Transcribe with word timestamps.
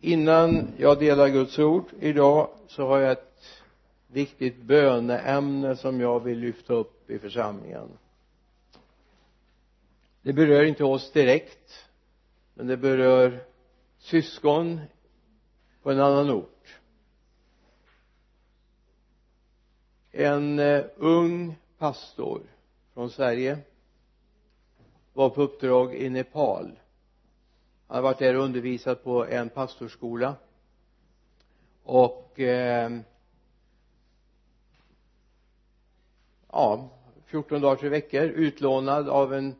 innan 0.00 0.68
jag 0.76 0.98
delar 0.98 1.28
Guds 1.28 1.58
ord 1.58 1.84
idag 2.00 2.48
så 2.68 2.86
har 2.86 2.98
jag 2.98 3.12
ett 3.12 3.62
viktigt 4.06 4.62
böneämne 4.62 5.76
som 5.76 6.00
jag 6.00 6.20
vill 6.20 6.38
lyfta 6.38 6.74
upp 6.74 7.10
i 7.10 7.18
församlingen. 7.18 7.88
Det 10.22 10.32
berör 10.32 10.64
inte 10.64 10.84
oss 10.84 11.12
direkt 11.12 11.86
men 12.54 12.66
det 12.66 12.76
berör 12.76 13.40
syskon 13.98 14.80
på 15.82 15.90
en 15.90 16.00
annan 16.00 16.30
ort. 16.30 16.80
En 20.12 20.58
eh, 20.58 20.84
ung 20.96 21.56
pastor 21.78 22.42
från 22.94 23.10
Sverige 23.10 23.58
var 25.12 25.30
på 25.30 25.42
uppdrag 25.42 25.94
i 25.94 26.10
Nepal 26.10 26.78
han 27.90 27.96
har 27.96 28.02
varit 28.02 28.18
där 28.18 28.36
och 28.36 28.44
undervisat 28.44 29.04
på 29.04 29.26
en 29.26 29.48
pastorsskola 29.48 30.36
och 31.82 32.40
eh, 32.40 32.90
ja 36.52 36.90
14 37.26 37.60
dagar, 37.60 37.76
tre 37.76 37.88
veckor 37.88 38.22
utlånad 38.22 39.08
av 39.08 39.34
en 39.34 39.54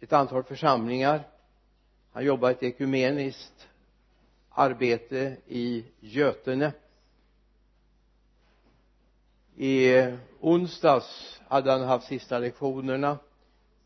ett 0.00 0.12
antal 0.12 0.42
församlingar. 0.42 1.28
Han 2.12 2.24
jobbar 2.24 2.50
ett 2.50 2.62
ekumeniskt 2.62 3.68
arbete 4.50 5.36
i 5.46 5.84
Götene. 6.00 6.72
I 9.56 9.92
onsdags 10.40 11.40
hade 11.48 11.72
han 11.72 11.82
haft 11.82 12.06
sista 12.06 12.38
lektionerna. 12.38 13.18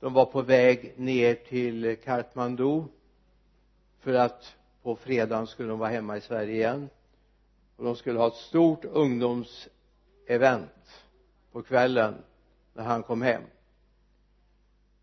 De 0.00 0.12
var 0.12 0.24
på 0.24 0.42
väg 0.42 0.92
ner 0.96 1.34
till 1.34 1.96
Kathmandu 2.04 2.84
för 4.02 4.14
att 4.14 4.56
på 4.82 4.96
fredagen 4.96 5.46
skulle 5.46 5.68
de 5.68 5.78
vara 5.78 5.90
hemma 5.90 6.16
i 6.16 6.20
Sverige 6.20 6.54
igen. 6.54 6.88
Och 7.76 7.84
de 7.84 7.96
skulle 7.96 8.18
ha 8.18 8.26
ett 8.26 8.34
stort 8.34 8.84
ungdomsevent 8.84 11.02
på 11.52 11.62
kvällen 11.62 12.14
när 12.74 12.84
han 12.84 13.02
kom 13.02 13.22
hem. 13.22 13.42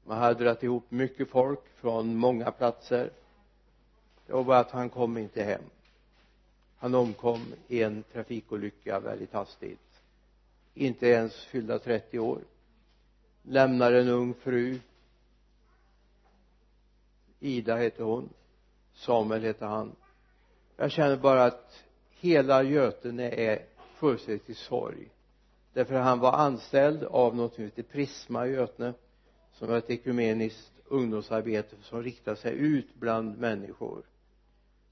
Man 0.04 0.18
hade 0.18 0.44
dragit 0.44 0.64
ihop 0.64 0.92
mycket 0.92 1.30
folk 1.30 1.60
från 1.76 2.16
många 2.16 2.52
platser. 2.52 3.12
Det 4.28 4.34
var 4.34 4.44
bara 4.44 4.60
att 4.60 4.72
han 4.72 4.90
kom 4.90 5.18
inte 5.18 5.44
hem. 5.44 5.62
Han 6.78 6.96
omkom 6.96 7.54
i 7.68 7.84
en 7.84 8.04
trafikolycka 8.04 9.00
väldigt 9.00 9.34
hastigt. 9.34 10.02
Inte 10.74 11.08
ens 11.08 11.46
fyllda 11.46 11.80
30 11.80 12.20
år. 12.20 12.40
Lämnar 13.44 13.94
en 13.94 14.08
ung 14.08 14.34
fru. 14.34 14.80
Ida 17.40 17.76
hette 17.76 18.04
hon. 18.04 18.30
Samuel 19.00 19.44
hette 19.44 19.66
han. 19.66 19.96
Jag 20.78 20.92
känner 20.92 21.18
bara 21.18 21.46
att 21.46 21.84
hela 22.10 22.64
Götene 22.64 23.30
är 23.30 23.66
fullständigt 23.96 24.50
i 24.50 24.54
sorg. 24.54 25.10
Därför 25.74 25.96
att 25.96 26.04
han 26.04 26.20
var 26.20 26.34
anställd 26.34 27.04
av 27.04 27.36
något 27.36 27.54
som 27.54 27.64
heter 27.64 27.84
Prisma 27.84 28.48
i 28.48 28.52
Götene 28.52 28.94
som 29.54 29.68
var 29.68 29.78
ett 29.78 29.90
ekumeniskt 29.90 30.72
ungdomsarbete 30.86 31.76
som 31.82 32.04
riktade 32.04 32.38
sig 32.38 32.54
ut 32.54 32.96
bland 32.96 33.38
människor. 33.38 34.04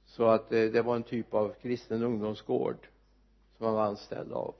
Så 0.05 0.25
att 0.25 0.51
eh, 0.51 0.63
det 0.63 0.81
var 0.81 0.95
en 0.95 1.03
typ 1.03 1.33
av 1.33 1.53
kristen 1.61 2.03
ungdomsgård 2.03 2.87
som 3.57 3.65
han 3.65 3.75
var 3.75 3.85
anställd 3.85 4.33
av. 4.33 4.55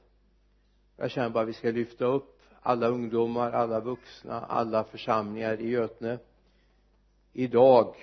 Jag 0.97 1.11
känner 1.11 1.29
bara 1.29 1.43
att 1.43 1.49
vi 1.49 1.53
ska 1.53 1.71
lyfta 1.71 2.05
upp 2.05 2.41
alla 2.61 2.87
ungdomar, 2.87 3.51
alla 3.51 3.79
vuxna, 3.79 4.41
alla 4.41 4.83
församlingar 4.83 5.61
i 5.61 5.69
Götene. 5.69 6.19
Idag 7.33 7.95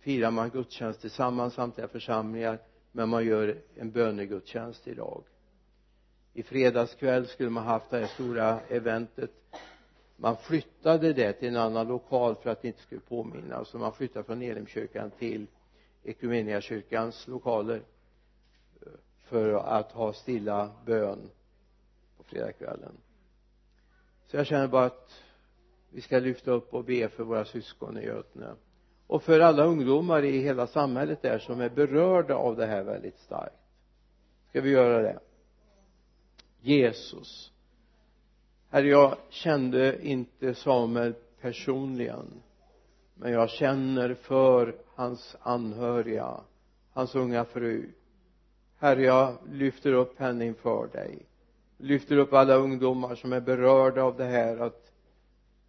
firar 0.00 0.30
man 0.30 0.50
gudstjänst 0.50 1.00
tillsammans 1.00 1.54
samtliga 1.54 1.88
församlingar 1.88 2.58
men 2.92 3.08
man 3.08 3.24
gör 3.24 3.58
en 3.76 3.90
bönegudstjänst 3.90 4.88
idag. 4.88 5.24
I 6.32 6.42
fredags 6.42 6.94
kväll 6.94 7.26
skulle 7.26 7.50
man 7.50 7.64
haft 7.64 7.90
det 7.90 7.98
här 7.98 8.06
stora 8.06 8.60
eventet. 8.60 9.30
Man 10.16 10.36
flyttade 10.36 11.12
det 11.12 11.32
till 11.32 11.48
en 11.48 11.56
annan 11.56 11.88
lokal 11.88 12.36
för 12.36 12.50
att 12.50 12.62
det 12.62 12.68
inte 12.68 12.82
skulle 12.82 13.00
påminna. 13.00 13.64
Så 13.64 13.78
man 13.78 13.92
flyttade 13.92 14.24
från 14.24 14.42
Elimkyrkan 14.42 15.10
till 15.10 15.46
Equmeniakyrkans 16.04 17.28
lokaler 17.28 17.82
eh, 18.80 18.92
för 19.24 19.52
att 19.52 19.92
ha 19.92 20.12
stilla 20.12 20.70
bön 20.86 21.30
på 22.16 22.22
fredagskvällen. 22.22 22.92
Så 24.26 24.36
jag 24.36 24.46
känner 24.46 24.68
bara 24.68 24.84
att 24.84 25.22
vi 25.90 26.00
ska 26.00 26.18
lyfta 26.18 26.50
upp 26.50 26.74
och 26.74 26.84
be 26.84 27.08
för 27.08 27.24
våra 27.24 27.44
syskon 27.44 27.98
i 27.98 28.04
Götene 28.04 28.54
och 29.10 29.22
för 29.22 29.40
alla 29.40 29.64
ungdomar 29.64 30.24
i 30.24 30.40
hela 30.40 30.66
samhället 30.66 31.22
där 31.22 31.38
som 31.38 31.60
är 31.60 31.68
berörda 31.68 32.34
av 32.34 32.56
det 32.56 32.66
här 32.66 32.82
väldigt 32.82 33.18
starkt. 33.18 33.56
Ska 34.48 34.60
vi 34.60 34.70
göra 34.70 35.02
det? 35.02 35.18
Jesus. 36.60 37.52
Herre 38.68 38.88
jag 38.88 39.16
kände 39.28 40.06
inte 40.06 40.54
Samuel 40.54 41.14
personligen 41.40 42.42
men 43.14 43.32
jag 43.32 43.50
känner 43.50 44.14
för 44.14 44.76
hans 44.94 45.36
anhöriga 45.40 46.40
hans 46.92 47.14
unga 47.14 47.44
fru. 47.44 47.90
Herre 48.78 49.02
jag 49.02 49.36
lyfter 49.52 49.92
upp 49.92 50.18
henne 50.18 50.46
inför 50.46 50.88
dig. 50.92 51.26
Lyfter 51.78 52.16
upp 52.16 52.32
alla 52.32 52.54
ungdomar 52.54 53.14
som 53.14 53.32
är 53.32 53.40
berörda 53.40 54.02
av 54.02 54.16
det 54.16 54.24
här 54.24 54.58
att 54.58 54.92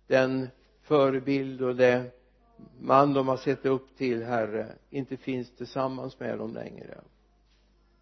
den 0.07 0.47
förebild 0.81 1.62
och 1.62 1.75
det 1.75 2.20
man 2.79 3.13
de 3.13 3.27
har 3.27 3.38
sett 3.38 3.66
upp 3.66 3.97
till 3.97 4.23
herre 4.23 4.67
inte 4.89 5.17
finns 5.17 5.51
tillsammans 5.51 6.19
med 6.19 6.38
dem 6.38 6.53
längre. 6.53 7.01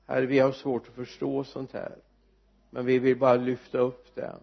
Herre 0.06 0.25
vi 0.25 0.40
har 0.40 0.52
svårt 0.52 0.88
att 0.88 0.96
förstå 0.96 1.44
sånt 1.44 1.72
här 1.74 1.96
men 2.69 2.86
vi 2.86 3.00
vill 3.00 3.19
bara 3.19 3.36
lyfta 3.36 3.78
upp 3.78 4.16
det. 4.16 4.36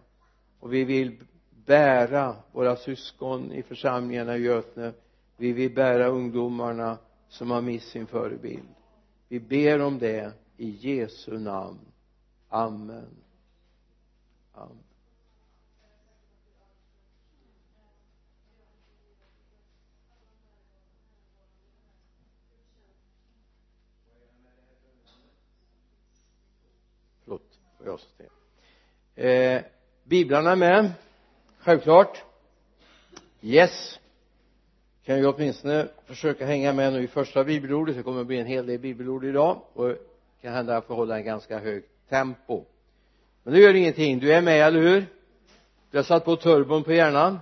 Och 0.59 0.73
vi 0.73 0.83
vill 0.83 1.17
bära 1.65 2.35
våra 2.51 2.75
syskon 2.75 3.51
i 3.51 3.63
församlingarna 3.63 4.37
i 4.37 4.41
Götene. 4.41 4.93
Vi 5.37 5.53
vill 5.53 5.73
bära 5.73 6.07
ungdomarna 6.07 6.97
som 7.29 7.51
har 7.51 7.61
mist 7.61 7.89
sin 7.89 8.07
förebild. 8.07 8.67
Vi 9.27 9.39
ber 9.39 9.81
om 9.81 9.99
det 9.99 10.33
i 10.57 10.69
Jesu 10.69 11.39
namn. 11.39 11.79
Amen. 12.49 13.05
Amen. 14.53 14.86
Förlåt 27.77 28.07
jag 28.17 29.55
eh, 29.55 29.61
biblarna 30.03 30.51
är 30.51 30.55
med 30.55 30.91
självklart. 31.59 32.23
Yes. 33.41 33.99
Kan 35.05 35.17
ju 35.17 35.27
åtminstone 35.27 35.87
försöka 36.05 36.45
hänga 36.45 36.73
med 36.73 36.93
nu 36.93 37.03
i 37.03 37.07
första 37.07 37.43
bibelordet. 37.43 37.95
Det 37.95 38.03
kommer 38.03 38.21
att 38.21 38.27
bli 38.27 38.39
en 38.39 38.45
hel 38.45 38.65
del 38.65 38.79
bibelord 38.79 39.25
idag 39.25 39.61
och 39.73 39.95
kan 40.41 40.53
hända 40.53 40.71
att 40.71 40.75
jag 40.75 40.85
får 40.85 40.95
hålla 40.95 41.17
en 41.17 41.25
ganska 41.25 41.59
hög 41.59 41.83
tempo. 42.09 42.63
Men 43.43 43.53
det 43.53 43.59
gör 43.59 43.73
ingenting. 43.73 44.19
Du 44.19 44.33
är 44.33 44.41
med 44.41 44.67
eller 44.67 44.81
hur? 44.81 45.05
Du 45.91 45.97
har 45.97 46.03
satt 46.03 46.25
på 46.25 46.35
turbon 46.35 46.83
på 46.83 46.93
hjärnan. 46.93 47.39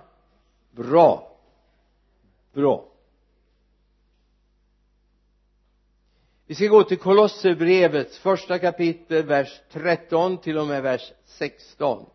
Bra. 0.70 1.36
Bra. 2.52 2.84
Vi 6.46 6.54
ska 6.54 6.66
gå 6.66 6.84
till 6.84 6.98
Kolosserbrevets 6.98 8.18
första 8.18 8.58
kapitel 8.58 9.26
vers 9.26 9.60
13 9.70 10.38
till 10.38 10.58
och 10.58 10.66
med 10.66 10.82
vers 10.82 11.12
16 11.24 12.06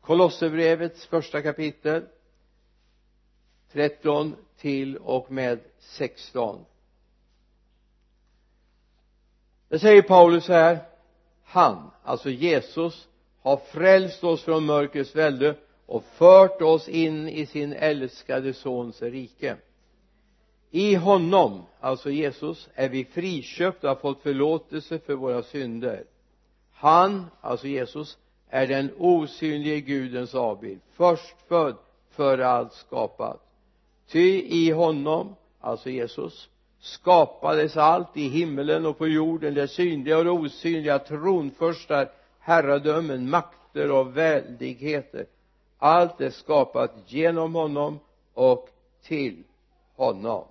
Kolosserbrevets 0.00 1.06
första 1.06 1.42
kapitel 1.42 2.04
13 3.72 4.36
till 4.56 4.96
och 4.96 5.32
med 5.32 5.58
16 5.78 6.64
det 9.68 9.78
säger 9.78 10.02
Paulus 10.02 10.48
här 10.48 10.78
han, 11.44 11.90
alltså 12.02 12.30
Jesus 12.30 13.08
har 13.42 13.56
frälst 13.56 14.24
oss 14.24 14.42
från 14.42 14.64
mörkrets 14.64 15.16
välde 15.16 15.54
och 15.86 16.04
fört 16.04 16.62
oss 16.62 16.88
in 16.88 17.28
i 17.28 17.46
sin 17.46 17.72
älskade 17.72 18.52
sons 18.52 19.02
rike 19.02 19.56
i 20.70 20.94
honom, 20.94 21.62
alltså 21.80 22.10
Jesus, 22.10 22.68
är 22.74 22.88
vi 22.88 23.04
friköpta 23.04 23.90
och 23.90 23.96
har 23.96 24.02
fått 24.02 24.22
förlåtelse 24.22 24.98
för 24.98 25.14
våra 25.14 25.42
synder. 25.42 26.04
Han, 26.72 27.26
alltså 27.40 27.66
Jesus, 27.66 28.18
är 28.48 28.66
den 28.66 28.90
osynlige 28.98 29.80
Gudens 29.80 30.34
avbild 30.34 30.80
förstfödd 30.92 31.76
före 32.10 32.48
allt 32.48 32.72
skapat. 32.72 33.40
Ty 34.08 34.42
i 34.42 34.70
honom 34.70 35.34
alltså 35.60 35.90
Jesus 35.90 36.48
skapades 36.80 37.76
allt 37.76 38.16
i 38.16 38.28
himmelen 38.28 38.86
och 38.86 38.98
på 38.98 39.08
jorden 39.08 39.54
det 39.54 39.68
synliga 39.68 40.18
och 40.18 40.24
det 40.24 40.30
osynliga 40.30 40.98
tronförstar 40.98 42.10
herradömen 42.38 43.30
makter 43.30 43.90
och 43.90 44.16
väldigheter. 44.16 45.26
Allt 45.78 46.20
är 46.20 46.30
skapat 46.30 46.94
genom 47.06 47.54
honom 47.54 47.98
och 48.34 48.68
till 49.02 49.42
honom 49.96 50.44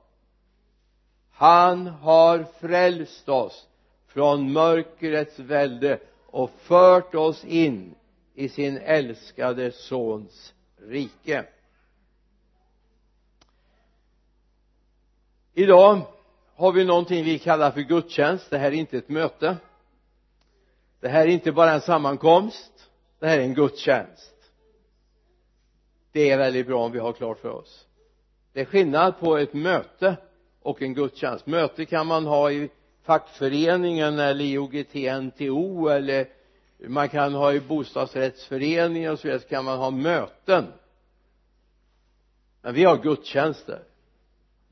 han 1.39 1.88
har 1.88 2.44
frälst 2.59 3.30
oss 3.30 3.68
från 4.07 4.51
mörkrets 4.53 5.39
välde 5.39 6.00
och 6.25 6.50
fört 6.50 7.15
oss 7.15 7.45
in 7.45 7.95
i 8.33 8.50
sin 8.50 8.77
älskade 8.77 9.71
sons 9.71 10.53
rike. 10.77 11.45
Idag 15.53 16.01
har 16.56 16.71
vi 16.71 16.86
någonting 16.86 17.25
vi 17.25 17.39
kallar 17.39 17.71
för 17.71 17.81
gudstjänst. 17.81 18.50
Det 18.50 18.57
här 18.57 18.71
är 18.71 18.75
inte 18.75 18.97
ett 18.97 19.09
möte. 19.09 19.57
Det 21.00 21.09
här 21.09 21.21
är 21.21 21.31
inte 21.31 21.51
bara 21.51 21.74
en 21.74 21.81
sammankomst. 21.81 22.89
Det 23.19 23.27
här 23.27 23.39
är 23.39 23.44
en 23.44 23.53
gudstjänst. 23.53 24.36
Det 26.12 26.30
är 26.30 26.38
väldigt 26.38 26.68
bra 26.68 26.86
om 26.86 26.91
vi 26.91 27.00
har 27.00 27.13
klart 27.13 27.39
för 27.39 27.50
oss. 27.50 27.86
Det 28.53 28.62
är 28.62 28.65
skillnad 28.65 29.19
på 29.19 29.38
ett 29.38 29.53
möte 29.53 30.18
och 30.62 30.82
en 30.82 30.94
gudstjänst. 30.94 31.48
Möte 31.48 31.86
kan 31.86 32.08
man 32.08 32.26
ha 32.26 32.52
i 32.52 32.70
fackföreningen 33.04 34.20
eller 34.20 34.46
i 34.46 34.58
OGT-NTO 34.58 35.90
eller 35.90 36.28
man 36.88 37.10
kan 37.10 37.34
ha 37.34 37.54
i 37.54 37.60
bostadsrättsföreningen 37.60 39.12
och 39.12 39.20
så 39.20 39.28
vidare 39.28 39.42
så 39.42 39.48
kan 39.48 39.66
man 39.66 39.78
ha 39.78 39.92
möten. 39.92 40.66
Men 42.62 42.74
vi 42.74 42.84
har 42.84 42.98
gudstjänster. 42.98 43.84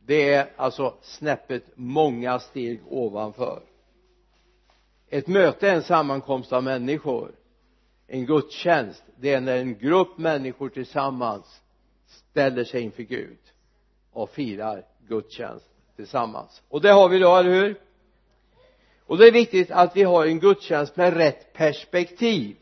Det 0.06 0.34
är 0.34 0.54
alltså 0.56 0.94
snäppet 1.02 1.64
många 1.76 2.40
steg 2.40 2.82
ovanför. 2.88 3.62
Ett 5.10 5.28
möte 5.28 5.70
är 5.70 5.76
en 5.76 5.84
sammankomst 5.84 6.54
av 6.54 6.64
människor. 6.64 7.32
En 8.08 8.26
gudstjänst 8.26 9.04
det 9.16 9.34
är 9.34 9.42
när 9.42 9.58
en 9.58 9.78
grupp 9.78 10.18
människor 10.18 10.70
tillsammans 10.70 11.62
ställer 12.08 12.64
sig 12.64 12.82
inför 12.82 13.04
Gud 13.04 13.38
och 14.12 14.30
firar 14.30 14.86
gudstjänst 15.08 15.70
tillsammans. 15.98 16.64
Och 16.70 16.82
det 16.82 16.92
har 16.92 17.10
vi 17.10 17.18
idag, 17.18 17.40
eller 17.40 17.52
hur? 17.52 17.82
Och 19.06 19.18
det 19.18 19.28
är 19.28 19.32
viktigt 19.32 19.72
att 19.72 19.96
vi 19.96 20.04
har 20.04 20.26
en 20.26 20.40
gudstjänst 20.40 20.98
med 20.98 21.14
rätt 21.14 21.54
perspektiv. 21.54 22.58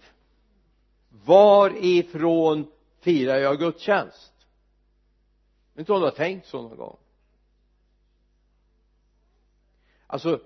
Varifrån 1.26 2.72
firar 3.00 3.38
jag 3.38 3.60
gudstjänst? 3.60 4.34
Vet 5.74 5.80
inte 5.80 5.94
om 5.94 6.00
du 6.00 6.06
har 6.06 6.12
tänkt 6.12 6.48
så 6.48 6.62
någon 6.62 6.78
gång? 6.78 6.98
Alltså 10.08 10.40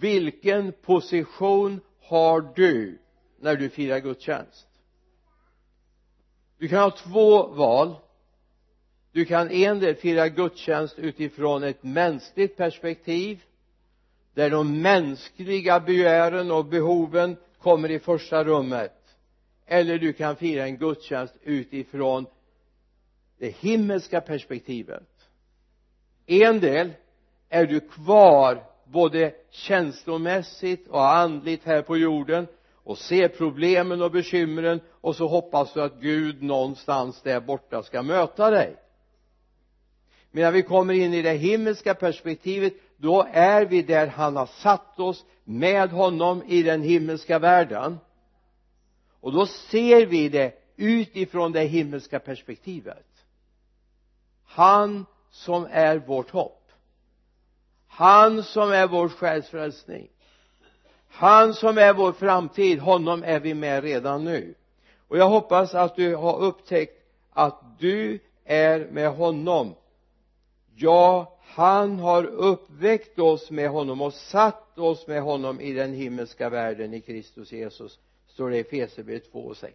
vilken 0.00 0.72
position 0.72 1.80
har 2.02 2.40
du 2.40 2.98
när 3.40 3.56
du 3.56 3.68
firar 3.68 3.98
gudstjänst? 3.98 4.68
Du 6.58 6.68
kan 6.68 6.78
ha 6.78 6.90
två 6.90 7.46
val 7.46 7.96
du 9.16 9.24
kan 9.24 9.50
en 9.50 9.80
del 9.80 9.94
fira 9.94 10.28
gudstjänst 10.28 10.98
utifrån 10.98 11.62
ett 11.62 11.82
mänskligt 11.82 12.56
perspektiv 12.56 13.42
där 14.34 14.50
de 14.50 14.82
mänskliga 14.82 15.80
begären 15.80 16.50
och 16.50 16.64
behoven 16.64 17.36
kommer 17.58 17.90
i 17.90 17.98
första 17.98 18.44
rummet 18.44 18.92
eller 19.66 19.98
du 19.98 20.12
kan 20.12 20.36
fira 20.36 20.64
en 20.64 20.76
gudstjänst 20.78 21.34
utifrån 21.42 22.26
det 23.38 23.56
himmelska 23.56 24.20
perspektivet. 24.20 25.08
En 26.26 26.60
del 26.60 26.92
är 27.48 27.66
du 27.66 27.80
kvar 27.80 28.62
både 28.84 29.34
känslomässigt 29.50 30.88
och 30.88 31.14
andligt 31.14 31.64
här 31.64 31.82
på 31.82 31.96
jorden 31.96 32.46
och 32.74 32.98
ser 32.98 33.28
problemen 33.28 34.02
och 34.02 34.10
bekymren 34.10 34.80
och 34.90 35.16
så 35.16 35.26
hoppas 35.26 35.72
du 35.74 35.82
att 35.82 36.00
Gud 36.00 36.42
någonstans 36.42 37.22
där 37.22 37.40
borta 37.40 37.82
ska 37.82 38.02
möta 38.02 38.50
dig 38.50 38.76
medan 40.36 40.52
vi 40.52 40.62
kommer 40.62 40.94
in 40.94 41.14
i 41.14 41.22
det 41.22 41.32
himmelska 41.32 41.94
perspektivet 41.94 42.74
då 42.96 43.26
är 43.32 43.64
vi 43.64 43.82
där 43.82 44.06
han 44.06 44.36
har 44.36 44.46
satt 44.46 45.00
oss 45.00 45.24
med 45.44 45.90
honom 45.90 46.42
i 46.46 46.62
den 46.62 46.82
himmelska 46.82 47.38
världen. 47.38 47.98
Och 49.20 49.32
då 49.32 49.46
ser 49.46 50.06
vi 50.06 50.28
det 50.28 50.52
utifrån 50.76 51.52
det 51.52 51.64
himmelska 51.64 52.18
perspektivet. 52.18 53.06
Han 54.44 55.06
som 55.30 55.66
är 55.70 55.98
vårt 55.98 56.30
hopp. 56.30 56.70
Han 57.88 58.42
som 58.42 58.72
är 58.72 58.86
vår 58.86 59.08
själsfrälsning. 59.08 60.08
Han 61.08 61.54
som 61.54 61.78
är 61.78 61.94
vår 61.94 62.12
framtid. 62.12 62.78
Honom 62.78 63.22
är 63.22 63.40
vi 63.40 63.54
med 63.54 63.84
redan 63.84 64.24
nu. 64.24 64.54
Och 65.08 65.18
jag 65.18 65.28
hoppas 65.28 65.74
att 65.74 65.96
du 65.96 66.14
har 66.14 66.38
upptäckt 66.38 67.02
att 67.30 67.78
du 67.78 68.18
är 68.44 68.88
med 68.90 69.10
honom 69.10 69.74
ja 70.76 71.38
han 71.40 71.98
har 71.98 72.24
uppväckt 72.24 73.18
oss 73.18 73.50
med 73.50 73.70
honom 73.70 74.00
och 74.00 74.14
satt 74.14 74.78
oss 74.78 75.06
med 75.06 75.22
honom 75.22 75.60
i 75.60 75.72
den 75.72 75.94
himmelska 75.94 76.48
världen 76.48 76.94
i 76.94 77.00
Kristus 77.00 77.52
Jesus 77.52 77.98
står 78.26 78.50
det 78.50 78.56
i 78.56 78.60
Efesierbrevet 78.60 79.32
2 79.32 79.38
och 79.38 79.56
6 79.56 79.74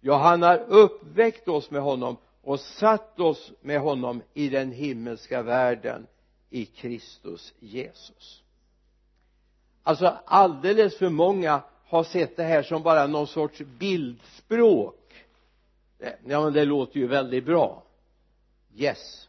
ja 0.00 0.16
han 0.16 0.42
har 0.42 0.58
uppväckt 0.58 1.48
oss 1.48 1.70
med 1.70 1.82
honom 1.82 2.16
och 2.42 2.60
satt 2.60 3.20
oss 3.20 3.52
med 3.60 3.80
honom 3.80 4.22
i 4.34 4.48
den 4.48 4.72
himmelska 4.72 5.42
världen 5.42 6.06
i 6.50 6.64
Kristus 6.66 7.54
Jesus. 7.60 8.42
Alltså 9.82 10.18
alldeles 10.24 10.98
för 10.98 11.08
många 11.08 11.62
har 11.86 12.04
sett 12.04 12.36
det 12.36 12.42
här 12.42 12.62
som 12.62 12.82
bara 12.82 13.06
någon 13.06 13.26
sorts 13.26 13.58
bildspråk. 13.58 15.26
Ja 16.24 16.44
men 16.44 16.52
det 16.52 16.64
låter 16.64 17.00
ju 17.00 17.06
väldigt 17.06 17.44
bra 17.44 17.85
yes. 18.76 19.28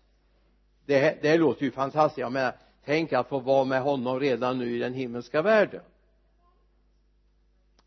Det, 0.85 1.21
det 1.21 1.37
låter 1.37 1.63
ju 1.63 1.71
fantastiskt. 1.71 2.17
Jag 2.17 2.31
menar 2.31 2.55
tänk 2.85 3.13
att 3.13 3.29
få 3.29 3.39
vara 3.39 3.65
med 3.65 3.81
honom 3.81 4.19
redan 4.19 4.57
nu 4.57 4.75
i 4.75 4.79
den 4.79 4.93
himmelska 4.93 5.41
världen. 5.41 5.81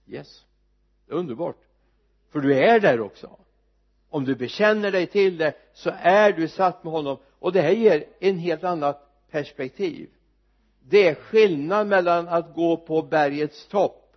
Yes. 0.06 0.44
Det 1.06 1.12
är 1.12 1.16
underbart. 1.16 1.56
För 2.30 2.40
du 2.40 2.58
är 2.58 2.80
där 2.80 3.00
också. 3.00 3.36
Om 4.08 4.24
du 4.24 4.34
bekänner 4.34 4.92
dig 4.92 5.06
till 5.06 5.38
det 5.38 5.54
så 5.72 5.90
är 5.96 6.32
du 6.32 6.48
satt 6.48 6.84
med 6.84 6.92
honom. 6.92 7.18
Och 7.38 7.52
det 7.52 7.60
här 7.60 7.72
ger 7.72 8.04
en 8.20 8.38
helt 8.38 8.64
annat 8.64 9.28
perspektiv. 9.30 10.10
Det 10.80 11.08
är 11.08 11.14
skillnad 11.14 11.86
mellan 11.86 12.28
att 12.28 12.54
gå 12.54 12.76
på 12.76 13.02
bergets 13.02 13.66
topp 13.66 14.16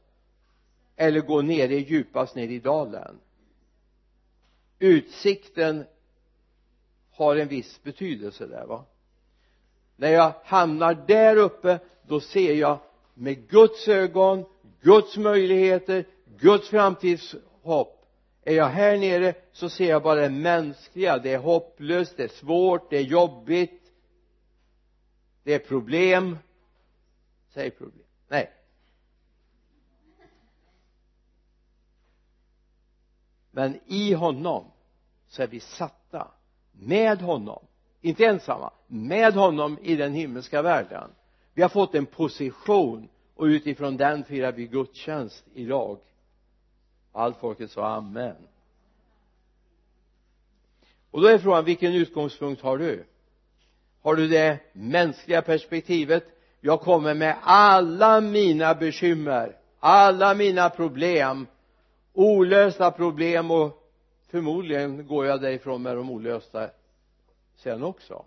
eller 0.96 1.22
gå 1.22 1.42
ner 1.42 1.70
i 1.70 1.78
djupast 1.78 2.36
ner 2.36 2.48
i 2.48 2.60
dalen. 2.60 3.20
Utsikten 4.80 5.86
har 7.14 7.36
en 7.36 7.48
viss 7.48 7.84
betydelse 7.84 8.48
där 8.48 8.66
va? 8.66 8.86
När 9.96 10.10
jag 10.10 10.34
hamnar 10.44 10.94
där 11.08 11.36
uppe 11.36 11.80
då 12.08 12.20
ser 12.20 12.54
jag 12.54 12.80
med 13.14 13.50
Guds 13.50 13.88
ögon 13.88 14.46
Guds 14.82 15.18
möjligheter 15.18 16.06
Guds 16.38 16.70
framtidshopp. 16.70 18.06
Är 18.42 18.56
jag 18.56 18.68
här 18.68 18.98
nere 18.98 19.34
så 19.52 19.70
ser 19.70 19.90
jag 19.90 20.04
bara 20.04 20.22
det 20.22 20.30
mänskliga. 20.30 21.18
Det 21.18 21.34
är 21.34 21.38
hopplöst, 21.38 22.18
det 22.18 22.24
är 22.24 22.28
svårt, 22.28 22.90
det 22.90 22.98
är 22.98 23.02
jobbigt. 23.02 23.92
Det 25.44 25.54
är 25.54 25.60
problem. 25.60 26.38
Säg 27.54 27.72
problem. 27.72 28.06
Nej. 28.28 28.52
Men 33.52 33.80
i 33.86 34.14
honom 34.14 34.72
så 35.28 35.44
är 35.44 35.48
vi 35.48 35.60
satta 35.60 36.32
med 36.74 37.22
honom 37.22 37.66
inte 38.02 38.26
ensamma 38.26 38.72
med 38.88 39.34
honom 39.34 39.78
i 39.82 39.96
den 39.96 40.14
himmelska 40.14 40.62
världen. 40.62 41.10
Vi 41.54 41.62
har 41.62 41.70
fått 41.70 41.96
en 41.96 42.06
position 42.06 43.10
och 43.36 43.46
utifrån 43.46 43.98
den 43.98 44.24
firar 44.24 44.52
vi 44.52 44.68
gudstjänst 44.68 45.46
idag 45.54 45.98
allt 47.12 47.38
folket 47.38 47.72
sa 47.72 47.88
amen. 47.88 48.36
Och 51.12 51.22
då 51.22 51.28
är 51.28 51.38
frågan 51.38 51.66
vilken 51.66 51.94
utgångspunkt 51.94 52.62
har 52.62 52.78
du? 52.78 53.06
Har 54.02 54.16
du 54.16 54.28
det 54.28 54.60
mänskliga 54.74 55.42
perspektivet? 55.42 56.24
Jag 56.62 56.82
kommer 56.82 57.14
med 57.14 57.36
alla 57.42 58.22
mina 58.22 58.76
bekymmer 58.76 59.56
alla 59.86 60.34
mina 60.34 60.70
problem 60.70 61.48
olösta 62.14 62.92
problem 62.92 63.52
och 63.52 63.83
förmodligen 64.34 65.08
går 65.08 65.26
jag 65.26 65.42
därifrån 65.42 65.82
med 65.82 65.96
de 65.96 66.10
olösta 66.10 66.70
sen 67.56 67.84
också. 67.84 68.26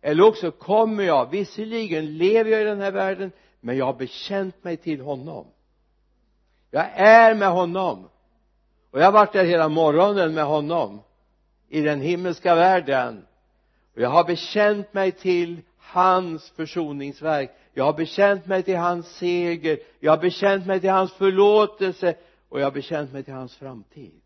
Eller 0.00 0.24
också 0.24 0.50
kommer 0.50 1.04
jag. 1.04 1.30
Visserligen 1.30 2.16
lever 2.16 2.50
jag 2.50 2.60
i 2.60 2.64
den 2.64 2.80
här 2.80 2.90
världen 2.90 3.32
men 3.60 3.76
jag 3.76 3.84
har 3.84 3.94
bekänt 3.94 4.64
mig 4.64 4.76
till 4.76 5.00
honom. 5.00 5.46
Jag 6.70 6.86
är 6.94 7.34
med 7.34 7.48
honom. 7.48 8.08
Och 8.90 9.00
jag 9.00 9.04
har 9.04 9.12
varit 9.12 9.32
där 9.32 9.44
hela 9.44 9.68
morgonen 9.68 10.34
med 10.34 10.44
honom 10.44 11.00
i 11.68 11.80
den 11.80 12.00
himmelska 12.00 12.54
världen. 12.54 13.26
Och 13.94 14.00
jag 14.00 14.10
har 14.10 14.24
bekänt 14.24 14.94
mig 14.94 15.12
till 15.12 15.60
hans 15.78 16.50
försoningsverk. 16.50 17.50
Jag 17.74 17.84
har 17.84 17.92
bekänt 17.92 18.46
mig 18.46 18.62
till 18.62 18.76
hans 18.76 19.16
seger. 19.16 19.78
Jag 20.00 20.12
har 20.12 20.18
bekänt 20.18 20.66
mig 20.66 20.80
till 20.80 20.90
hans 20.90 21.12
förlåtelse. 21.12 22.14
Och 22.48 22.60
jag 22.60 22.66
har 22.66 22.72
bekänt 22.72 23.12
mig 23.12 23.22
till 23.22 23.34
hans 23.34 23.56
framtid 23.56 24.20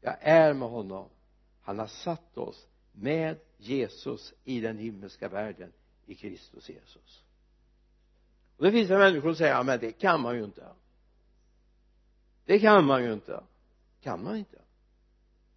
jag 0.00 0.16
är 0.20 0.52
med 0.52 0.68
honom. 0.68 1.08
Han 1.62 1.78
har 1.78 1.86
satt 1.86 2.38
oss 2.38 2.66
med 2.92 3.36
Jesus 3.58 4.34
i 4.44 4.60
den 4.60 4.78
himmelska 4.78 5.28
världen 5.28 5.72
i 6.06 6.14
Kristus 6.14 6.68
Jesus. 6.68 7.22
Och 8.56 8.64
det 8.64 8.72
finns 8.72 8.88
det 8.88 8.98
människor 8.98 9.28
som 9.28 9.36
säger 9.36 9.52
ja 9.52 9.62
men 9.62 9.80
det 9.80 9.92
kan 9.92 10.20
man 10.20 10.36
ju 10.36 10.44
inte. 10.44 10.66
Det 12.44 12.58
kan 12.58 12.84
man 12.84 13.04
ju 13.04 13.12
inte. 13.12 13.42
Kan 14.02 14.24
man 14.24 14.36
inte? 14.36 14.58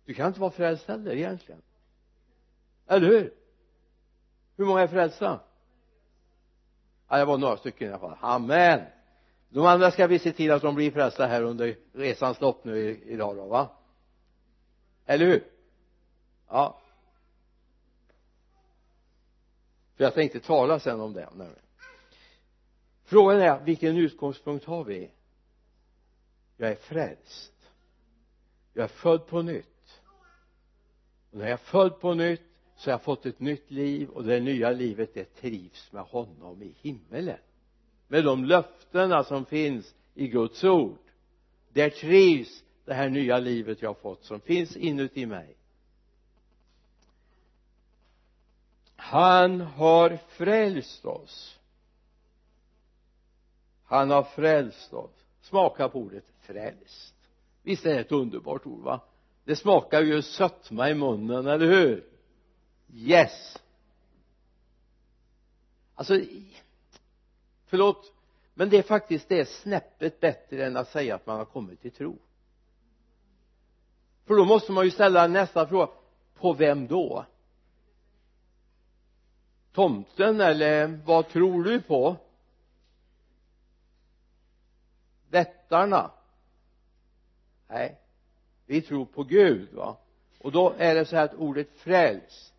Du 0.05 0.13
kan 0.13 0.27
inte 0.27 0.39
vara 0.39 0.51
frälst 0.51 0.87
heller 0.87 1.11
egentligen. 1.11 1.61
Eller 2.87 3.07
hur? 3.07 3.33
Hur 4.57 4.65
många 4.65 4.81
är 4.81 4.87
frälsta? 4.87 5.39
Ja 7.09 7.17
det 7.17 7.25
var 7.25 7.37
några 7.37 7.57
stycken 7.57 7.87
i 7.87 7.91
alla 7.91 7.99
fall. 7.99 8.17
Amen! 8.21 8.81
De 9.49 9.65
andra 9.65 9.91
ska 9.91 10.07
vi 10.07 10.19
se 10.19 10.31
till 10.31 10.51
att 10.51 10.61
de 10.61 10.75
blir 10.75 10.91
frälsta 10.91 11.25
här 11.25 11.43
under 11.43 11.75
resans 11.93 12.41
lopp 12.41 12.63
nu 12.63 13.01
idag 13.05 13.35
då 13.35 13.45
va? 13.45 13.69
Eller 15.05 15.25
hur? 15.25 15.43
Ja. 16.47 16.79
För 19.95 20.03
jag 20.03 20.13
tänkte 20.13 20.39
tala 20.39 20.79
sen 20.79 21.01
om 21.01 21.13
det 21.13 21.27
frågan 23.13 23.41
är 23.41 23.63
vilken 23.63 23.97
utgångspunkt 23.97 24.65
har 24.65 24.83
vi? 24.83 25.11
Jag 26.57 26.71
är 26.71 26.75
frälst. 26.75 27.53
Jag 28.73 28.83
är 28.83 28.87
född 28.87 29.27
på 29.27 29.41
nytt. 29.41 30.01
Och 31.31 31.37
när 31.37 31.45
jag 31.45 31.53
är 31.53 31.57
född 31.57 31.99
på 31.99 32.13
nytt 32.13 32.41
så 32.75 32.89
har 32.89 32.93
jag 32.93 33.01
fått 33.01 33.25
ett 33.25 33.39
nytt 33.39 33.71
liv 33.71 34.09
och 34.09 34.23
det 34.23 34.39
nya 34.39 34.71
livet 34.71 35.13
det 35.13 35.25
trivs 35.25 35.91
med 35.91 36.03
honom 36.03 36.61
i 36.61 36.75
himmelen. 36.81 37.37
Med 38.07 38.23
de 38.23 38.45
löftena 38.45 39.23
som 39.23 39.45
finns 39.45 39.95
i 40.13 40.27
Guds 40.27 40.63
ord. 40.63 40.99
Där 41.69 41.89
trivs 41.89 42.63
det 42.85 42.93
här 42.93 43.09
nya 43.09 43.39
livet 43.39 43.81
jag 43.81 43.89
har 43.89 43.93
fått 43.93 44.23
som 44.23 44.39
finns 44.39 44.77
inuti 44.77 45.25
mig. 45.25 45.55
Han 48.95 49.61
har 49.61 50.17
frälst 50.27 51.05
oss. 51.05 51.59
Han 53.85 54.09
har 54.09 54.23
frälst 54.23 54.93
oss. 54.93 55.11
Smaka 55.41 55.89
på 55.89 55.99
ordet 55.99 56.25
frälst. 56.39 57.15
Visst 57.63 57.85
är 57.85 57.93
det 57.93 57.99
ett 57.99 58.11
underbart 58.11 58.65
ord 58.65 58.83
va? 58.83 59.01
Det 59.43 59.55
smakar 59.55 60.01
ju 60.01 60.21
sötma 60.21 60.89
i 60.89 60.95
munnen, 60.95 61.47
eller 61.47 61.67
hur? 61.67 62.05
Yes. 62.93 63.57
Alltså 65.95 66.19
förlåt 67.65 68.13
men 68.53 68.69
det 68.69 68.77
är 68.77 68.83
faktiskt 68.83 69.29
det 69.29 69.49
snäppet 69.49 70.19
bättre 70.19 70.65
än 70.65 70.77
att 70.77 70.89
säga 70.89 71.15
att 71.15 71.25
man 71.25 71.37
har 71.37 71.45
kommit 71.45 71.81
till 71.81 71.91
tro 71.91 72.17
för 74.25 74.35
då 74.35 74.45
måste 74.45 74.71
man 74.71 74.85
ju 74.85 74.91
ställa 74.91 75.27
nästa 75.27 75.67
fråga 75.67 75.91
på 76.35 76.53
vem 76.53 76.87
då? 76.87 77.25
Tomten 79.71 80.41
eller 80.41 80.99
vad 81.05 81.29
tror 81.29 81.63
du 81.63 81.81
på? 81.81 82.15
Vättarna? 85.29 86.11
Nej 87.67 87.99
vi 88.65 88.81
tror 88.81 89.05
på 89.05 89.23
Gud 89.23 89.73
va? 89.73 89.97
Och 90.39 90.51
då 90.51 90.73
är 90.77 90.95
det 90.95 91.05
så 91.05 91.15
här 91.15 91.25
att 91.25 91.33
ordet 91.33 91.69
frälst 91.71 92.53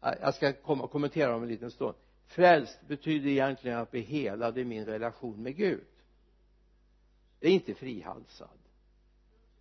jag 0.00 0.34
ska 0.34 0.52
komma 0.52 0.84
och 0.84 0.90
kommentera 0.90 1.36
om 1.36 1.42
en 1.42 1.48
liten 1.48 1.70
stund. 1.70 1.94
Frälst 2.26 2.78
betyder 2.88 3.30
egentligen 3.30 3.78
att 3.78 3.90
bli 3.90 4.00
helad 4.00 4.58
i 4.58 4.64
min 4.64 4.84
relation 4.84 5.42
med 5.42 5.56
Gud. 5.56 5.86
Det 7.40 7.48
är 7.48 7.52
inte 7.52 7.74
frihalsad 7.74 8.59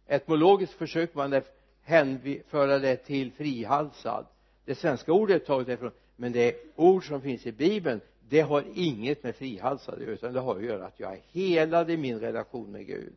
etymologiskt 0.09 0.73
försöker 0.73 1.17
man 1.17 1.41
hänföra 1.83 2.79
det 2.79 2.95
till 2.95 3.31
frihalsad. 3.31 4.25
Det 4.65 4.75
svenska 4.75 5.13
ordet 5.13 5.41
är 5.41 5.45
taget 5.45 5.67
därifrån 5.67 5.91
men 6.15 6.31
det 6.31 6.55
ord 6.75 7.07
som 7.07 7.21
finns 7.21 7.45
i 7.45 7.51
bibeln 7.51 8.01
det 8.29 8.41
har 8.41 8.63
inget 8.73 9.23
med 9.23 9.35
frihalsad 9.35 9.95
att 9.95 10.01
göra 10.01 10.11
utan 10.11 10.33
det 10.33 10.39
har 10.39 10.55
att 10.55 10.63
göra 10.63 10.85
att 10.85 10.99
jag 10.99 11.13
är 11.13 11.21
helad 11.31 11.89
i 11.89 11.97
min 11.97 12.19
relation 12.19 12.71
med 12.71 12.85
Gud. 12.87 13.15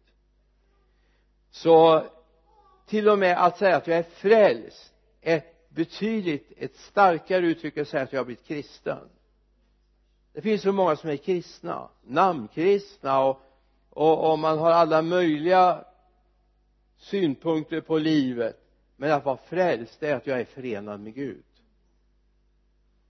Så 1.50 2.04
till 2.86 3.08
och 3.08 3.18
med 3.18 3.44
att 3.44 3.58
säga 3.58 3.76
att 3.76 3.86
jag 3.86 3.98
är 3.98 4.02
frälst 4.02 4.92
är 5.20 5.42
betydligt 5.68 6.52
ett 6.56 6.76
starkare 6.76 7.46
uttryck 7.46 7.76
än 7.76 7.82
att 7.82 7.88
säga 7.88 8.02
att 8.02 8.12
jag 8.12 8.20
har 8.20 8.24
blivit 8.24 8.46
kristen. 8.46 9.08
Det 10.32 10.40
finns 10.40 10.62
så 10.62 10.72
många 10.72 10.96
som 10.96 11.10
är 11.10 11.16
kristna. 11.16 11.88
Namnkristna 12.02 13.24
och, 13.24 13.40
och, 13.90 14.32
och 14.32 14.38
man 14.38 14.58
har 14.58 14.70
alla 14.70 15.02
möjliga 15.02 15.84
synpunkter 17.02 17.80
på 17.80 17.98
livet 17.98 18.58
men 18.96 19.12
att 19.12 19.24
vara 19.24 19.36
frälst 19.36 20.02
är 20.02 20.14
att 20.14 20.26
jag 20.26 20.40
är 20.40 20.44
förenad 20.44 21.00
med 21.00 21.14
Gud. 21.14 21.44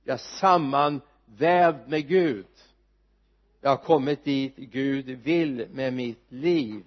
Jag 0.05 0.15
är 0.15 0.39
sammanvävd 0.41 1.89
med 1.89 2.09
Gud. 2.09 2.47
Jag 3.61 3.71
har 3.71 3.77
kommit 3.77 4.25
dit 4.25 4.57
Gud 4.57 5.07
vill 5.07 5.69
med 5.71 5.93
mitt 5.93 6.33
liv. 6.33 6.85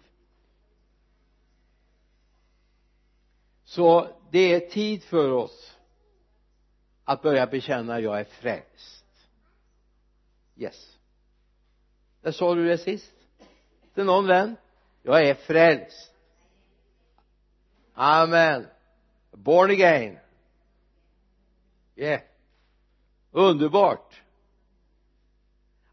Så 3.64 4.08
det 4.32 4.54
är 4.54 4.70
tid 4.70 5.04
för 5.04 5.32
oss 5.32 5.78
att 7.04 7.22
börja 7.22 7.48
bekänna 7.48 8.00
jag 8.00 8.20
är 8.20 8.24
frälst. 8.24 9.06
Yes. 10.56 10.98
Där 12.22 12.32
sa 12.32 12.56
du 12.56 12.68
det 12.68 12.78
sist. 12.78 13.14
Till 13.94 14.06
någon 14.06 14.28
vän. 14.28 14.56
Jag 15.04 15.28
är 15.28 15.34
frälst 15.34 16.15
amen. 17.96 18.68
Born 19.32 19.72
again. 19.72 20.18
Yeah. 21.96 22.22
Underbart. 23.32 24.22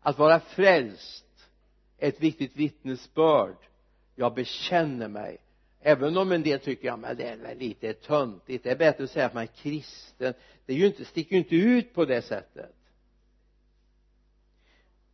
Att 0.00 0.18
vara 0.18 0.40
frälst 0.40 1.24
är 1.98 2.08
ett 2.08 2.20
viktigt 2.20 2.56
vittnesbörd. 2.56 3.56
Jag 4.14 4.34
bekänner 4.34 5.08
mig. 5.08 5.38
Även 5.80 6.16
om 6.16 6.32
en 6.32 6.42
del 6.42 6.60
tycker 6.60 6.86
ja 6.86 6.96
men 6.96 7.16
det 7.16 7.24
är 7.24 7.36
väl 7.36 7.58
lite 7.58 7.92
töntigt. 7.92 8.64
Det 8.64 8.70
är 8.70 8.76
bättre 8.76 9.04
att 9.04 9.10
säga 9.10 9.26
att 9.26 9.34
man 9.34 9.42
är 9.42 9.46
kristen. 9.46 10.34
Det 10.66 10.72
är 10.72 10.76
ju 10.76 10.86
inte, 10.86 11.04
sticker 11.04 11.32
ju 11.32 11.38
inte 11.38 11.56
ut 11.56 11.94
på 11.94 12.04
det 12.04 12.22
sättet. 12.22 12.74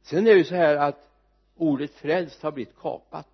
Sen 0.02 0.26
är 0.26 0.30
det 0.30 0.38
ju 0.38 0.44
så 0.44 0.54
här 0.54 0.76
att 0.76 1.08
ordet 1.56 1.90
frälst 1.94 2.42
har 2.42 2.52
blivit 2.52 2.76
kapat. 2.78 3.28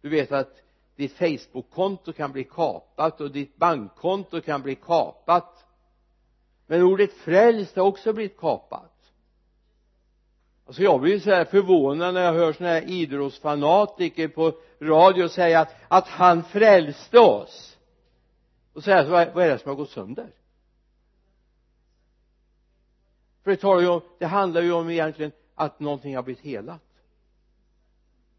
Du 0.00 0.08
vet 0.08 0.32
att 0.32 0.62
ditt 0.96 1.12
facebookkonto 1.12 2.12
kan 2.12 2.32
bli 2.32 2.44
kapat 2.44 3.20
och 3.20 3.30
ditt 3.30 3.56
bankkonto 3.56 4.40
kan 4.40 4.62
bli 4.62 4.74
kapat. 4.74 5.64
Men 6.66 6.82
ordet 6.82 7.12
frälst 7.12 7.76
har 7.76 7.84
också 7.84 8.12
blivit 8.12 8.38
kapat. 8.38 8.92
Alltså 10.66 10.82
jag 10.82 11.00
blir 11.00 11.20
så 11.20 11.30
här 11.30 11.44
förvånad 11.44 12.14
när 12.14 12.24
jag 12.24 12.32
hör 12.32 12.52
sådana 12.52 12.74
här 12.74 12.90
idrottsfanatiker 12.90 14.28
på 14.28 14.52
radio 14.80 15.28
säga 15.28 15.60
att, 15.60 15.74
att 15.88 16.08
han 16.08 16.44
frälste 16.44 17.18
oss. 17.18 17.78
Och 18.72 18.84
säga 18.84 19.08
vad, 19.08 19.34
vad 19.34 19.44
är 19.44 19.48
det 19.48 19.58
som 19.58 19.68
har 19.68 19.76
gått 19.76 19.90
sönder? 19.90 20.32
För 23.42 23.50
det 23.50 23.56
talar 23.56 23.80
ju 23.80 23.88
om 23.88 24.00
det 24.18 24.26
handlar 24.26 24.62
ju 24.62 24.72
om 24.72 24.90
egentligen 24.90 25.32
att 25.54 25.80
någonting 25.80 26.16
har 26.16 26.22
blivit 26.22 26.44
helat. 26.44 26.82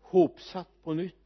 Hopsatt 0.01 0.67
på 0.83 0.93
nytt 0.93 1.16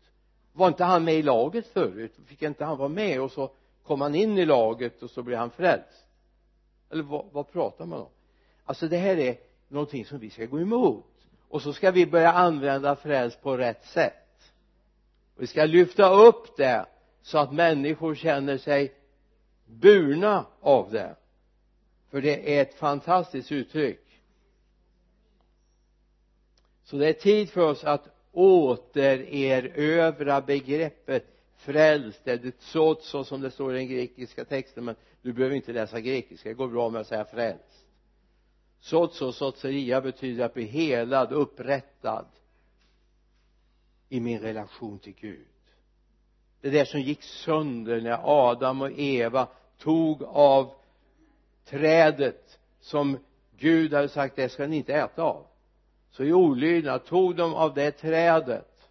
var 0.54 0.68
inte 0.68 0.84
han 0.84 1.04
med 1.04 1.16
i 1.16 1.22
laget 1.22 1.68
förut? 1.68 2.14
Fick 2.26 2.42
inte 2.42 2.66
han 2.66 2.78
vara 2.78 2.90
med? 2.90 3.22
Och 3.22 3.32
så 3.32 3.52
kom 3.84 4.02
han 4.02 4.16
in 4.16 4.38
i 4.38 4.46
laget 4.46 5.04
och 5.04 5.10
så 5.10 5.24
blev 5.24 5.40
han 5.40 5.50
frälst. 5.50 6.06
Eller 6.90 7.04
vad, 7.04 7.26
vad 7.32 7.52
pratar 7.52 7.86
man 7.86 8.00
om? 8.00 8.10
Alltså 8.66 8.88
det 8.88 8.98
här 8.98 9.18
är 9.18 9.38
någonting 9.68 10.06
som 10.06 10.20
vi 10.20 10.30
ska 10.30 10.46
gå 10.46 10.60
emot. 10.60 11.06
Och 11.50 11.62
så 11.62 11.74
ska 11.74 11.92
vi 11.92 12.06
börja 12.06 12.32
använda 12.32 12.96
frälst 12.96 13.42
på 13.42 13.58
rätt 13.58 13.86
sätt. 13.86 14.52
Vi 15.36 15.48
ska 15.48 15.66
lyfta 15.66 16.10
upp 16.10 16.58
det 16.58 16.86
så 17.22 17.38
att 17.38 17.54
människor 17.54 18.16
känner 18.16 18.58
sig 18.58 18.94
burna 19.66 20.46
av 20.62 20.92
det. 20.92 21.16
För 22.10 22.22
det 22.22 22.58
är 22.58 22.62
ett 22.62 22.76
fantastiskt 22.76 23.52
uttryck. 23.52 24.22
Så 26.84 26.98
det 26.98 27.08
är 27.08 27.14
tid 27.14 27.50
för 27.50 27.62
oss 27.62 27.84
att 27.84 28.08
återerövra 28.32 29.92
begreppet 30.42 31.26
frälst. 31.56 32.28
Eller 32.28 32.52
så 32.60 33.24
som 33.24 33.42
det 33.42 33.52
står 33.52 33.76
i 33.76 33.78
den 33.78 33.88
grekiska 33.88 34.46
texten 34.46 34.86
men 34.86 34.96
du 35.22 35.34
behöver 35.34 35.56
inte 35.56 35.74
läsa 35.74 36.00
grekiska. 36.00 36.50
Det 36.50 36.56
går 36.56 36.68
bra 36.68 36.90
med 36.90 37.02
att 37.02 37.08
säga 37.08 37.26
frälst. 37.26 37.86
Sotso 38.80 39.32
sotseria 39.32 40.02
betyder 40.02 40.46
att 40.46 40.54
bli 40.54 40.66
helad, 40.66 41.32
upprättad 41.32 42.26
i 44.10 44.20
min 44.20 44.40
relation 44.40 45.00
till 45.00 45.14
Gud. 45.14 45.48
Det 46.62 46.70
där 46.70 46.86
som 46.86 47.02
gick 47.02 47.24
sönder 47.24 48.02
när 48.02 48.20
Adam 48.24 48.82
och 48.82 48.92
Eva 49.00 49.48
tog 49.78 50.24
av 50.24 50.74
trädet 51.66 52.60
som 52.80 53.18
Gud 53.58 53.94
hade 53.94 54.10
sagt 54.10 54.36
det 54.36 54.50
ska 54.50 54.68
ni 54.68 54.78
inte 54.78 54.94
äta 54.94 55.24
av 55.24 55.46
så 56.12 56.24
i 56.24 56.34
olydnad 56.34 57.06
tog 57.06 57.36
de 57.36 57.54
av 57.54 57.74
det 57.74 57.92
trädet. 57.92 58.90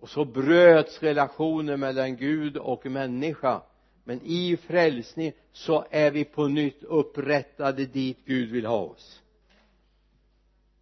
Och 0.00 0.08
så 0.08 0.24
bröts 0.24 1.02
relationen 1.02 1.80
mellan 1.80 2.16
Gud 2.16 2.56
och 2.56 2.86
människa. 2.86 3.62
Men 4.04 4.20
i 4.24 4.56
frälsning 4.56 5.32
så 5.52 5.84
är 5.90 6.10
vi 6.10 6.24
på 6.24 6.48
nytt 6.48 6.82
upprättade 6.82 7.86
dit 7.86 8.18
Gud 8.24 8.50
vill 8.50 8.66
ha 8.66 8.80
oss. 8.80 9.22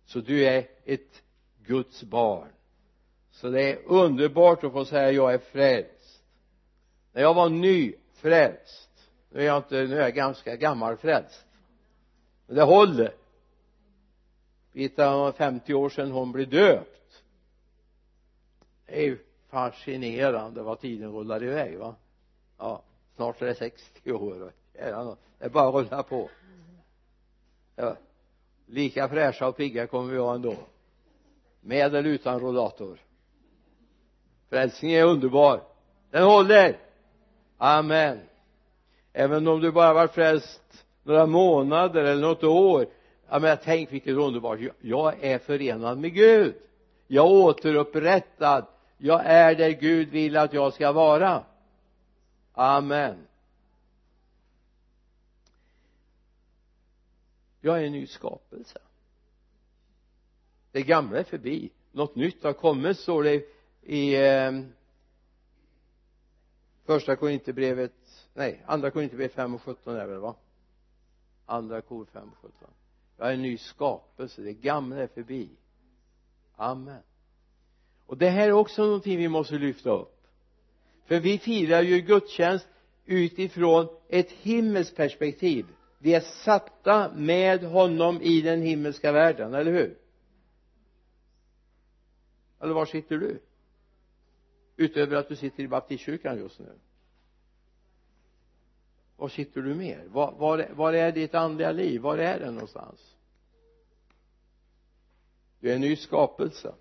Så 0.04 0.20
du 0.20 0.44
är 0.44 0.66
ett 0.84 1.22
Guds 1.64 2.02
barn. 2.02 2.48
Så 3.30 3.48
det 3.48 3.72
är 3.72 3.78
underbart 3.86 4.64
att 4.64 4.72
få 4.72 4.84
säga 4.84 5.10
jag 5.10 5.34
är 5.34 5.38
frälst. 5.38 6.22
När 7.12 7.22
jag 7.22 7.34
var 7.34 7.48
nyfrälst 7.48 8.90
nu 9.30 9.40
är 9.40 9.44
jag 9.46 9.56
inte, 9.56 9.74
nu 9.74 9.96
är 9.96 10.00
jag 10.00 10.14
ganska 10.14 10.56
gammal 10.56 10.96
frälst. 10.96 11.46
Men 12.46 12.56
det 12.56 12.62
håller. 12.62 13.14
Birgitta 14.72 15.16
var 15.16 15.32
50 15.32 15.74
år 15.74 15.88
sedan 15.88 16.10
hon 16.10 16.32
blev 16.32 16.48
döpt. 16.48 17.22
Det 18.86 18.98
är 18.98 19.04
ju 19.04 19.18
fascinerande 19.48 20.62
vad 20.62 20.80
tiden 20.80 21.12
rullar 21.12 21.42
iväg 21.42 21.78
va? 21.78 21.94
Ja 22.58 22.82
snart 23.20 23.42
är 23.42 23.46
det 23.46 23.54
60 23.54 24.12
år. 24.12 24.52
Det 24.72 24.80
är 25.38 25.48
bara 25.48 25.68
att 25.68 25.74
rulla 25.74 26.02
på. 26.02 26.30
Ja. 27.76 27.96
lika 28.66 29.08
fräscha 29.08 29.48
och 29.48 29.56
pigga 29.56 29.86
kommer 29.86 30.12
vi 30.12 30.18
vara 30.18 30.34
ändå. 30.34 30.54
Med 31.60 31.94
eller 31.94 32.10
utan 32.10 32.40
rollator. 32.40 32.98
Frälsningen 34.48 35.00
är 35.00 35.04
underbar. 35.04 35.62
Den 36.10 36.22
håller. 36.22 36.78
Amen. 37.58 38.20
Även 39.12 39.48
om 39.48 39.60
du 39.60 39.72
bara 39.72 39.92
varit 39.92 40.12
frälst 40.12 40.84
några 41.02 41.26
månader 41.26 42.04
eller 42.04 42.22
något 42.22 42.44
år 42.44 42.86
ja 43.30 43.38
men 43.38 43.58
tänk 43.62 43.92
vilket 43.92 44.16
underbart 44.16 44.58
jag 44.80 45.24
är 45.24 45.38
förenad 45.38 45.98
med 45.98 46.14
Gud. 46.14 46.54
Jag 47.06 47.26
är 47.26 47.32
återupprättad. 47.32 48.66
Jag 48.98 49.22
är 49.24 49.54
där 49.54 49.70
Gud 49.70 50.08
vill 50.08 50.36
att 50.36 50.52
jag 50.52 50.72
ska 50.74 50.92
vara. 50.92 51.44
Amen. 52.52 53.26
Jag 57.60 57.80
är 57.80 57.86
en 57.86 57.92
ny 57.92 58.06
skapelse. 58.06 58.78
Det 60.72 60.82
gamla 60.82 61.18
är 61.18 61.24
förbi. 61.24 61.70
Något 61.92 62.16
nytt 62.16 62.44
har 62.44 62.52
kommit 62.52 62.98
står 62.98 63.22
det 63.22 63.44
i 63.82 64.26
eh, 64.26 64.52
första 66.84 67.16
Korinthierbrevet 67.16 68.28
nej 68.34 68.62
andra 68.66 68.90
Korinthierbrevet 68.90 69.34
5 69.34 69.54
och 69.54 69.62
17 69.62 69.94
är 69.96 70.00
det 70.00 70.06
väl 70.06 70.18
va? 70.18 70.34
Andra 71.46 71.80
kor 71.80 72.06
5 72.12 72.28
och 72.28 72.36
17 72.38 72.70
jag 73.20 73.28
är 73.28 73.34
en 73.34 73.42
ny 73.42 73.58
skapelse. 73.58 74.42
Det 74.42 74.52
gamla 74.52 74.96
är 74.96 75.06
förbi. 75.06 75.50
Amen. 76.56 77.02
Och 78.06 78.18
det 78.18 78.28
här 78.28 78.48
är 78.48 78.52
också 78.52 78.84
någonting 78.84 79.18
vi 79.18 79.28
måste 79.28 79.54
lyfta 79.54 79.90
upp. 79.90 80.26
För 81.04 81.20
vi 81.20 81.38
firar 81.38 81.82
ju 81.82 82.00
gudstjänst 82.00 82.68
utifrån 83.04 83.88
ett 84.08 84.30
himmelskt 84.30 84.96
perspektiv. 84.96 85.66
Vi 85.98 86.14
är 86.14 86.20
satta 86.20 87.12
med 87.14 87.62
honom 87.62 88.22
i 88.22 88.40
den 88.40 88.62
himmelska 88.62 89.12
världen, 89.12 89.54
eller 89.54 89.72
hur? 89.72 89.98
Eller 92.60 92.74
var 92.74 92.86
sitter 92.86 93.18
du? 93.18 93.42
Utöver 94.76 95.16
att 95.16 95.28
du 95.28 95.36
sitter 95.36 95.62
i 95.62 95.68
baptistkyrkan 95.68 96.38
just 96.38 96.58
nu 96.58 96.78
var 99.20 99.28
sitter 99.28 99.62
du 99.62 99.74
mer? 99.74 100.04
Var, 100.08 100.32
var, 100.32 100.68
var 100.72 100.92
är 100.92 101.12
ditt 101.12 101.34
andliga 101.34 101.72
liv? 101.72 102.00
Var 102.00 102.18
är 102.18 102.40
det 102.40 102.50
någonstans? 102.50 103.16
Du 105.60 105.70
är 105.70 105.74
en 105.74 105.80
ny 105.80 105.96
skapelse. 105.96 106.74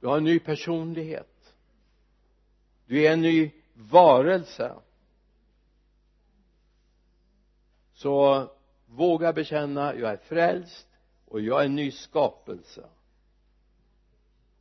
Du 0.00 0.06
har 0.06 0.16
en 0.16 0.24
ny 0.24 0.38
personlighet. 0.38 1.54
Du 2.86 3.02
är 3.02 3.12
en 3.12 3.20
ny 3.20 3.50
varelse. 3.74 4.74
Så 7.92 8.46
våga 8.86 9.32
bekänna 9.32 9.94
jag 9.94 10.10
är 10.10 10.16
frälst 10.16 10.88
och 11.26 11.40
jag 11.40 11.60
är 11.60 11.66
en 11.66 11.76
ny 11.76 11.90
skapelse. 11.90 12.84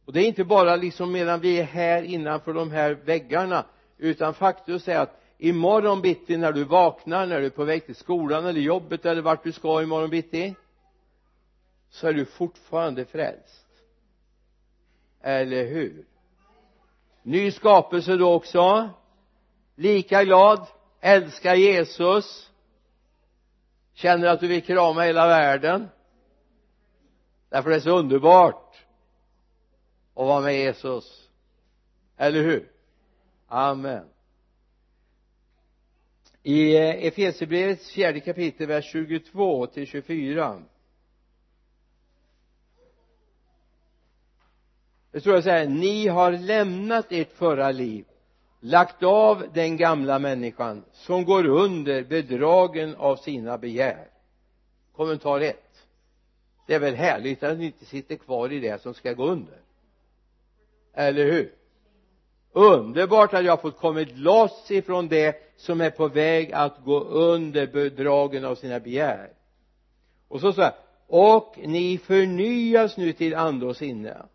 Och 0.06 0.14
det 0.14 0.22
är 0.22 0.28
inte 0.28 0.44
bara 0.44 0.76
liksom 0.76 1.12
medan 1.12 1.40
vi 1.40 1.60
är 1.60 1.64
här 1.64 2.04
innanför 2.04 2.54
de 2.54 2.72
här 2.72 2.94
väggarna 2.94 3.66
utan 3.98 4.34
faktum 4.34 4.80
är 4.86 5.00
att 5.00 5.24
imorgon 5.38 6.02
bitti 6.02 6.38
när 6.38 6.52
du 6.52 6.64
vaknar 6.64 7.26
när 7.26 7.40
du 7.40 7.46
är 7.46 7.50
på 7.50 7.64
väg 7.64 7.86
till 7.86 7.96
skolan 7.96 8.46
eller 8.46 8.62
jobbet 8.62 9.06
eller 9.06 9.22
vart 9.22 9.44
du 9.44 9.52
ska 9.52 9.82
imorgon 9.82 10.10
bitti 10.10 10.56
så 11.90 12.08
är 12.08 12.14
du 12.14 12.26
fortfarande 12.26 13.06
frälst. 13.06 13.68
Eller 15.22 15.66
hur? 15.66 16.06
Ny 17.24 17.52
skapelse 17.52 18.16
då 18.16 18.34
också. 18.34 18.90
Lika 19.76 20.24
glad. 20.24 20.68
Älskar 21.02 21.56
Jesus. 21.56 22.52
Känner 23.94 24.28
att 24.28 24.40
du 24.40 24.48
vill 24.48 24.64
krama 24.64 25.02
hela 25.02 25.28
världen. 25.28 25.90
Därför 27.50 27.70
det 27.70 27.76
är 27.76 27.80
så 27.80 27.98
underbart 27.98 28.86
att 30.14 30.28
vara 30.28 30.42
med 30.42 30.56
Jesus. 30.56 31.30
Eller 32.18 32.42
hur? 32.42 32.72
Amen 33.48 34.06
i 36.48 36.76
eh, 36.76 37.06
Efesierbrevets 37.06 37.92
fjärde 37.92 38.20
kapitel 38.20 38.68
vers 38.68 38.92
22 38.92 39.68
till 39.68 39.88
24 39.88 40.64
det 45.12 45.22
står 45.22 45.42
så 45.42 45.50
här 45.50 45.68
ni 45.68 46.08
har 46.08 46.32
lämnat 46.32 47.06
ert 47.10 47.32
förra 47.32 47.72
liv 47.72 48.06
lagt 48.60 49.04
av 49.04 49.46
den 49.54 49.78
gamla 49.78 50.20
människan 50.20 50.84
som 50.94 51.26
går 51.26 51.46
under 51.46 52.04
bedragen 52.04 52.96
av 52.96 53.16
sina 53.16 53.58
begär. 53.58 54.08
Kommentar 54.96 55.42
1 55.42 55.58
det 56.68 56.74
är 56.74 56.80
väl 56.80 56.96
härligt 56.96 57.44
att 57.44 57.58
ni 57.58 57.66
inte 57.66 57.86
sitter 57.86 58.16
kvar 58.16 58.52
i 58.52 58.60
det 58.60 58.82
som 58.82 58.94
ska 58.94 59.14
gå 59.14 59.26
under. 59.26 59.60
Eller 60.94 61.26
hur? 61.26 61.54
Underbart 62.52 63.34
att 63.34 63.46
jag 63.46 63.52
har 63.52 63.58
fått 63.58 63.78
kommit 63.78 64.18
loss 64.18 64.72
ifrån 64.72 65.08
det 65.08 65.36
som 65.58 65.82
är 65.82 65.90
på 65.90 66.08
väg 66.08 66.54
att 66.54 66.84
gå 66.86 67.00
under 67.00 67.68
bedragen 67.68 68.46
av 68.46 68.56
sina 68.56 68.80
begär. 68.80 69.30
Och 70.28 70.42
så 70.42 70.54
sa 70.54 70.62
jag, 70.62 70.74
och 71.08 71.58
ni 71.64 71.98
förnyas 71.98 72.98
nu 72.98 73.14
till 73.14 73.36
ande 73.36 73.66
och 73.66 73.78
sinne. 73.78 74.26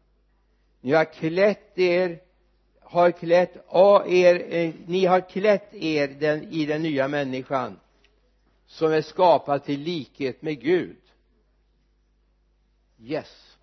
Ni 0.81 0.93
har 0.93 1.05
klätt 1.05 1.79
er 1.79 2.21
har 2.81 3.11
klätt 3.11 3.57
er 4.07 4.55
eh, 4.55 4.75
ni 4.87 5.07
har 5.07 5.21
klätt 5.21 5.75
er 5.75 6.09
den, 6.09 6.53
i 6.53 6.67
den 6.67 6.83
nya 6.83 7.09
människan 7.09 7.81
som 8.67 8.93
är 8.93 9.03
skapad 9.03 9.65
till 9.65 9.81
likhet 9.81 10.43
med 10.43 10.61
Gud. 10.61 10.97
Yes. 12.99 13.57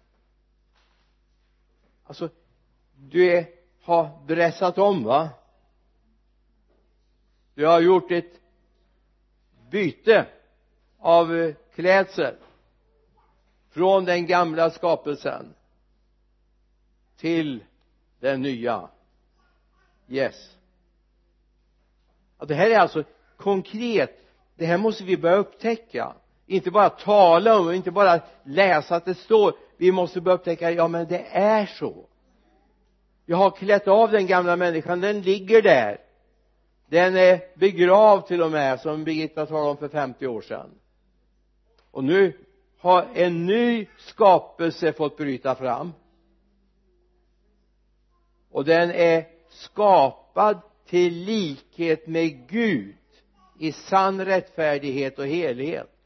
Alltså 2.03 2.29
du 2.95 3.31
är, 3.31 3.45
har 3.89 4.10
dressat 4.28 4.78
om 4.78 5.04
va? 5.04 5.30
Du 7.54 7.65
har 7.65 7.82
gjort 7.82 8.12
ett 8.12 8.39
byte 9.69 10.25
av 10.99 11.36
eh, 11.36 11.56
klädsel 11.75 12.36
från 13.69 14.06
den 14.06 14.25
gamla 14.25 14.69
skapelsen 14.69 15.54
till 17.17 17.63
den 18.19 18.41
nya. 18.41 18.89
Yes. 20.08 20.58
Ja, 22.39 22.45
det 22.45 22.56
här 22.56 22.69
är 22.69 22.80
alltså 22.80 23.04
konkret. 23.38 24.21
Det 24.56 24.65
här 24.65 24.78
måste 24.78 25.04
vi 25.04 25.17
börja 25.17 25.36
upptäcka. 25.36 26.13
Inte 26.45 26.71
bara 26.71 26.89
tala 26.89 27.60
om 27.60 27.71
inte 27.71 27.91
bara 27.91 28.21
läsa 28.43 28.95
att 28.95 29.06
det 29.06 29.15
står. 29.15 29.54
Vi 29.78 29.91
måste 29.91 30.21
börja 30.21 30.36
upptäcka 30.36 30.71
ja 30.71 30.88
men 30.88 31.08
det 31.08 31.25
är 31.32 31.65
så 31.65 32.09
jag 33.29 33.37
har 33.37 33.51
klätt 33.51 33.87
av 33.87 34.11
den 34.11 34.27
gamla 34.27 34.55
människan 34.55 35.01
den 35.01 35.21
ligger 35.21 35.61
där. 35.61 35.97
Den 36.87 37.17
är 37.17 37.59
begravd 37.59 38.25
till 38.25 38.41
och 38.41 38.51
med 38.51 38.79
som 38.79 39.03
Birgitta 39.03 39.45
talade 39.45 39.69
om 39.69 39.77
för 39.77 39.89
50 39.89 40.27
år 40.27 40.41
sedan. 40.41 40.69
Och 41.91 42.03
nu 42.03 42.37
har 42.79 43.07
en 43.13 43.45
ny 43.45 43.87
skapelse 43.97 44.93
fått 44.93 45.17
bryta 45.17 45.55
fram. 45.55 45.93
Och 48.51 48.65
den 48.65 48.91
är 48.91 49.27
skapad 49.49 50.61
till 50.85 51.13
likhet 51.13 52.07
med 52.07 52.47
Gud 52.49 52.95
i 53.59 53.71
sann 53.71 54.25
rättfärdighet 54.25 55.19
och 55.19 55.27
helighet 55.27 55.99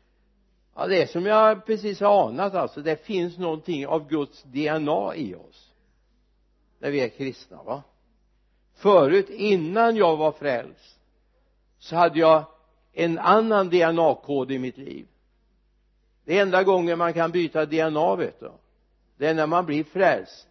ja 0.75 0.87
det 0.87 1.01
är 1.01 1.07
som 1.07 1.25
jag 1.25 1.65
precis 1.65 1.99
har 1.99 2.27
anat 2.27 2.53
alltså. 2.53 2.81
Det 2.81 3.05
finns 3.05 3.37
någonting 3.37 3.87
av 3.87 4.09
Guds 4.09 4.43
DNA 4.43 5.15
i 5.15 5.35
oss 5.35 5.62
när 6.83 6.91
vi 6.91 7.01
är 7.01 7.09
kristna 7.09 7.63
va? 7.63 7.83
Förut 8.73 9.29
innan 9.29 9.95
jag 9.95 10.17
var 10.17 10.31
frälst 10.31 10.99
så 11.79 11.95
hade 11.95 12.19
jag 12.19 12.45
en 12.93 13.19
annan 13.19 13.69
DNA-kod 13.69 14.51
i 14.51 14.59
mitt 14.59 14.77
liv. 14.77 15.07
Det 16.25 16.39
enda 16.39 16.63
gången 16.63 16.97
man 16.97 17.13
kan 17.13 17.31
byta 17.31 17.65
DNA 17.65 18.15
vet 18.15 18.39
du 18.39 18.51
det 19.17 19.27
är 19.27 19.33
när 19.33 19.47
man 19.47 19.65
blir 19.65 19.83
frälst. 19.83 20.47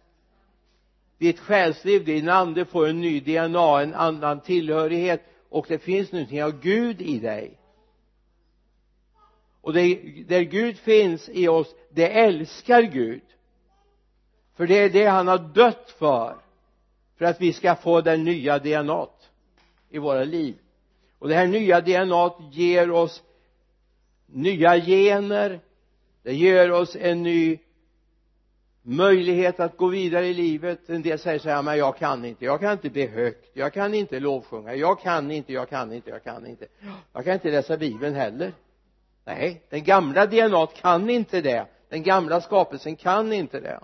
Ditt 1.17 1.39
själsliv, 1.39 2.05
din 2.05 2.29
ande 2.29 2.65
får 2.65 2.87
en 2.87 3.01
ny 3.01 3.19
DNA, 3.19 3.81
en 3.81 3.93
annan 3.93 4.39
tillhörighet 4.39 5.21
och 5.49 5.65
det 5.69 5.77
finns 5.77 6.11
någonting 6.11 6.43
av 6.43 6.59
Gud 6.59 7.01
i 7.01 7.19
dig. 7.19 7.59
Och 9.61 9.73
det, 9.73 9.95
där 10.27 10.41
Gud 10.41 10.77
finns 10.77 11.29
i 11.29 11.47
oss 11.47 11.75
det 11.89 12.09
älskar 12.09 12.81
Gud 12.81 13.21
för 14.55 14.67
det 14.67 14.79
är 14.79 14.89
det 14.89 15.05
han 15.05 15.27
har 15.27 15.37
dött 15.37 15.95
för 15.97 16.35
för 17.17 17.25
att 17.25 17.41
vi 17.41 17.53
ska 17.53 17.75
få 17.75 18.01
den 18.01 18.23
nya 18.23 18.59
DNA 18.59 19.07
i 19.89 19.97
våra 19.97 20.23
liv. 20.23 20.55
Och 21.19 21.29
det 21.29 21.35
här 21.35 21.47
nya 21.47 21.81
DNA 21.81 22.31
ger 22.51 22.91
oss 22.91 23.23
nya 24.25 24.79
gener 24.79 25.59
det 26.23 26.33
ger 26.33 26.71
oss 26.71 26.95
en 26.95 27.23
ny 27.23 27.59
möjlighet 28.81 29.59
att 29.59 29.77
gå 29.77 29.87
vidare 29.87 30.27
i 30.27 30.33
livet. 30.33 30.89
En 30.89 31.01
del 31.01 31.19
säger 31.19 31.39
så 31.39 31.49
här 31.49 31.61
men 31.61 31.77
jag 31.77 31.97
kan 31.97 32.25
inte 32.25 32.45
jag 32.45 32.59
kan 32.59 32.71
inte 32.71 32.89
be 32.89 33.07
högt 33.07 33.49
jag 33.53 33.73
kan 33.73 33.93
inte 33.93 34.19
lovsjunga 34.19 34.75
jag 34.75 34.99
kan 34.99 35.31
inte 35.31 35.53
jag 35.53 35.69
kan 35.69 35.93
inte 35.93 36.09
jag 36.09 36.23
kan 36.23 36.47
inte. 36.47 36.67
Jag 37.13 37.25
kan 37.25 37.33
inte 37.33 37.51
läsa 37.51 37.77
bibeln 37.77 38.15
heller. 38.15 38.53
Nej 39.25 39.61
den 39.69 39.83
gamla 39.83 40.25
DNA 40.25 40.67
kan 40.67 41.09
inte 41.09 41.41
det. 41.41 41.65
Den 41.89 42.03
gamla 42.03 42.41
skapelsen 42.41 42.95
kan 42.95 43.33
inte 43.33 43.59
det 43.59 43.79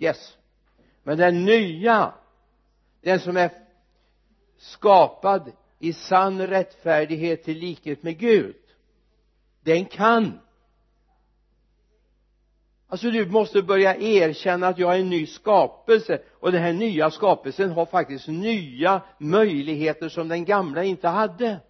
yes. 0.00 0.36
Men 1.02 1.18
den 1.18 1.44
nya 1.44 2.12
den 3.00 3.20
som 3.20 3.36
är 3.36 3.50
skapad 4.56 5.52
i 5.78 5.92
sann 5.92 6.46
rättfärdighet 6.46 7.44
till 7.44 7.58
likhet 7.58 8.02
med 8.02 8.18
Gud 8.18 8.56
den 9.60 9.84
kan. 9.84 10.40
Alltså 12.86 13.10
du 13.10 13.26
måste 13.26 13.62
börja 13.62 13.96
erkänna 13.96 14.68
att 14.68 14.78
jag 14.78 14.94
är 14.94 15.00
en 15.00 15.10
ny 15.10 15.26
skapelse. 15.26 16.22
Och 16.32 16.52
den 16.52 16.62
här 16.62 16.72
nya 16.72 17.10
skapelsen 17.10 17.70
har 17.70 17.86
faktiskt 17.86 18.28
nya 18.28 19.02
möjligheter 19.18 20.08
som 20.08 20.28
den 20.28 20.44
gamla 20.44 20.84
inte 20.84 21.08
hade. 21.08 21.60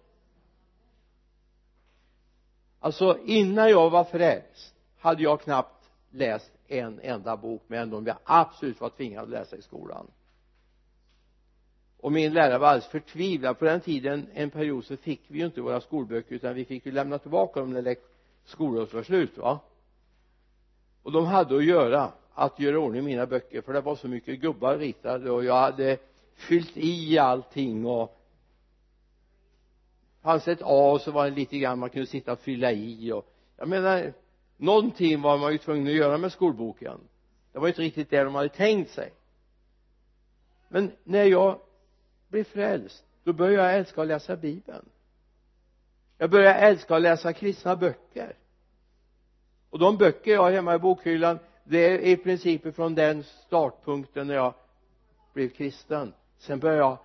Alltså 2.79 3.19
innan 3.25 3.69
jag 3.69 3.89
var 3.89 4.03
frälst 4.03 4.75
hade 4.99 5.23
jag 5.23 5.41
knappt 5.41 5.89
läst 6.11 6.51
en 6.71 6.99
enda 7.03 7.37
bok 7.37 7.63
men 7.67 7.89
de 7.89 8.05
jag 8.05 8.17
absolut 8.23 8.81
var 8.81 8.89
tvingad 8.89 9.23
att 9.23 9.29
läsa 9.29 9.55
i 9.55 9.61
skolan. 9.61 10.07
Och 11.97 12.11
min 12.11 12.33
lärare 12.33 12.57
var 12.57 12.67
alldeles 12.67 12.91
förtvivlad. 12.91 13.59
På 13.59 13.65
den 13.65 13.81
tiden 13.81 14.27
en 14.33 14.49
period 14.49 14.85
så 14.85 14.97
fick 14.97 15.21
vi 15.27 15.39
ju 15.39 15.45
inte 15.45 15.61
våra 15.61 15.81
skolböcker 15.81 16.35
utan 16.35 16.55
vi 16.55 16.65
fick 16.65 16.85
ju 16.85 16.91
lämna 16.91 17.17
tillbaka 17.17 17.59
dem 17.59 17.73
när 17.73 17.95
skolåret 18.45 18.93
var 18.93 19.03
slut 19.03 19.37
va? 19.37 19.59
Och 21.03 21.11
de 21.11 21.25
hade 21.25 21.55
att 21.55 21.65
göra 21.65 22.11
att 22.33 22.59
göra 22.59 22.79
ordning 22.79 23.03
mina 23.03 23.25
böcker 23.25 23.61
för 23.61 23.73
det 23.73 23.81
var 23.81 23.95
så 23.95 24.07
mycket 24.07 24.39
gubbar 24.39 24.77
ritade 24.77 25.31
och 25.31 25.45
jag 25.45 25.55
hade 25.55 25.97
fyllt 26.33 26.77
i 26.77 27.17
allting 27.17 27.85
och 27.85 28.17
fanns 30.21 30.47
ett 30.47 30.61
A 30.63 30.99
så 30.99 31.11
var 31.11 31.25
det 31.25 31.35
lite 31.35 31.57
grann 31.57 31.79
man 31.79 31.89
kunde 31.89 32.07
sitta 32.07 32.31
och 32.31 32.39
fylla 32.39 32.71
i 32.71 33.11
och 33.11 33.33
jag 33.57 33.67
menar 33.67 34.13
någonting 34.61 35.21
var 35.21 35.37
man 35.37 35.51
ju 35.51 35.57
tvungen 35.57 35.87
att 35.87 35.93
göra 35.93 36.17
med 36.17 36.31
skolboken. 36.31 36.99
Det 37.51 37.59
var 37.59 37.67
inte 37.67 37.81
riktigt 37.81 38.09
det 38.09 38.23
de 38.23 38.35
hade 38.35 38.49
tänkt 38.49 38.91
sig. 38.91 39.13
Men 40.67 40.91
när 41.03 41.23
jag 41.23 41.59
blev 42.27 42.43
frälst 42.43 43.03
då 43.23 43.33
började 43.33 43.67
jag 43.67 43.77
älska 43.77 44.01
att 44.01 44.07
läsa 44.07 44.35
bibeln. 44.35 44.89
Jag 46.17 46.29
började 46.29 46.55
älska 46.55 46.95
att 46.95 47.01
läsa 47.01 47.33
kristna 47.33 47.75
böcker. 47.75 48.35
Och 49.69 49.79
de 49.79 49.97
böcker 49.97 50.31
jag 50.31 50.41
har 50.41 50.51
hemma 50.51 50.75
i 50.75 50.79
bokhyllan 50.79 51.39
det 51.63 51.77
är 51.79 51.99
i 51.99 52.17
princip 52.17 52.75
från 52.75 52.95
den 52.95 53.23
startpunkten 53.23 54.27
när 54.27 54.35
jag 54.35 54.53
blev 55.33 55.49
kristen. 55.49 56.13
Sen 56.37 56.59
började 56.59 56.79
jag 56.81 56.97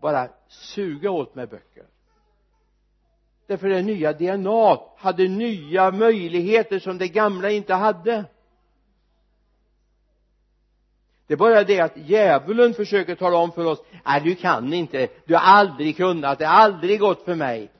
bara 0.00 0.28
suga 0.48 1.10
åt 1.10 1.34
mig 1.34 1.46
böcker 1.46 1.84
därför 3.46 3.68
det 3.68 3.82
nya 3.82 4.12
DNA 4.12 4.80
hade 4.96 5.28
nya 5.28 5.90
möjligheter 5.90 6.78
som 6.78 6.98
det 6.98 7.08
gamla 7.08 7.50
inte 7.50 7.74
hade. 7.74 8.24
Det 11.26 11.34
är 11.34 11.38
bara 11.38 11.64
det 11.64 11.80
att 11.80 11.96
djävulen 11.96 12.74
försöker 12.74 13.14
tala 13.14 13.36
om 13.36 13.52
för 13.52 13.66
oss 13.66 13.82
nej 14.04 14.20
du 14.24 14.34
kan 14.34 14.72
inte. 14.72 15.08
Du 15.24 15.34
har 15.34 15.40
aldrig 15.40 15.96
kunnat. 15.96 16.38
Det 16.38 16.46
har 16.46 16.54
aldrig 16.54 17.00
gått 17.00 17.22
för 17.24 17.34
mig. 17.34 17.70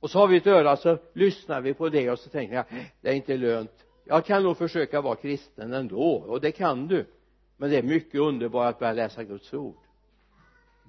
Och 0.00 0.10
så 0.10 0.18
har 0.18 0.26
vi 0.26 0.36
ett 0.36 0.46
öra 0.46 0.76
så 0.76 0.98
lyssnar 1.12 1.60
vi 1.60 1.74
på 1.74 1.88
det 1.88 2.10
och 2.10 2.18
så 2.18 2.30
tänker 2.30 2.54
jag 2.54 2.64
det 3.00 3.08
är 3.08 3.14
inte 3.14 3.36
lönt. 3.36 3.84
Jag 4.04 4.24
kan 4.24 4.42
nog 4.42 4.56
försöka 4.56 5.00
vara 5.00 5.16
kristen 5.16 5.72
ändå. 5.72 6.12
Och 6.12 6.40
det 6.40 6.52
kan 6.52 6.86
du. 6.86 7.06
Men 7.56 7.70
det 7.70 7.78
är 7.78 7.82
mycket 7.82 8.20
underbart 8.20 8.74
att 8.74 8.78
börja 8.78 8.92
läsa 8.92 9.24
Guds 9.24 9.54
ord. 9.54 9.76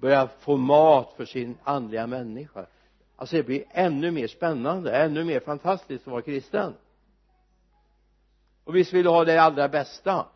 Börja 0.00 0.28
få 0.40 0.56
mat 0.56 1.14
för 1.16 1.24
sin 1.24 1.58
andliga 1.64 2.06
människa 2.06 2.66
alltså 3.18 3.36
det 3.36 3.42
blir 3.42 3.64
ännu 3.70 4.10
mer 4.10 4.26
spännande 4.26 4.96
ännu 4.96 5.24
mer 5.24 5.40
fantastiskt 5.40 6.06
att 6.06 6.12
vara 6.12 6.22
kristen. 6.22 6.74
Och 8.64 8.76
visst 8.76 8.92
vill 8.92 9.04
du 9.04 9.10
ha 9.10 9.24
det 9.24 9.42
allra 9.42 9.68
bästa? 9.68 10.26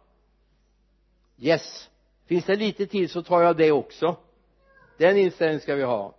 Yes. 1.39 1.91
Finns 2.27 2.45
det 2.45 2.57
lite 2.57 2.87
tid 2.87 3.11
så 3.11 3.23
tar 3.23 3.43
jag 3.43 3.57
det 3.57 3.73
också. 3.73 4.17
Den 4.99 5.17
inställningen 5.17 5.61
ska 5.61 5.75
vi 5.75 5.83
ha. 5.83 6.15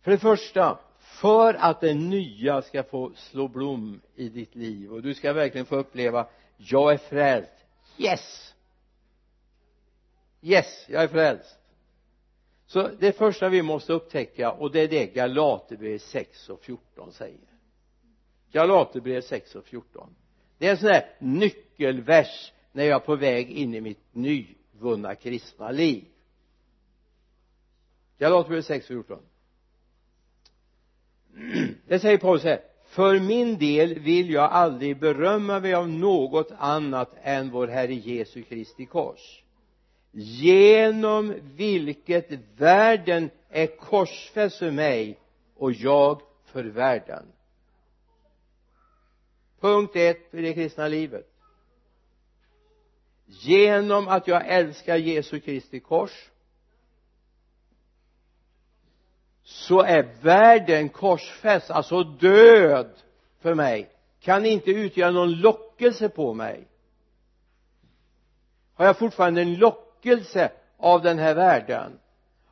För 0.00 0.10
det 0.10 0.18
första 0.18 0.78
för 0.98 1.54
att 1.54 1.80
det 1.80 1.94
nya 1.94 2.62
ska 2.62 2.82
få 2.82 3.12
slå 3.14 3.48
blom 3.48 4.00
i 4.14 4.28
ditt 4.28 4.54
liv 4.54 4.92
och 4.92 5.02
du 5.02 5.14
ska 5.14 5.32
verkligen 5.32 5.66
få 5.66 5.76
uppleva 5.76 6.26
jag 6.56 6.92
är 6.92 6.98
frälst. 6.98 7.52
Yes. 7.98 8.54
Yes 10.40 10.86
jag 10.88 11.02
är 11.02 11.08
frälst 11.08 11.58
så 12.72 12.88
det 12.88 13.12
första 13.12 13.48
vi 13.48 13.62
måste 13.62 13.92
upptäcka 13.92 14.52
och 14.52 14.72
det 14.72 14.80
är 14.80 14.88
det 14.88 15.06
Galaterbrevet 15.06 16.02
6 16.02 16.48
och 16.48 16.60
14 16.60 17.12
säger. 17.12 17.38
Galaterbrevet 18.52 19.24
6 19.24 19.54
och 19.54 19.64
14 19.64 20.14
det 20.58 20.66
är 20.66 20.70
en 20.70 20.76
sån 20.76 20.88
där 20.88 21.14
nyckelvers 21.18 22.52
när 22.72 22.84
jag 22.84 23.02
är 23.02 23.06
på 23.06 23.16
väg 23.16 23.50
in 23.50 23.74
i 23.74 23.80
mitt 23.80 24.04
nyvunna 24.12 25.14
kristna 25.14 25.70
liv. 25.70 26.04
Galaterbrevet 28.18 28.66
6 28.66 28.84
och 28.84 28.88
14 28.88 29.18
det 31.86 31.98
säger 32.00 32.18
Paulus 32.18 32.44
här 32.44 32.60
för 32.86 33.20
min 33.20 33.58
del 33.58 33.98
vill 33.98 34.30
jag 34.30 34.52
aldrig 34.52 34.98
berömma 34.98 35.60
mig 35.60 35.74
av 35.74 35.88
något 35.88 36.52
annat 36.58 37.10
än 37.22 37.50
vår 37.50 37.68
Herre 37.68 37.94
Jesu 37.94 38.42
Kristi 38.42 38.86
kors 38.86 39.42
genom 40.12 41.34
vilket 41.42 42.30
världen 42.56 43.30
är 43.48 43.66
korsfäst 43.66 44.58
för 44.58 44.70
mig 44.70 45.18
och 45.56 45.72
jag 45.72 46.22
för 46.44 46.64
världen. 46.64 47.26
Punkt 49.60 49.96
ett 49.96 50.30
för 50.30 50.42
det 50.42 50.54
kristna 50.54 50.88
livet. 50.88 51.28
Genom 53.26 54.08
att 54.08 54.28
jag 54.28 54.46
älskar 54.46 54.96
Jesu 54.96 55.40
Kristi 55.40 55.80
kors 55.80 56.30
så 59.42 59.82
är 59.82 60.02
världen 60.22 60.88
korsfäst, 60.88 61.70
alltså 61.70 62.02
död 62.02 62.90
för 63.40 63.54
mig. 63.54 63.90
Kan 64.20 64.46
inte 64.46 64.70
utgöra 64.70 65.10
någon 65.10 65.32
lockelse 65.32 66.08
på 66.08 66.34
mig. 66.34 66.66
Har 68.74 68.86
jag 68.86 68.98
fortfarande 68.98 69.40
en 69.40 69.54
lockelse 69.54 69.91
av 70.76 71.02
den 71.02 71.18
här 71.18 71.34
världen. 71.34 71.98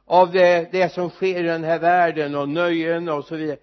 Av 0.04 0.32
det, 0.32 0.72
det 0.72 0.92
som 0.92 1.10
sker 1.10 1.40
i 1.40 1.46
den 1.46 1.64
här 1.64 1.78
världen 1.78 2.34
och 2.34 2.48
nöjen 2.48 3.08
och 3.08 3.24
så 3.24 3.36
vidare. 3.36 3.58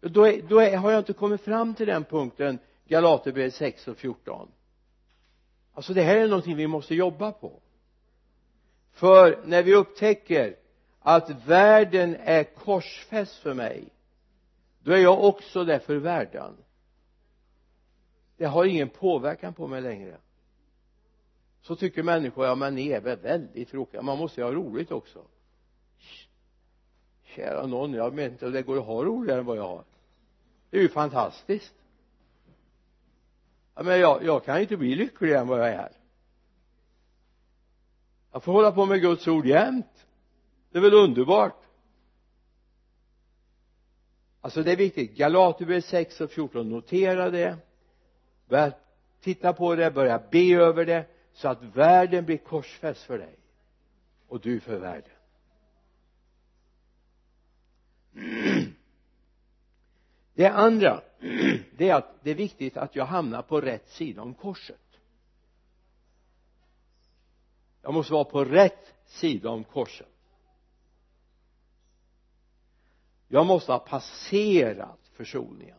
Då, 0.00 0.26
är, 0.26 0.42
då 0.42 0.60
är, 0.60 0.76
har 0.76 0.90
jag 0.90 1.00
inte 1.00 1.12
kommit 1.12 1.40
fram 1.40 1.74
till 1.74 1.86
den 1.86 2.04
punkten 2.04 2.58
Galaterbrevet 2.88 3.54
6 3.54 3.88
och 3.88 3.96
14 3.96 4.48
alltså 5.78 5.94
det 5.94 6.02
här 6.02 6.16
är 6.16 6.28
någonting 6.28 6.56
vi 6.56 6.66
måste 6.66 6.94
jobba 6.94 7.32
på. 7.32 7.60
För 8.92 9.42
när 9.44 9.62
vi 9.62 9.74
upptäcker 9.74 10.56
att 11.00 11.30
världen 11.46 12.16
är 12.20 12.44
korsfäst 12.44 13.36
för 13.36 13.54
mig 13.54 13.88
då 14.80 14.92
är 14.92 14.98
jag 14.98 15.24
också 15.24 15.64
det 15.64 15.80
för 15.80 15.96
världen. 15.96 16.56
Det 18.36 18.44
har 18.44 18.64
ingen 18.64 18.88
påverkan 18.88 19.54
på 19.54 19.66
mig 19.66 19.80
längre 19.80 20.16
så 21.60 21.76
tycker 21.76 22.02
människor 22.02 22.46
ja 22.46 22.54
men 22.54 22.74
ni 22.74 22.88
är 22.88 23.00
väl 23.00 23.18
väldigt 23.18 23.68
tråkiga. 23.68 24.02
Man 24.02 24.18
måste 24.18 24.40
ju 24.40 24.44
ha 24.44 24.52
roligt 24.52 24.90
också. 24.90 25.22
Kära 27.22 27.66
någon 27.66 27.92
jag 27.92 28.14
vet 28.14 28.32
inte 28.32 28.46
om 28.46 28.52
det 28.52 28.62
går 28.62 28.78
att 28.78 28.84
ha 28.84 29.04
roligare 29.04 29.40
än 29.40 29.46
vad 29.46 29.56
jag 29.56 29.68
har. 29.68 29.84
Det 30.70 30.78
är 30.78 30.82
ju 30.82 30.88
fantastiskt. 30.88 31.74
Ja, 33.74 33.82
men 33.82 34.00
jag, 34.00 34.24
jag 34.24 34.44
kan 34.44 34.56
ju 34.56 34.62
inte 34.62 34.76
bli 34.76 34.94
lyckligare 34.94 35.40
än 35.40 35.48
vad 35.48 35.60
jag 35.60 35.68
är. 35.68 35.92
Jag 38.32 38.42
får 38.42 38.52
hålla 38.52 38.72
på 38.72 38.86
med 38.86 39.00
Guds 39.00 39.28
ord 39.28 39.46
jämt. 39.46 40.06
Det 40.70 40.78
är 40.78 40.82
väl 40.82 40.94
underbart. 40.94 41.62
Alltså 44.40 44.62
det 44.62 44.72
är 44.72 44.76
viktigt. 44.76 45.16
Galaterbrevet 45.16 45.84
6 45.84 46.20
och 46.20 46.30
14 46.30 46.68
notera 46.68 47.30
det. 47.30 47.56
Börja 48.48 48.72
titta 49.20 49.52
på 49.52 49.74
det 49.74 49.90
börja 49.90 50.22
be 50.30 50.54
över 50.54 50.86
det 50.86 51.06
så 51.38 51.48
att 51.48 51.62
världen 51.62 52.24
blir 52.24 52.36
korsfäst 52.36 53.02
för 53.02 53.18
dig 53.18 53.38
och 54.28 54.40
du 54.40 54.60
för 54.60 54.78
världen. 54.78 55.10
Det 60.34 60.48
andra 60.48 61.02
det 61.76 61.88
är 61.88 61.94
att 61.94 62.22
det 62.22 62.30
är 62.30 62.34
viktigt 62.34 62.76
att 62.76 62.96
jag 62.96 63.04
hamnar 63.04 63.42
på 63.42 63.60
rätt 63.60 63.88
sida 63.88 64.22
om 64.22 64.34
korset. 64.34 65.00
Jag 67.82 67.94
måste 67.94 68.12
vara 68.12 68.24
på 68.24 68.44
rätt 68.44 68.94
sida 69.06 69.50
om 69.50 69.64
korset. 69.64 70.08
Jag 73.28 73.46
måste 73.46 73.72
ha 73.72 73.78
passerat 73.78 75.10
försoningen. 75.12 75.78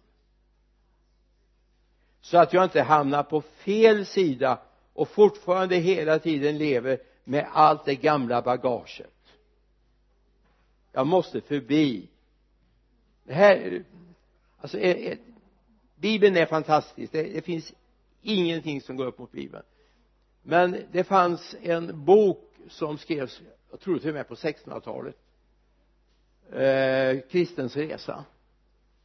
Så 2.21 2.37
att 2.37 2.53
jag 2.53 2.63
inte 2.63 2.81
hamnar 2.81 3.23
på 3.23 3.41
fel 3.41 4.05
sida 4.05 4.61
och 4.99 5.09
fortfarande 5.09 5.75
hela 5.75 6.19
tiden 6.19 6.57
lever 6.57 6.99
med 7.23 7.47
allt 7.51 7.85
det 7.85 7.95
gamla 7.95 8.41
bagaget. 8.41 9.13
Jag 10.91 11.07
måste 11.07 11.41
förbi. 11.41 12.09
Det 13.23 13.33
här 13.33 13.83
alltså 14.57 14.77
bibeln 15.95 16.37
är 16.37 16.45
fantastisk. 16.45 17.11
Det, 17.11 17.23
det 17.23 17.41
finns 17.41 17.73
ingenting 18.21 18.81
som 18.81 18.95
går 18.95 19.05
upp 19.05 19.17
mot 19.17 19.31
bibeln. 19.31 19.63
Men 20.43 20.77
det 20.91 21.03
fanns 21.03 21.55
en 21.61 22.05
bok 22.05 22.53
som 22.69 22.97
skrevs 22.97 23.41
jag 23.71 23.79
tror 23.79 23.99
till 23.99 24.09
och 24.09 24.15
med 24.15 24.27
på 24.27 24.35
1600-talet 24.35 25.15
eh, 26.51 27.29
kristens 27.29 27.75
resa 27.75 28.25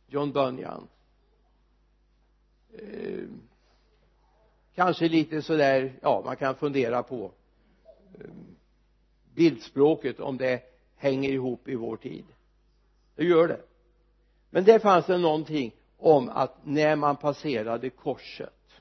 John 0.06 0.32
Bunyan. 0.32 0.88
Eh, 2.78 3.24
kanske 4.74 5.08
lite 5.08 5.42
sådär 5.42 5.92
ja 6.02 6.22
man 6.24 6.36
kan 6.36 6.54
fundera 6.54 7.02
på 7.02 7.32
eh, 8.14 8.30
bildspråket 9.34 10.20
om 10.20 10.36
det 10.36 10.62
hänger 10.96 11.30
ihop 11.30 11.68
i 11.68 11.74
vår 11.74 11.96
tid. 11.96 12.24
Det 13.14 13.24
gör 13.24 13.48
det. 13.48 13.60
Men 14.50 14.64
där 14.64 14.78
fanns 14.78 15.06
det 15.06 15.18
någonting 15.18 15.72
om 15.96 16.28
att 16.28 16.66
när 16.66 16.96
man 16.96 17.16
passerade 17.16 17.90
korset 17.90 18.80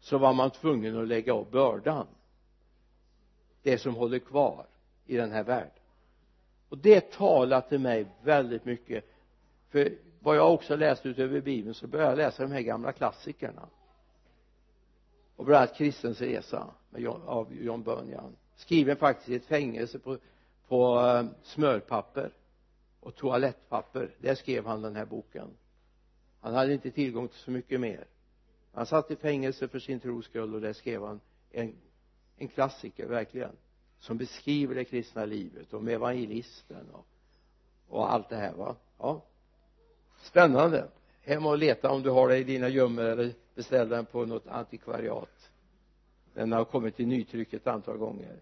så 0.00 0.18
var 0.18 0.32
man 0.32 0.50
tvungen 0.50 1.00
att 1.00 1.08
lägga 1.08 1.34
av 1.34 1.50
bördan 1.50 2.06
det 3.62 3.78
som 3.78 3.94
håller 3.94 4.18
kvar 4.18 4.66
i 5.06 5.16
den 5.16 5.32
här 5.32 5.44
världen. 5.44 5.70
Och 6.68 6.78
det 6.78 7.12
talar 7.12 7.60
till 7.60 7.78
mig 7.78 8.06
väldigt 8.22 8.64
mycket 8.64 9.04
för 9.68 9.92
vad 10.20 10.36
jag 10.36 10.54
också 10.54 10.76
läst 10.76 11.06
utöver 11.06 11.40
bibeln 11.40 11.74
så 11.74 11.86
började 11.86 12.10
jag 12.10 12.16
läsa 12.16 12.42
de 12.42 12.52
här 12.52 12.60
gamla 12.60 12.92
klassikerna 12.92 13.68
och 15.36 15.44
bland 15.44 15.62
annat 15.62 15.76
kristens 15.76 16.20
resa 16.20 16.74
John, 16.96 17.22
av 17.26 17.54
John 17.54 17.82
Bunyan. 17.82 18.36
Skriven 18.56 18.96
faktiskt 18.96 19.28
i 19.28 19.34
ett 19.34 19.44
fängelse 19.44 19.98
på, 19.98 20.18
på 20.68 21.00
uh, 21.00 21.26
smörpapper 21.42 22.30
och 23.00 23.14
toalettpapper. 23.14 24.10
Där 24.18 24.34
skrev 24.34 24.66
han 24.66 24.82
den 24.82 24.96
här 24.96 25.04
boken. 25.04 25.48
Han 26.40 26.54
hade 26.54 26.72
inte 26.72 26.90
tillgång 26.90 27.28
till 27.28 27.38
så 27.38 27.50
mycket 27.50 27.80
mer. 27.80 28.04
Han 28.72 28.86
satt 28.86 29.10
i 29.10 29.16
fängelse 29.16 29.68
för 29.68 29.78
sin 29.78 30.00
tros 30.00 30.24
skull 30.24 30.54
och 30.54 30.60
där 30.60 30.72
skrev 30.72 31.02
han 31.02 31.20
en, 31.50 31.74
en 32.36 32.48
klassiker 32.48 33.06
verkligen 33.06 33.56
som 33.98 34.16
beskriver 34.16 34.74
det 34.74 34.84
kristna 34.84 35.24
livet 35.24 35.74
om 35.74 35.88
evangelisten 35.88 36.90
och, 36.92 37.06
och 37.88 38.12
allt 38.12 38.28
det 38.28 38.36
här 38.36 38.52
va? 38.52 38.76
Ja. 38.98 39.22
Spännande 40.22 40.88
hem 41.26 41.46
och 41.46 41.58
leta 41.58 41.90
om 41.90 42.02
du 42.02 42.10
har 42.10 42.28
det 42.28 42.38
i 42.38 42.44
dina 42.44 42.68
gömmor 42.68 43.04
eller 43.04 43.32
beställ 43.54 43.88
den 43.88 44.06
på 44.06 44.26
något 44.26 44.46
antikvariat. 44.46 45.50
Den 46.34 46.52
har 46.52 46.64
kommit 46.64 47.00
i 47.00 47.06
nytryck 47.06 47.52
ett 47.52 47.66
antal 47.66 47.96
gånger. 47.96 48.36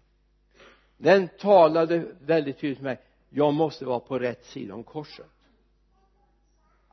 Den 0.97 1.27
talade 1.39 2.05
väldigt 2.19 2.59
tydligt 2.59 2.81
med 2.81 2.91
mig 2.91 3.05
jag 3.29 3.53
måste 3.53 3.85
vara 3.85 3.99
på 3.99 4.19
rätt 4.19 4.45
sida 4.45 4.73
om 4.73 4.83
korset. 4.83 5.25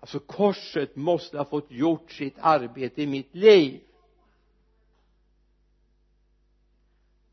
Alltså 0.00 0.18
korset 0.18 0.96
måste 0.96 1.38
ha 1.38 1.44
fått 1.44 1.70
gjort 1.70 2.12
sitt 2.12 2.34
arbete 2.38 3.02
i 3.02 3.06
mitt 3.06 3.34
liv. 3.34 3.80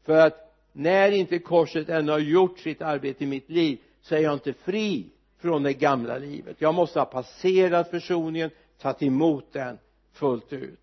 För 0.04 0.18
att 0.28 0.56
när 0.72 1.12
inte 1.12 1.40
korset 1.40 1.90
ännu 1.90 2.12
har 2.12 2.20
gjort 2.20 2.60
sitt 2.60 2.82
arbete 2.82 3.24
i 3.24 3.28
mitt 3.28 3.50
liv 3.50 3.80
så 4.02 4.16
är 4.16 4.20
jag 4.20 4.34
inte 4.34 4.54
fri 4.54 5.10
från 5.40 5.64
det 5.64 5.74
gamla 5.74 6.18
livet. 6.18 6.56
Jag 6.60 6.74
måste 6.74 7.00
ha 7.00 7.06
passerat 7.06 7.90
försoningen 7.90 8.50
tagit 8.78 9.04
emot 9.04 9.54
den 9.54 9.78
fullt 10.12 10.54
ut. 10.54 10.80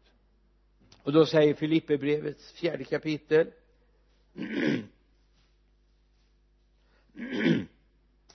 Och 1.03 1.12
då 1.12 1.27
säger 1.27 1.55
Filipperbrevets 1.55 2.53
fjärde 2.53 2.85
kapitel 2.85 3.47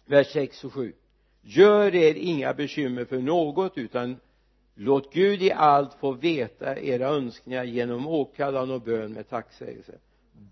vers 0.05 0.33
6 0.33 0.63
och 0.63 0.73
7 0.73 0.93
gör 1.41 1.95
er 1.95 2.15
inga 2.15 2.53
bekymmer 2.53 3.05
för 3.05 3.19
något 3.19 3.77
utan 3.77 4.15
låt 4.75 5.13
Gud 5.13 5.41
i 5.41 5.51
allt 5.51 5.93
få 5.93 6.11
veta 6.11 6.79
era 6.79 7.07
önskningar 7.07 7.63
genom 7.63 8.07
åkallan 8.07 8.71
och 8.71 8.81
bön 8.81 9.13
med 9.13 9.29
tacksägelse. 9.29 9.93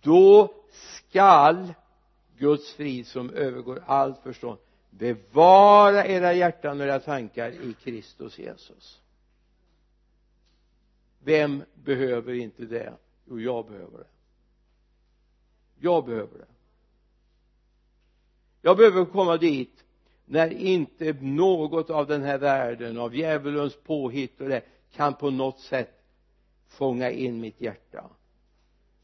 Då 0.01 0.53
skall 0.69 1.73
Guds 2.38 2.73
frid 2.73 3.08
som 3.08 3.29
övergår 3.29 3.84
allt 3.86 4.23
förstånd 4.23 4.60
bevara 4.89 6.06
era 6.06 6.34
hjärtan 6.34 6.80
och 6.80 6.86
era 6.86 6.99
tankar 6.99 7.49
i 7.49 7.75
Kristus 7.84 8.39
Jesus. 8.39 9.02
Vem 11.23 11.63
behöver 11.75 12.34
inte 12.34 12.65
det? 12.65 12.93
Jo 13.25 13.39
jag 13.39 13.67
behöver 13.67 13.97
det. 13.97 14.08
Jag 15.80 16.06
behöver 16.06 16.38
det. 16.38 16.45
Jag 18.62 18.78
behöver 18.78 19.06
komma 19.06 19.38
dit 19.38 19.84
när 20.25 20.54
inte 20.54 21.13
något 21.13 21.89
av 21.89 22.08
den 22.08 22.21
här 22.21 22.38
världen 22.38 22.97
av 22.97 23.15
djävulens 23.15 23.75
påhitt 23.75 24.41
och 24.41 24.49
det 24.49 24.62
kan 24.91 25.13
på 25.13 25.30
något 25.30 25.60
sätt 25.60 26.04
fånga 26.67 27.12
in 27.12 27.39
mitt 27.39 27.62
hjärta. 27.62 28.10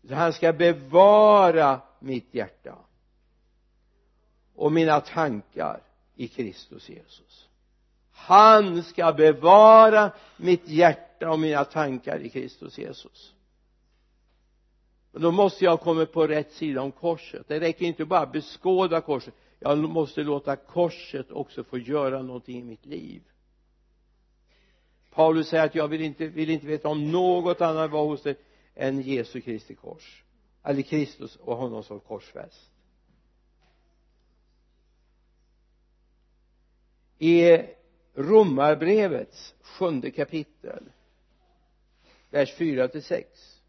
Han 0.10 0.34
ska 0.34 0.54
bevara 0.54 1.82
mitt 2.00 2.34
hjärta 2.34 2.76
och 4.56 4.72
mina 4.72 5.02
tankar 5.02 5.82
i 6.16 6.28
Kristus 6.28 6.90
Jesus. 6.90 7.48
Han 8.12 8.84
ska 8.84 9.14
bevara 9.14 10.12
mitt 10.38 10.68
hjärta 10.68 11.32
och 11.32 11.40
mina 11.40 11.64
tankar 11.64 12.20
i 12.20 12.30
Kristus 12.30 12.78
Jesus. 12.78 13.34
Och 15.12 15.22
då 15.22 15.32
måste 15.32 15.66
jag 15.66 15.82
komma 15.82 16.06
på 16.06 16.28
rätt 16.28 16.52
sida 16.52 16.82
om 16.82 16.92
korset. 16.92 17.48
Det 17.48 17.60
räcker 17.60 17.86
inte 17.86 18.06
bara 18.06 18.20
att 18.20 18.32
beskåda 18.32 19.02
korset. 19.02 19.34
Jag 19.60 19.78
måste 19.78 20.24
låta 20.24 20.56
korset 20.56 21.32
också 21.32 21.64
få 21.64 21.78
göra 21.78 22.22
någonting 22.22 22.60
i 22.60 22.64
mitt 22.64 22.86
liv. 22.86 23.22
Paulus 25.12 25.48
säger 25.48 25.66
att 25.66 25.76
jag 25.76 25.88
vill 25.88 26.02
inte, 26.02 26.28
vill 26.28 26.50
inte 26.50 26.68
veta 26.68 26.88
om 26.88 27.12
något 27.12 27.62
annat 27.62 27.92
var 27.92 28.06
hos 28.06 28.22
dig 28.22 28.36
än 28.76 29.02
Jesu 29.02 29.42
Kristi 29.42 29.76
kors. 29.76 30.24
Eller 30.64 30.82
Kristus 30.82 31.36
och 31.36 31.58
honom 31.58 31.84
som 31.84 32.00
korsfäst. 32.00 32.72
I 37.20 37.62
romarbrevets 38.14 39.56
sjunde 39.62 40.12
kapitel 40.12 40.84
vers 42.30 42.54
4 42.54 42.88
till 42.88 43.04
6 43.04 43.62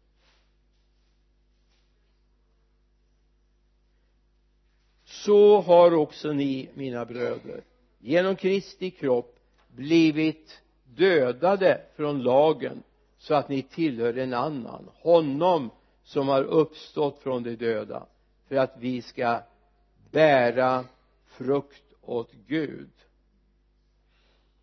så 5.05 5.61
har 5.61 5.93
också 5.93 6.31
ni 6.31 6.69
mina 6.73 7.05
bröder 7.05 7.63
genom 7.99 8.35
Kristi 8.35 8.91
kropp 8.91 9.39
blivit 9.67 10.61
dödade 10.83 11.81
från 11.95 12.23
lagen 12.23 12.83
så 13.17 13.33
att 13.35 13.49
ni 13.49 13.61
tillhör 13.61 14.17
en 14.17 14.33
annan 14.33 14.89
honom 14.93 15.69
som 16.03 16.27
har 16.27 16.43
uppstått 16.43 17.19
från 17.19 17.43
de 17.43 17.55
döda 17.55 18.05
för 18.47 18.55
att 18.55 18.75
vi 18.79 19.01
ska 19.01 19.41
bära 20.11 20.85
frukt 21.25 21.93
åt 22.01 22.31
Gud 22.47 22.89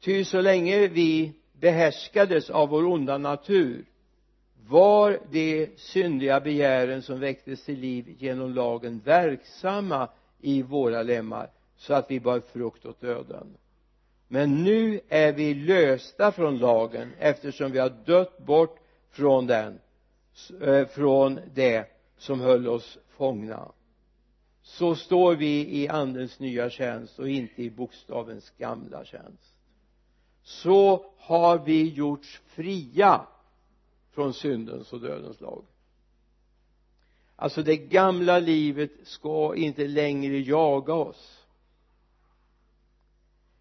ty 0.05 0.25
så 0.25 0.41
länge 0.41 0.89
vi 0.89 1.33
behärskades 1.53 2.51
av 2.51 2.69
vår 2.69 2.85
onda 2.85 3.19
natur 3.19 3.85
var 4.69 5.19
de 5.31 5.71
syndiga 5.77 6.41
begären 6.41 7.03
som 7.03 7.21
väcktes 7.21 7.65
till 7.65 7.79
liv 7.79 8.17
genom 8.19 8.55
lagen 8.55 9.01
verksamma 9.05 10.09
i 10.41 10.63
våra 10.63 11.03
lemmar 11.03 11.51
så 11.77 11.95
att 11.95 12.11
vi 12.11 12.21
bar 12.21 12.41
frukt 12.41 12.87
åt 12.87 13.01
döden. 13.01 13.57
Men 14.29 14.65
nu 14.65 15.01
är 15.09 15.33
vi 15.33 15.55
lösta 15.55 16.33
från 16.33 16.59
lagen 16.59 17.13
eftersom 17.19 17.73
vi 17.73 17.79
har 17.79 17.93
dött 18.07 18.39
bort 18.39 18.79
från 19.11 19.47
den 19.47 19.79
eh, 20.61 20.87
från 20.87 21.41
det 21.55 21.87
som 22.19 22.41
höll 22.41 22.69
oss 22.69 22.99
fångna. 23.09 23.73
Så 24.63 24.95
står 24.95 25.35
vi 25.35 25.83
i 25.83 25.89
andens 25.89 26.41
nya 26.41 26.71
tjänst 26.71 27.19
och 27.19 27.29
inte 27.29 27.63
i 27.63 27.71
bokstavens 27.71 28.51
gamla 28.51 29.05
tjänst 29.05 29.54
så 30.45 31.07
har 31.17 31.59
vi 31.59 31.89
gjorts 31.89 32.43
fria 32.47 33.27
från 34.11 34.35
syndens 34.35 34.93
och 34.93 35.01
dödens 35.01 35.41
lag. 35.41 35.65
Alltså 37.37 37.63
det 37.63 37.77
gamla 37.77 38.39
livet 38.39 38.91
ska 39.03 39.55
inte 39.57 39.87
längre 39.87 40.39
jaga 40.39 40.95
oss. 40.95 41.45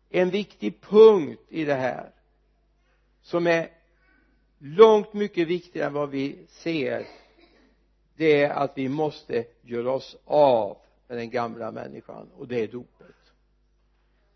En 0.09 0.29
viktig 0.29 0.81
punkt 0.81 1.41
i 1.49 1.65
det 1.65 1.75
här 1.75 2.11
som 3.21 3.47
är 3.47 3.71
långt 4.57 5.13
mycket 5.13 5.47
viktigare 5.47 5.87
än 5.87 5.93
vad 5.93 6.09
vi 6.09 6.45
ser 6.49 7.07
det 8.15 8.43
är 8.43 8.49
att 8.49 8.77
vi 8.77 8.89
måste 8.89 9.45
göra 9.61 9.91
oss 9.91 10.17
av 10.25 10.77
med 11.07 11.17
den 11.17 11.29
gamla 11.29 11.71
människan 11.71 12.29
och 12.37 12.47
det 12.47 12.63
är 12.63 12.67
dopet. 12.67 13.15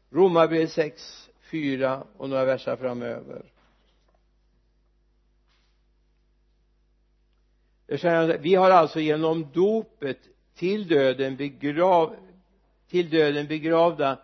Romarbrevet 0.09 0.71
6, 0.71 1.29
4 1.51 2.03
och 2.17 2.29
några 2.29 2.45
verser 2.45 2.75
framöver. 2.75 3.41
Vi 8.39 8.55
har 8.55 8.71
alltså 8.71 8.99
genom 8.99 9.47
dopet 9.53 10.17
till 10.55 10.87
döden 10.87 11.35
begrav 11.35 12.15
till 12.89 13.09
döden 13.09 13.47
begravda. 13.47 14.17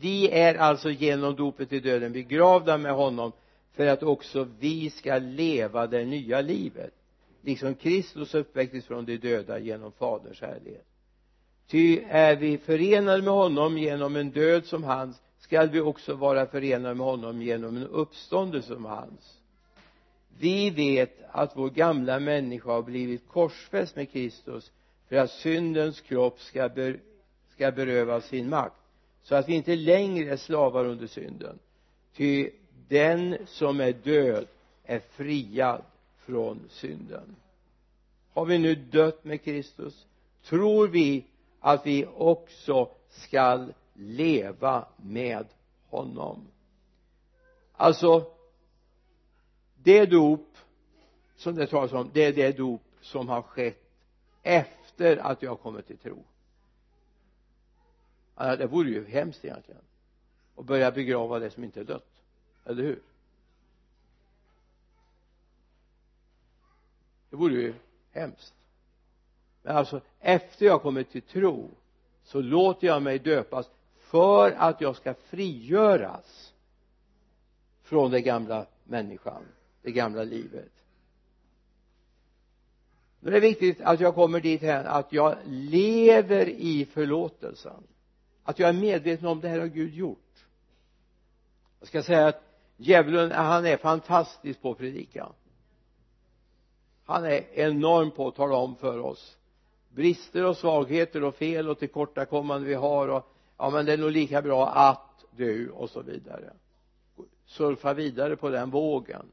Vi 0.00 0.30
är 0.30 0.54
alltså 0.54 0.90
genom 0.90 1.36
dopet 1.36 1.68
till 1.68 1.82
döden 1.82 2.12
begravda 2.12 2.78
med 2.78 2.92
honom 2.92 3.32
för 3.72 3.86
att 3.86 4.02
också 4.02 4.48
vi 4.58 4.90
ska 4.90 5.18
leva 5.18 5.86
det 5.86 6.04
nya 6.04 6.40
livet. 6.40 6.94
Liksom 7.42 7.74
Kristus 7.74 8.34
uppväcktes 8.34 8.86
från 8.86 9.04
de 9.04 9.16
döda 9.16 9.58
genom 9.58 9.92
faderns 9.92 10.40
härlighet. 10.40 10.84
Ty 11.66 12.00
är 12.08 12.36
vi 12.36 12.58
förenade 12.58 13.22
med 13.22 13.32
honom 13.34 13.78
genom 13.78 14.16
en 14.16 14.30
död 14.30 14.66
som 14.66 14.84
hans 14.84 15.20
skall 15.38 15.68
vi 15.68 15.80
också 15.80 16.14
vara 16.14 16.46
förenade 16.46 16.94
med 16.94 17.06
honom 17.06 17.42
genom 17.42 17.76
en 17.76 17.86
uppståndelse 17.86 18.74
som 18.74 18.84
hans. 18.84 19.38
Vi 20.38 20.70
vet 20.70 21.18
att 21.30 21.56
vår 21.56 21.70
gamla 21.70 22.20
människa 22.20 22.70
har 22.70 22.82
blivit 22.82 23.28
korsfäst 23.28 23.96
med 23.96 24.12
Kristus 24.12 24.72
för 25.08 25.16
att 25.16 25.30
syndens 25.30 26.00
kropp 26.00 26.40
ska, 26.40 26.68
ber, 26.68 27.00
ska 27.54 27.70
berövas 27.70 28.26
sin 28.26 28.48
makt 28.48 28.74
så 29.22 29.34
att 29.34 29.48
vi 29.48 29.54
inte 29.54 29.76
längre 29.76 30.32
är 30.32 30.36
slavar 30.36 30.84
under 30.84 31.06
synden. 31.06 31.58
Ty 32.16 32.50
den 32.88 33.36
som 33.46 33.80
är 33.80 33.92
död 33.92 34.46
är 34.84 34.98
friad 34.98 35.82
från 36.18 36.60
synden. 36.68 37.36
Har 38.32 38.44
vi 38.44 38.58
nu 38.58 38.74
dött 38.74 39.24
med 39.24 39.42
Kristus? 39.42 40.06
Tror 40.44 40.88
vi 40.88 41.24
att 41.60 41.86
vi 41.86 42.06
också 42.16 42.88
skall 43.08 43.72
leva 43.98 44.88
med 44.96 45.46
honom. 45.88 46.48
Alltså 47.72 48.32
det 49.74 50.06
dop 50.06 50.56
som 51.36 51.54
det 51.54 51.66
talas 51.66 51.92
om 51.92 52.10
det 52.12 52.24
är 52.24 52.32
det 52.32 52.56
dop 52.56 52.82
som 53.00 53.28
har 53.28 53.42
skett 53.42 53.90
efter 54.42 55.16
att 55.16 55.42
jag 55.42 55.50
har 55.50 55.56
kommit 55.56 55.86
till 55.86 55.98
tro. 55.98 56.24
Det 58.34 58.66
vore 58.66 58.90
ju 58.90 59.06
hemskt 59.06 59.44
egentligen 59.44 59.82
att 60.56 60.64
börja 60.64 60.90
begrava 60.90 61.38
det 61.38 61.50
som 61.50 61.64
inte 61.64 61.80
är 61.80 61.84
dött 61.84 62.22
eller 62.64 62.82
hur? 62.82 63.02
Det 67.30 67.36
vore 67.36 67.54
ju 67.54 67.74
hemskt. 68.12 68.54
Men 69.62 69.76
alltså 69.76 70.00
efter 70.20 70.66
jag 70.66 70.82
kommit 70.82 71.10
till 71.10 71.22
tro 71.22 71.70
så 72.22 72.40
låter 72.40 72.86
jag 72.86 73.02
mig 73.02 73.18
döpas 73.18 73.70
för 74.10 74.50
att 74.50 74.80
jag 74.80 74.96
ska 74.96 75.14
frigöras 75.14 76.54
från 77.82 78.10
den 78.10 78.22
gamla 78.22 78.66
människan 78.84 79.42
det 79.82 79.92
gamla 79.92 80.22
livet. 80.22 80.72
Nu 83.20 83.28
är 83.30 83.34
det 83.34 83.40
viktigt 83.40 83.80
att 83.80 84.00
jag 84.00 84.14
kommer 84.14 84.40
dit 84.40 84.62
här 84.62 84.84
att 84.84 85.12
jag 85.12 85.36
lever 85.46 86.48
i 86.48 86.84
förlåtelsen. 86.84 87.82
Att 88.42 88.58
jag 88.58 88.68
är 88.68 88.72
medveten 88.72 89.26
om 89.26 89.40
det 89.40 89.48
här 89.48 89.60
har 89.60 89.66
Gud 89.66 89.94
gjort. 89.94 90.46
Jag 91.80 91.88
ska 91.88 92.02
säga 92.02 92.26
att 92.26 92.42
djävulen 92.76 93.32
han 93.32 93.66
är 93.66 93.76
fantastisk 93.76 94.62
på 94.62 94.70
att 94.70 94.78
predika. 94.78 95.28
Han 97.04 97.24
är 97.24 97.44
enorm 97.52 98.10
på 98.10 98.28
att 98.28 98.34
tala 98.34 98.56
om 98.56 98.76
för 98.76 98.98
oss 98.98 99.36
brister 99.88 100.44
och 100.44 100.56
svagheter 100.56 101.24
och 101.24 101.34
fel 101.34 101.68
och 101.68 101.78
tillkortakommanden 101.78 102.68
vi 102.68 102.74
har 102.74 103.08
och 103.08 103.34
ja 103.58 103.70
men 103.70 103.86
det 103.86 103.92
är 103.92 103.98
nog 103.98 104.10
lika 104.10 104.42
bra 104.42 104.68
att 104.68 105.24
du 105.36 105.70
och 105.70 105.90
så 105.90 106.02
vidare. 106.02 106.52
Surfa 107.46 107.94
vidare 107.94 108.36
på 108.36 108.48
den 108.50 108.70
vågen. 108.70 109.26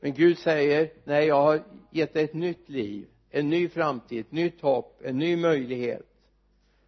Men 0.00 0.14
Gud 0.14 0.38
säger 0.38 0.90
nej 1.04 1.26
jag 1.26 1.42
har 1.42 1.62
gett 1.90 2.14
dig 2.14 2.24
ett 2.24 2.34
nytt 2.34 2.68
liv 2.68 3.08
en 3.30 3.50
ny 3.50 3.68
framtid, 3.68 4.20
ett 4.20 4.32
nytt 4.32 4.60
hopp, 4.60 5.00
en 5.04 5.18
ny 5.18 5.36
möjlighet. 5.36 6.06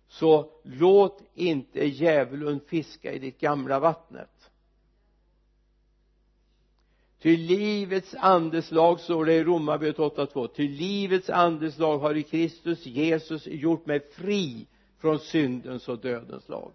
Så 0.08 0.50
låt 0.64 1.22
inte 1.34 1.84
djävulen 1.84 2.60
fiska 2.60 3.12
i 3.12 3.18
ditt 3.18 3.40
gamla 3.40 3.80
vattnet. 3.80 4.50
Ty 7.18 7.36
livets 7.36 8.14
andeslag 8.14 9.00
står 9.00 9.24
det 9.24 9.34
i 9.34 9.44
Romarbrevet 9.44 9.96
8.2 9.96 10.48
ty 10.48 10.68
livets 10.68 11.30
andeslag 11.30 11.98
har 11.98 12.14
i 12.14 12.22
Kristus 12.22 12.86
Jesus 12.86 13.46
gjort 13.46 13.86
mig 13.86 14.00
fri 14.10 14.66
från 15.02 15.18
syndens 15.18 15.88
och 15.88 15.98
dödens 15.98 16.48
lag. 16.48 16.72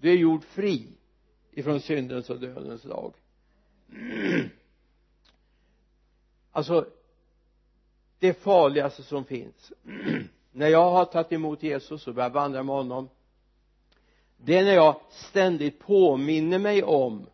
Du 0.00 0.10
är 0.10 0.16
gjord 0.16 0.44
fri 0.44 0.88
ifrån 1.52 1.80
syndens 1.80 2.30
och 2.30 2.40
dödens 2.40 2.84
lag. 2.84 3.14
Alltså 6.52 6.86
det 8.18 8.34
farligaste 8.34 9.02
som 9.02 9.24
finns. 9.24 9.72
När 10.52 10.68
jag 10.68 10.90
har 10.90 11.04
tagit 11.04 11.32
emot 11.32 11.62
Jesus 11.62 12.06
och 12.06 12.14
börjat 12.14 12.32
vandra 12.32 12.62
med 12.62 12.74
honom 12.74 13.08
det 14.36 14.56
är 14.56 14.64
när 14.64 14.74
jag 14.74 15.00
ständigt 15.10 15.78
påminner 15.78 16.58
mig 16.58 16.82
om 16.82 17.26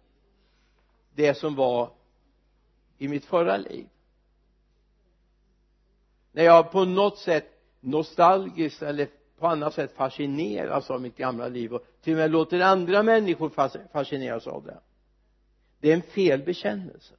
det 1.15 1.35
som 1.35 1.55
var 1.55 1.91
i 2.99 3.09
mitt 3.09 3.25
förra 3.25 3.57
liv. 3.57 3.87
När 6.33 6.45
jag 6.45 6.73
på 6.73 6.85
något 6.85 7.19
sätt 7.19 7.63
nostalgiskt 7.81 8.83
eller 8.83 9.09
på 9.39 9.47
annat 9.47 9.75
sätt 9.75 9.93
fascineras 9.93 10.91
av 10.91 11.03
mitt 11.03 11.17
gamla 11.17 11.49
liv 11.49 11.75
och 11.75 11.87
till 12.03 12.13
och 12.13 12.19
med 12.19 12.31
låter 12.31 12.61
andra 12.61 13.03
människor 13.03 13.49
fascineras 13.93 14.47
av 14.47 14.65
det. 14.65 14.81
Det 15.81 15.91
är 15.91 15.95
en 15.95 16.03
fel 16.03 16.43
bekännelse. 16.43 17.15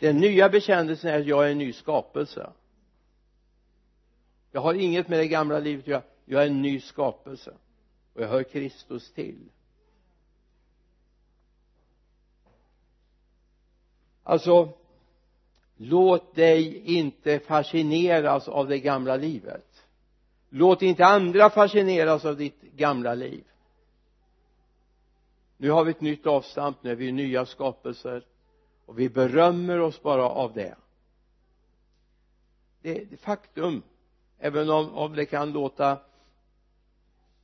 Den 0.00 0.16
nya 0.16 0.48
bekännelsen 0.48 1.10
är 1.10 1.20
att 1.20 1.26
jag 1.26 1.46
är 1.46 1.50
en 1.50 1.58
ny 1.58 1.72
skapelse. 1.72 2.50
Jag 4.52 4.60
har 4.60 4.74
inget 4.74 5.08
med 5.08 5.18
det 5.18 5.28
gamla 5.28 5.58
livet 5.58 5.84
att 5.84 5.88
göra. 5.88 6.02
Jag 6.24 6.42
är 6.42 6.46
en 6.46 6.62
ny 6.62 6.80
skapelse. 6.80 7.54
Och 8.14 8.22
jag 8.22 8.28
hör 8.28 8.42
Kristus 8.42 9.12
till. 9.12 9.48
Alltså 14.22 14.68
låt 15.76 16.34
dig 16.34 16.82
inte 16.96 17.38
fascineras 17.38 18.48
av 18.48 18.68
det 18.68 18.78
gamla 18.78 19.16
livet 19.16 19.69
låt 20.50 20.82
inte 20.82 21.06
andra 21.06 21.50
fascineras 21.50 22.24
av 22.24 22.36
ditt 22.36 22.62
gamla 22.62 23.14
liv. 23.14 23.44
Nu 25.56 25.70
har 25.70 25.84
vi 25.84 25.90
ett 25.90 26.00
nytt 26.00 26.26
avstamp 26.26 26.82
nu 26.82 26.90
är 26.90 26.96
vi 26.96 27.12
nya 27.12 27.46
skapelser. 27.46 28.26
Och 28.86 28.98
vi 28.98 29.08
berömmer 29.08 29.80
oss 29.80 30.02
bara 30.02 30.28
av 30.28 30.52
det. 30.52 30.76
Det 32.82 32.98
är 32.98 33.16
faktum 33.16 33.82
även 34.38 34.70
om, 34.70 34.94
om 34.94 35.12
det 35.14 35.26
kan 35.26 35.52
låta 35.52 35.98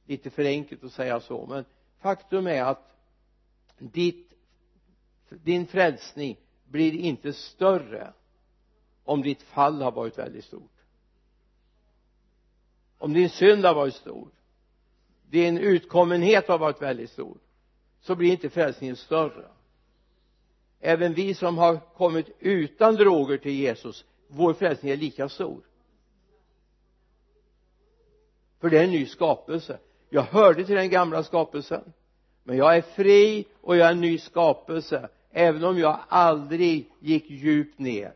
lite 0.07 0.31
för 0.31 0.45
enkelt 0.45 0.85
att 0.85 0.93
säga 0.93 1.21
så 1.21 1.47
men 1.47 1.65
faktum 1.99 2.47
är 2.47 2.63
att 2.63 2.97
ditt 3.79 4.27
din 5.29 5.67
frälsning 5.67 6.37
blir 6.65 6.93
inte 6.93 7.33
större 7.33 8.13
om 9.05 9.23
ditt 9.23 9.43
fall 9.43 9.83
har 9.83 9.93
varit 9.93 10.19
väldigt 10.19 10.45
stort 10.45 10.76
om 12.99 13.13
din 13.13 13.31
synd 13.31 13.65
har 13.65 13.75
varit 13.75 13.95
stor 13.95 14.29
din 15.31 15.59
utkommenhet 15.59 16.49
har 16.49 16.59
varit 16.59 16.83
väldigt 16.83 17.11
stor 17.11 17.39
så 18.01 18.15
blir 18.15 18.31
inte 18.31 18.51
frälsningen 18.51 18.97
större. 18.97 19.45
Även 20.81 21.15
vi 21.15 21.35
som 21.35 21.59
har 21.59 21.77
kommit 21.77 22.27
utan 22.39 22.95
droger 22.95 23.39
till 23.39 23.53
Jesus 23.53 24.05
vår 24.29 24.53
frälsning 24.55 24.93
är 24.93 24.97
lika 24.97 25.29
stor. 25.29 25.61
För 28.61 28.71
det 28.71 28.79
är 28.79 28.85
en 28.85 28.91
ny 28.91 29.07
skapelse. 29.07 29.79
Jag 30.09 30.23
hörde 30.23 30.65
till 30.65 30.75
den 30.75 30.91
gamla 30.91 31.23
skapelsen 31.23 31.93
men 32.43 32.57
jag 32.57 32.77
är 32.77 32.83
fri 32.83 33.45
och 33.61 33.77
jag 33.77 33.87
är 33.89 33.93
en 33.93 34.01
ny 34.01 34.19
skapelse 34.19 35.09
även 35.31 35.65
om 35.65 35.79
jag 35.79 35.99
aldrig 36.09 36.93
gick 37.01 37.31
djupt 37.31 37.79
ner. 37.79 38.13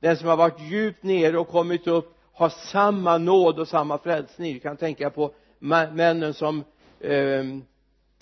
Den 0.00 0.16
som 0.16 0.28
har 0.28 0.36
varit 0.36 0.60
djupt 0.60 1.02
ner 1.02 1.36
och 1.36 1.48
kommit 1.48 1.86
upp 1.86 2.17
har 2.38 2.48
samma 2.48 3.18
nåd 3.18 3.58
och 3.58 3.68
samma 3.68 3.98
frälsning. 3.98 4.54
Du 4.54 4.60
kan 4.60 4.76
tänka 4.76 5.10
på 5.10 5.34
männen 5.58 6.34
som 6.34 6.64
eh, 7.00 7.44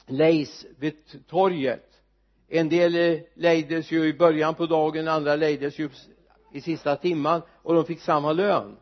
lejs 0.06 0.66
vid 0.78 0.94
torget. 1.28 2.00
En 2.48 2.68
del 2.68 2.94
eh, 2.94 3.20
lejdes 3.34 3.92
ju 3.92 4.06
i 4.06 4.14
början 4.14 4.54
på 4.54 4.66
dagen 4.66 5.08
andra 5.08 5.36
lejdes 5.36 5.78
ju 5.78 5.88
i 6.52 6.60
sista 6.60 6.96
timman 6.96 7.42
och 7.62 7.74
de 7.74 7.84
fick 7.84 8.00
samma 8.00 8.32
lön. 8.32 8.76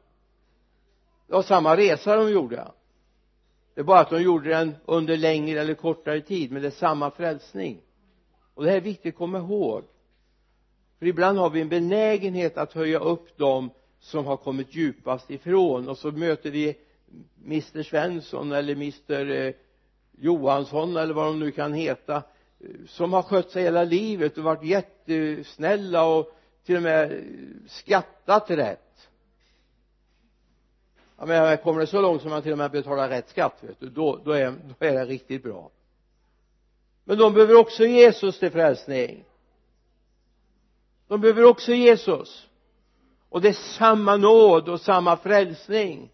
Det 1.27 1.33
var 1.33 1.43
samma 1.43 1.77
resa 1.77 2.17
de 2.17 2.31
gjorde. 2.31 2.69
Det 3.75 3.81
är 3.81 3.85
bara 3.85 4.01
att 4.01 4.11
de 4.11 4.23
gjorde 4.23 4.49
den 4.49 4.75
under 4.85 5.17
längre 5.17 5.61
eller 5.61 5.75
kortare 5.75 6.21
tid 6.21 6.53
men 6.53 6.63
det 6.63 6.69
är 6.69 6.71
samma 6.71 7.11
frälsning. 7.11 7.81
Och 8.55 8.65
det 8.65 8.71
här 8.71 8.77
är 8.77 8.81
viktigt 8.81 9.15
att 9.15 9.19
komma 9.19 9.39
ihåg. 9.39 9.85
För 10.99 11.07
ibland 11.07 11.39
har 11.39 11.51
vi 11.51 11.61
en 11.61 11.69
benägenhet 11.69 12.59
att 12.59 12.73
höja 12.73 12.99
upp 12.99 13.39
dem 13.39 13.71
som 14.05 14.27
har 14.27 14.37
kommit 14.37 14.75
djupast 14.75 15.31
ifrån. 15.31 15.89
Och 15.89 15.99
så 15.99 16.11
möter 16.11 16.51
vi 16.51 16.77
Mr 17.45 17.83
Svensson 17.83 18.53
eller 18.53 18.73
Mr 18.73 19.31
eh, 19.31 19.55
Johansson 20.13 20.97
eller 20.97 21.15
vad 21.15 21.27
de 21.27 21.39
nu 21.39 21.51
kan 21.51 21.73
heta 21.73 22.17
eh, 22.17 22.87
som 22.89 23.13
har 23.13 23.23
skött 23.23 23.51
sig 23.51 23.63
hela 23.63 23.85
livet 23.85 24.39
och 24.39 24.45
varit 24.45 24.65
jättesnälla 24.65 26.05
och 26.05 26.37
till 26.65 26.77
och 26.77 26.83
med 26.83 27.13
eh, 27.13 27.19
skattat 27.67 28.51
rätt. 28.51 29.09
Jag 31.19 31.29
menar 31.29 31.57
kommer 31.57 31.81
det 31.81 31.87
så 31.87 32.01
långt 32.01 32.23
som 32.23 32.31
man 32.31 32.43
till 32.43 32.53
och 32.53 32.59
med 32.59 32.71
betalar 32.71 33.09
rätt 33.09 33.29
skatt 33.29 33.59
vet 33.61 33.81
du 33.81 33.89
då, 33.89 34.21
då, 34.25 34.33
är, 34.33 34.55
då 34.79 34.87
är 34.87 34.93
det 34.93 35.05
riktigt 35.05 35.43
bra. 35.43 35.71
Men 37.05 37.19
de 37.19 37.35
behöver 37.35 37.55
också 37.55 37.85
Jesus 37.85 38.39
till 38.39 38.51
frälsning. 38.51 39.25
De 41.09 41.21
behöver 41.21 41.45
också 41.45 41.73
Jesus 41.73 42.49
och 43.35 43.41
det 43.41 43.49
är 43.49 43.53
samma 43.53 44.17
nåd 44.17 44.69
och 44.69 44.81
samma 44.81 45.17
frälsning. 45.17 46.11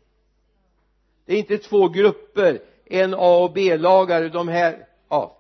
Det 1.24 1.34
är 1.34 1.38
inte 1.38 1.58
två 1.58 1.88
grupper 1.88 2.60
en 2.84 3.14
A 3.14 3.36
och 3.36 3.52
B-lagare 3.52 4.28
de 4.28 4.48
här 4.48 4.86
ja. 5.08 5.36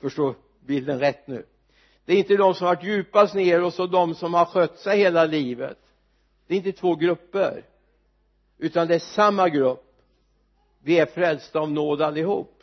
Förstå 0.00 0.34
bilden 0.60 0.98
rätt 0.98 1.26
nu? 1.26 1.46
Det 2.04 2.12
är 2.12 2.16
inte 2.16 2.36
de 2.36 2.54
som 2.54 2.66
har 2.66 2.74
varit 2.74 2.84
djupast 2.84 3.34
ner 3.34 3.62
och 3.62 3.74
så 3.74 3.86
de 3.86 4.14
som 4.14 4.34
har 4.34 4.44
skött 4.44 4.78
sig 4.78 4.98
hela 4.98 5.24
livet. 5.24 5.78
Det 6.46 6.54
är 6.54 6.58
inte 6.58 6.72
två 6.72 6.94
grupper 6.94 7.64
utan 8.58 8.88
det 8.88 8.94
är 8.94 8.98
samma 8.98 9.48
grupp. 9.48 9.94
Vi 10.82 10.98
är 10.98 11.06
frälsta 11.06 11.60
av 11.60 11.70
nåd 11.70 12.02
allihop. 12.02 12.62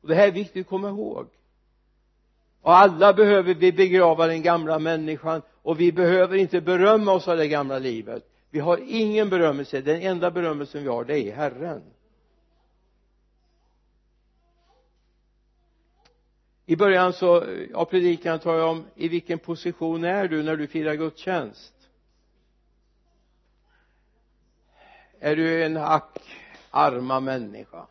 Och 0.00 0.08
det 0.08 0.14
här 0.14 0.26
är 0.26 0.32
viktigt 0.32 0.66
att 0.66 0.70
komma 0.70 0.88
ihåg. 0.88 1.26
Och 2.62 2.76
alla 2.76 3.12
behöver 3.12 3.54
vi 3.54 3.72
begrava 3.72 4.26
den 4.26 4.42
gamla 4.42 4.78
människan 4.78 5.42
och 5.68 5.80
vi 5.80 5.92
behöver 5.92 6.36
inte 6.36 6.60
berömma 6.60 7.12
oss 7.12 7.28
av 7.28 7.36
det 7.36 7.48
gamla 7.48 7.78
livet. 7.78 8.24
Vi 8.50 8.60
har 8.60 8.80
ingen 8.86 9.28
berömmelse. 9.30 9.80
Den 9.80 10.02
enda 10.02 10.30
berömmelsen 10.30 10.82
vi 10.82 10.88
har 10.88 11.04
det 11.04 11.18
är 11.18 11.36
Herren. 11.36 11.82
I 16.66 16.76
början 16.76 17.12
så 17.12 17.44
av 17.74 17.84
predikan 17.84 18.38
tar 18.38 18.54
jag 18.54 18.70
om 18.70 18.84
i 18.94 19.08
vilken 19.08 19.38
position 19.38 20.04
är 20.04 20.28
du 20.28 20.42
när 20.42 20.56
du 20.56 20.66
firar 20.66 20.94
gudstjänst? 20.94 21.74
Är 25.20 25.36
du 25.36 25.64
en 25.64 25.76
ack 25.76 26.20
arma 26.70 27.20
människa? 27.20 27.86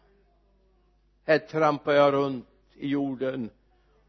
Här 1.25 1.39
trampar 1.39 1.93
jag 1.93 2.13
runt 2.13 2.47
i 2.75 2.87
jorden 2.87 3.49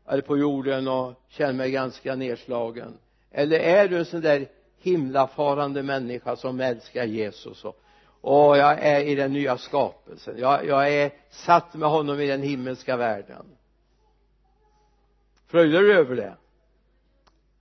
eller 0.06 0.22
på 0.22 0.38
jorden 0.38 0.88
och 0.88 1.14
känner 1.28 1.52
mig 1.52 1.70
ganska 1.70 2.14
nedslagen 2.14 2.98
eller 3.38 3.58
är 3.58 3.88
du 3.88 3.98
en 3.98 4.04
sån 4.04 4.20
där 4.20 4.48
himlafarande 4.76 5.82
människa 5.82 6.36
som 6.36 6.60
älskar 6.60 7.04
Jesus 7.04 7.64
och, 7.64 7.80
och 8.20 8.58
jag 8.58 8.78
är 8.78 9.00
i 9.00 9.14
den 9.14 9.32
nya 9.32 9.58
skapelsen. 9.58 10.38
Jag, 10.38 10.66
jag 10.66 10.92
är 10.92 11.12
satt 11.30 11.74
med 11.74 11.88
honom 11.88 12.20
i 12.20 12.26
den 12.26 12.42
himmelska 12.42 12.96
världen. 12.96 13.46
Fröjdar 15.46 15.80
du 15.80 15.94
över 15.94 16.16
det? 16.16 16.36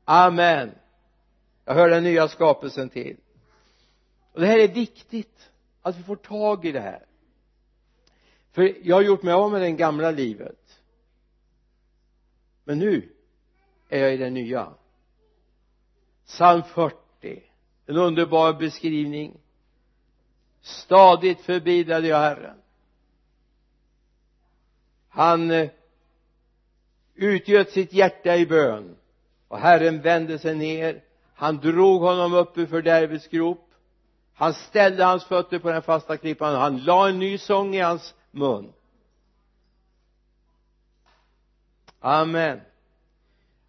Amen. 0.06 0.72
Jag 1.66 1.74
hör 1.74 1.90
den 1.90 2.04
nya 2.04 2.28
skapelsen 2.28 2.90
till. 2.90 3.18
Och 4.34 4.42
det 4.42 4.48
här 4.48 4.60
är 4.60 4.68
viktigt 4.68 5.50
att 5.82 5.98
vi 5.98 6.04
får 6.04 6.16
tag 6.16 6.66
i 6.66 6.72
det 6.72 6.82
här. 6.82 7.06
För 8.52 8.74
jag 8.84 8.96
har 8.96 9.04
gjort 9.04 9.24
mig 9.24 9.34
av 9.34 9.52
med 9.52 9.62
det 9.62 9.72
gamla 9.72 10.12
livet. 10.12 10.82
Men 12.64 12.80
nu 12.80 13.10
är 13.90 14.00
jag 14.00 14.14
i 14.14 14.18
det 14.18 14.30
nya 14.30 14.74
psalm 16.28 16.64
40 16.64 16.98
en 17.88 17.98
underbar 17.98 18.54
beskrivning. 18.54 19.38
Stadigt 20.62 21.42
förbidade 21.42 22.08
jag 22.08 22.18
Herren. 22.18 22.58
Han 25.10 25.52
eh, 25.52 25.70
utgöt 27.16 27.70
sitt 27.70 27.94
hjärta 27.94 28.36
i 28.36 28.46
bön. 28.46 28.96
Och 29.48 29.60
Herren 29.60 30.02
vände 30.02 30.40
sig 30.40 30.56
ner. 30.56 31.04
Han 31.34 31.58
drog 31.58 32.02
honom 32.02 32.34
upp 32.34 32.58
ur 32.58 32.66
fördärvets 32.66 33.28
grop. 33.28 33.70
Han 34.34 34.54
ställde 34.54 35.04
hans 35.04 35.26
fötter 35.26 35.60
på 35.60 35.72
den 35.72 35.82
fasta 35.82 36.18
klippan. 36.18 36.56
Och 36.56 36.62
han 36.62 36.84
la 36.84 37.10
en 37.10 37.20
ny 37.20 37.38
sång 37.38 37.76
i 37.76 37.80
hans 37.80 38.16
mun. 38.32 38.74
Amen. 42.00 42.62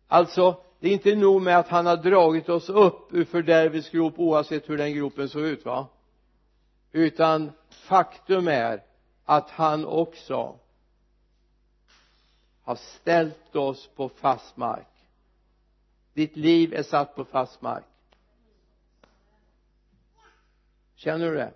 Alltså 0.08 0.62
det 0.80 0.88
är 0.88 0.92
inte 0.92 1.14
nog 1.14 1.42
med 1.42 1.58
att 1.58 1.68
han 1.68 1.86
har 1.86 1.96
dragit 1.96 2.48
oss 2.48 2.68
upp 2.68 3.14
ur 3.14 3.24
fördärvets 3.24 3.90
grop 3.90 4.14
oavsett 4.16 4.70
hur 4.70 4.78
den 4.78 4.94
gropen 4.94 5.28
såg 5.28 5.42
ut 5.42 5.64
va? 5.64 5.86
Utan 6.92 7.52
faktum 7.70 8.48
är 8.48 8.82
att 9.24 9.50
han 9.50 9.84
också 9.84 10.58
har 12.62 12.76
ställt 12.76 13.56
oss 13.56 13.90
på 13.96 14.08
fast 14.08 14.56
mark. 14.56 14.86
Ditt 16.12 16.36
liv 16.36 16.74
är 16.74 16.82
satt 16.82 17.14
på 17.14 17.24
fast 17.24 17.62
mark. 17.62 17.84
Känner 20.94 21.30
du 21.30 21.34
det? 21.36 21.52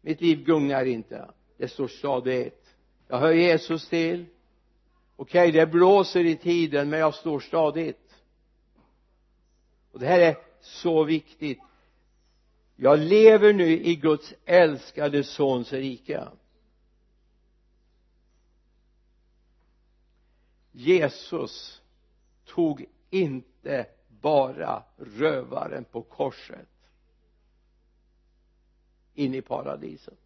Mitt 0.00 0.20
liv 0.20 0.44
gungar 0.44 0.84
inte. 0.84 1.30
Det 1.56 1.68
står 1.68 1.88
stadigt. 1.88 2.64
Jag 3.08 3.18
hör 3.18 3.32
Jesus 3.32 3.88
till. 3.88 4.26
Okej 5.16 5.48
okay, 5.48 5.60
det 5.60 5.66
blåser 5.66 6.24
i 6.24 6.36
tiden 6.36 6.90
men 6.90 7.00
jag 7.00 7.14
står 7.14 7.40
stadigt 7.40 8.07
och 9.98 10.04
det 10.04 10.10
här 10.10 10.20
är 10.20 10.36
så 10.60 11.04
viktigt. 11.04 11.58
Jag 12.76 12.98
lever 12.98 13.52
nu 13.52 13.66
i 13.66 13.96
Guds 13.96 14.34
älskade 14.44 15.24
sons 15.24 15.72
rike. 15.72 16.28
Jesus 20.72 21.82
tog 22.44 22.86
inte 23.10 23.86
bara 24.08 24.82
rövaren 24.96 25.84
på 25.84 26.02
korset 26.02 26.68
in 29.14 29.34
i 29.34 29.42
paradiset 29.42 30.18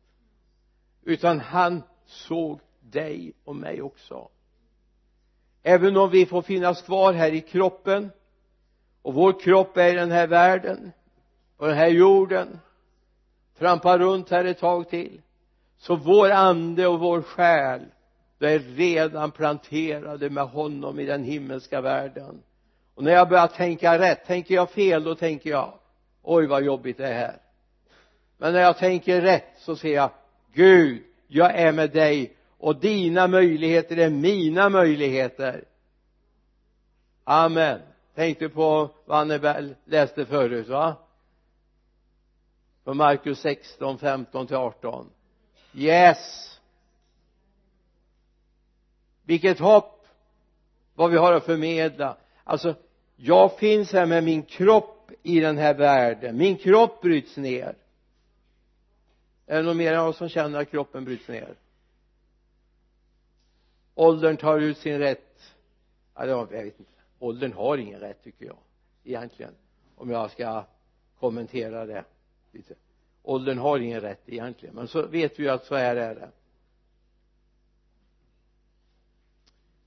utan 1.03 1.41
han 1.41 1.83
såg 2.07 2.61
dig 2.81 3.33
och 3.45 3.57
mig 3.57 3.83
också. 3.83 4.29
Även 5.63 5.97
om 5.97 6.11
vi 6.11 6.27
får 6.27 6.43
finnas 6.43 6.83
kvar 6.83 7.13
här 7.13 7.33
i 7.33 7.41
kroppen 7.41 8.11
och 9.03 9.15
vår 9.15 9.41
kropp 9.41 9.77
är 9.77 9.93
i 9.93 9.97
den 9.97 10.11
här 10.11 10.27
världen 10.27 10.93
på 11.57 11.67
den 11.67 11.77
här 11.77 11.89
jorden 11.89 12.59
trampar 13.59 13.99
runt 13.99 14.31
här 14.31 14.45
ett 14.45 14.59
tag 14.59 14.89
till. 14.89 15.21
Så 15.79 15.97
vår 15.97 16.31
ande 16.31 16.87
och 16.87 17.01
vår 17.01 17.23
själ 17.23 17.83
är 18.41 18.59
redan 18.59 19.31
planterade 19.31 20.31
med 20.31 20.45
honom 20.45 21.01
i 21.01 21.05
den 21.05 21.25
himmelska 21.25 21.81
världen. 21.81 22.43
Och 22.95 23.05
när 23.05 23.13
jag 23.13 23.29
börjar 23.29 23.47
tänka 23.47 23.99
rätt 23.99 24.27
tänker 24.27 24.55
jag 24.55 24.71
fel 24.71 25.05
då 25.05 25.15
tänker 25.15 25.51
jag 25.51 25.73
oj 26.23 26.47
vad 26.47 26.63
jobbigt 26.63 26.97
det 26.97 27.07
är 27.07 27.15
här. 27.15 27.37
Men 28.39 28.53
när 28.53 28.61
jag 28.61 28.79
tänker 28.79 29.21
rätt 29.21 29.53
så 29.59 29.77
ser 29.77 29.95
jag 29.95 30.11
Gud 30.53 31.03
jag 31.27 31.55
är 31.55 31.73
med 31.73 31.91
dig 31.91 32.37
och 32.59 32.77
dina 32.77 33.27
möjligheter 33.27 33.97
är 33.97 34.11
mina 34.11 34.69
möjligheter. 34.69 35.65
Amen 37.25 37.81
tänkte 38.15 38.49
på 38.49 38.91
vad 39.05 39.19
Annabelle 39.19 39.75
läste 39.85 40.27
förut 40.27 40.69
va? 40.69 40.97
Från 42.85 42.97
Markus 42.97 43.41
16, 43.41 43.99
15 43.99 44.47
till 44.47 44.57
18 44.57 45.11
yes! 45.75 46.61
Vilket 49.25 49.59
hopp 49.59 50.07
vad 50.95 51.11
vi 51.11 51.17
har 51.17 51.33
att 51.33 51.45
förmedla. 51.45 52.17
Alltså 52.45 52.75
jag 53.17 53.59
finns 53.59 53.93
här 53.93 54.07
med 54.07 54.25
min 54.25 54.43
kropp 54.43 55.11
i 55.23 55.41
den 55.41 55.59
här 55.59 55.75
världen. 55.75 56.37
Min 56.37 56.57
kropp 56.57 57.01
bryts 57.01 57.37
ner. 57.37 57.77
Är 59.47 59.57
det 59.57 59.63
någon 59.63 59.77
mer 59.77 59.95
av 59.95 60.09
oss 60.09 60.17
som 60.17 60.29
känner 60.29 60.61
att 60.61 60.71
kroppen 60.71 61.05
bryts 61.05 61.29
ner? 61.29 61.55
Åldern 63.95 64.37
tar 64.37 64.59
ut 64.59 64.79
sin 64.79 64.99
rätt. 64.99 65.55
Ja, 66.15 66.27
jag 66.27 66.51
vet 66.51 66.79
inte 66.79 66.92
åldern 67.23 67.53
har 67.53 67.79
ingen 67.79 68.01
rätt 68.01 68.23
tycker 68.23 68.47
jag 68.47 68.59
egentligen 69.05 69.55
om 69.97 70.11
jag 70.11 70.31
ska 70.31 70.65
kommentera 71.19 71.87
det 71.87 72.05
lite. 72.53 72.75
Åldern 73.23 73.59
har 73.59 73.79
ingen 73.79 74.01
rätt 74.01 74.23
egentligen 74.27 74.75
men 74.75 74.89
så 74.89 75.07
vet 75.07 75.39
vi 75.39 75.43
ju 75.43 75.49
att 75.49 75.65
så 75.65 75.77
här 75.77 75.97
är 75.97 76.15
det. 76.15 76.31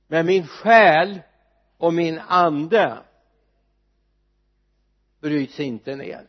Men 0.08 0.26
min 0.26 0.48
själ 0.48 1.22
och 1.78 1.94
min 1.94 2.20
ande 2.20 2.98
bryts 5.20 5.60
inte 5.60 5.96
ner. 5.96 6.28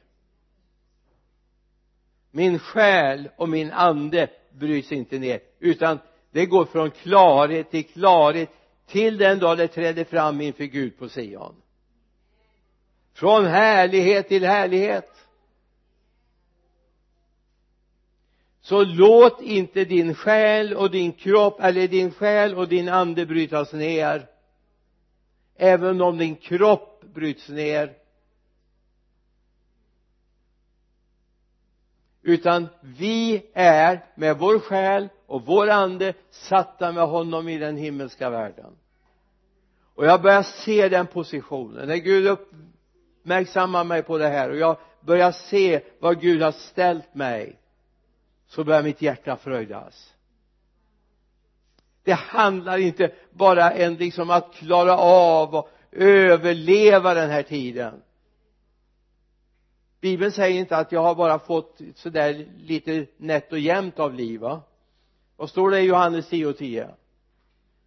Min 2.31 2.59
själ 2.59 3.31
och 3.37 3.49
min 3.49 3.71
ande 3.71 4.31
bryts 4.51 4.93
inte 4.93 5.19
ner 5.19 5.41
utan 5.59 5.99
det 6.31 6.47
går 6.47 6.65
från 6.65 6.91
klarhet 6.91 7.71
till 7.71 7.89
klarhet 7.89 8.51
till 8.87 9.19
den 9.19 9.39
dag 9.39 9.59
det 9.59 9.69
träder 9.69 10.05
fram 10.05 10.41
inför 10.41 10.65
Gud 10.65 10.99
på 10.99 11.09
Sion. 11.09 11.55
Från 13.13 13.47
härlighet 13.47 14.29
till 14.29 14.45
härlighet. 14.45 15.11
Så 18.61 18.85
låt 18.85 19.41
inte 19.41 19.85
din 19.85 20.15
själ 20.15 20.75
och 20.75 20.91
din 20.91 21.13
kropp 21.13 21.61
eller 21.61 21.89
din 21.89 22.11
själ 22.11 22.55
och 22.55 22.69
din 22.69 22.89
ande 22.89 23.27
brytas 23.27 23.73
ner 23.73 24.29
även 25.57 26.01
om 26.01 26.19
din 26.19 26.37
kropp 26.37 27.05
bryts 27.15 27.49
ner. 27.49 27.93
Utan 32.27 32.69
vi 32.81 33.47
är 33.55 34.05
med 34.15 34.39
vår 34.39 34.59
själ 34.59 35.09
och 35.27 35.43
vår 35.47 35.71
ande 35.71 36.15
satta 36.31 36.93
med 36.93 37.07
honom 37.07 37.49
i 37.49 37.59
den 37.59 37.77
himmelska 37.77 38.31
världen. 38.31 38.77
Och 39.95 40.07
jag 40.07 40.23
börjar 40.23 40.43
se 40.43 40.89
den 40.89 41.07
positionen. 41.07 41.89
När 41.89 41.97
Gud 41.97 42.27
uppmärksammar 42.27 43.85
mig 43.85 44.03
på 44.03 44.19
det 44.19 44.29
här 44.29 44.51
och 44.51 44.57
jag 44.57 44.77
börjar 45.01 45.33
se 45.33 45.81
vad 45.99 46.21
Gud 46.21 46.43
har 46.43 46.53
ställt 46.53 47.15
mig 47.15 47.59
så 48.47 48.65
börjar 48.65 48.83
mitt 48.83 49.03
hjärta 49.03 49.37
fröjdas. 49.37 50.15
Det 52.03 52.13
handlar 52.13 52.79
inte 52.79 53.13
bara 53.31 53.71
en 53.71 53.95
liksom 53.95 54.31
att 54.31 54.55
klara 54.55 54.97
av 54.99 55.55
och 55.55 55.71
överleva 55.93 57.15
den 57.15 57.31
här 57.31 57.43
tiden 57.43 58.03
bibeln 60.07 60.33
säger 60.33 60.61
inte 60.61 60.77
att 60.77 60.93
jag 60.93 61.03
har 61.03 61.15
bara 61.15 61.39
fått 61.39 61.81
sådär 61.95 62.47
lite 62.59 63.07
nätt 63.17 63.53
och 63.53 63.59
jämnt 63.59 63.99
av 63.99 64.15
liv 64.15 64.41
va? 64.41 64.63
Vad 65.37 65.51
står 65.51 65.71
det 65.71 65.81
i 65.81 65.85
Johannes 65.85 66.29
10 66.29 66.47
och 66.47 66.57
10 66.57 66.89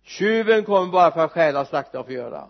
tjuven 0.09 0.63
kommer 0.63 0.91
bara 0.91 1.11
för 1.11 1.25
att 1.25 1.31
stjäla, 1.31 1.65
slakta 1.65 1.99
och 1.99 2.05
förgöra. 2.05 2.47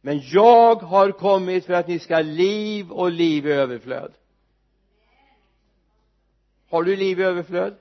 Men 0.00 0.20
jag 0.24 0.74
har 0.74 1.12
kommit 1.12 1.66
för 1.66 1.72
att 1.72 1.88
ni 1.88 1.98
ska 1.98 2.14
ha 2.14 2.22
liv 2.22 2.92
och 2.92 3.10
liv 3.10 3.46
i 3.46 3.52
överflöd. 3.52 4.12
Har 6.70 6.82
du 6.82 6.96
liv 6.96 7.20
i 7.20 7.22
överflöd? 7.22 7.74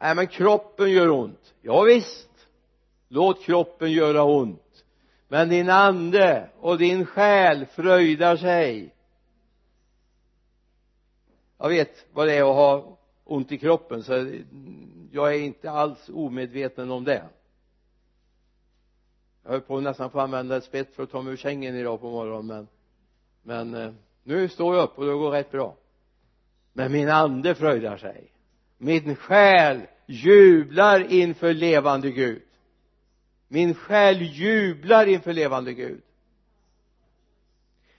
Nej 0.00 0.14
men 0.14 0.26
kroppen 0.26 0.90
gör 0.90 1.10
ont. 1.10 1.54
Ja, 1.60 1.82
visst. 1.82 2.28
Låt 3.08 3.42
kroppen 3.42 3.92
göra 3.92 4.22
ont. 4.22 4.84
Men 5.28 5.48
din 5.48 5.70
ande 5.70 6.50
och 6.60 6.78
din 6.78 7.06
själ 7.06 7.66
fröjdar 7.66 8.36
sig 8.36 8.95
jag 11.58 11.68
vet 11.68 12.06
vad 12.12 12.26
det 12.26 12.34
är 12.34 12.50
att 12.50 12.56
ha 12.56 12.98
ont 13.24 13.52
i 13.52 13.58
kroppen 13.58 14.02
så 14.02 14.12
jag 15.12 15.34
är 15.34 15.38
inte 15.38 15.70
alls 15.70 16.10
omedveten 16.14 16.90
om 16.90 17.04
det. 17.04 17.24
Jag 19.42 19.50
höll 19.50 19.60
på 19.60 19.80
nästan 19.80 20.10
få 20.10 20.20
använda 20.20 20.56
ett 20.56 20.64
spett 20.64 20.94
för 20.94 21.02
att 21.02 21.10
ta 21.10 21.22
mig 21.22 21.32
ur 21.32 21.36
sängen 21.36 21.76
idag 21.76 22.00
på 22.00 22.10
morgonen 22.10 22.46
men 22.46 22.68
men 23.42 23.74
eh, 23.74 23.92
nu 24.22 24.48
står 24.48 24.76
jag 24.76 24.84
upp 24.84 24.98
och 24.98 25.06
det 25.06 25.12
går 25.12 25.30
rätt 25.30 25.50
bra. 25.50 25.76
Men 26.72 26.92
min 26.92 27.08
ande 27.08 27.54
fröjdar 27.54 27.96
sig. 27.96 28.32
Min 28.78 29.16
själ 29.16 29.80
jublar 30.06 31.12
inför 31.12 31.54
levande 31.54 32.10
Gud. 32.10 32.42
Min 33.48 33.74
själ 33.74 34.22
jublar 34.22 35.06
inför 35.06 35.32
levande 35.32 35.72
Gud 35.72 36.02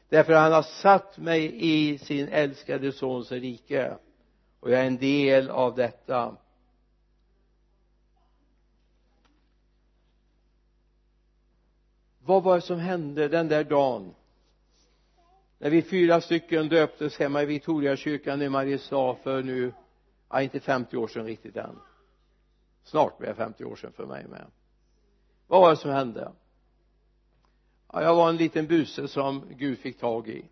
därför 0.10 0.34
han 0.34 0.51
har 0.51 0.62
satt 0.62 1.18
mig 1.18 1.53
i 1.55 1.97
sin 1.97 2.28
älskade 2.28 2.91
sons 2.91 3.32
rike. 3.32 3.97
Och 4.60 4.72
jag 4.72 4.82
är 4.82 4.88
en 4.88 4.97
del 4.97 5.49
av 5.49 5.76
detta. 5.76 6.36
Vad 12.20 12.43
var 12.43 12.55
det 12.55 12.62
som 12.62 12.80
hände 12.80 13.28
den 13.28 13.47
där 13.47 13.64
dagen? 13.64 14.14
När 15.58 15.70
vi 15.70 15.82
fyra 15.82 16.22
stycken 16.22 16.70
döptes 16.70 17.20
hemma 17.20 17.43
i 17.43 17.45
Victoriakyrkan 17.45 18.41
i 18.41 18.49
Mariestad 18.49 19.16
för 19.16 19.43
nu 19.43 19.74
ja 20.30 20.41
inte 20.41 20.60
50 20.60 20.97
år 20.97 21.08
sedan 21.08 21.26
riktigt 21.26 21.58
än. 21.58 21.80
Snart 22.84 23.18
blir 23.18 23.28
det 23.28 23.36
50 23.36 23.66
år 23.66 23.76
sedan 23.76 23.91
för 23.91 24.05
mig 24.05 24.28
med. 24.28 24.45
Vad 25.47 25.62
var 25.62 25.70
det 25.70 25.78
som 25.78 25.91
hände? 25.91 26.32
Ja, 27.93 28.03
jag 28.03 28.15
var 28.15 28.29
en 28.29 28.38
liten 28.38 28.67
buse 28.67 29.07
som 29.07 29.45
Gud 29.49 29.79
fick 29.79 29.99
tag 29.99 30.29
i 30.29 30.45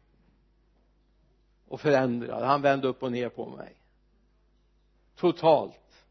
och 1.68 1.82
förändrade. 1.82 2.46
Han 2.46 2.62
vände 2.62 2.88
upp 2.88 3.04
och 3.04 3.12
ner 3.12 3.30
på 3.30 3.46
mig. 3.46 3.76
Totalt. 5.16 6.06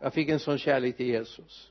Jag 0.00 0.12
fick 0.12 0.28
en 0.28 0.40
sån 0.40 0.58
kärlek 0.58 0.96
till 0.96 1.06
Jesus. 1.06 1.70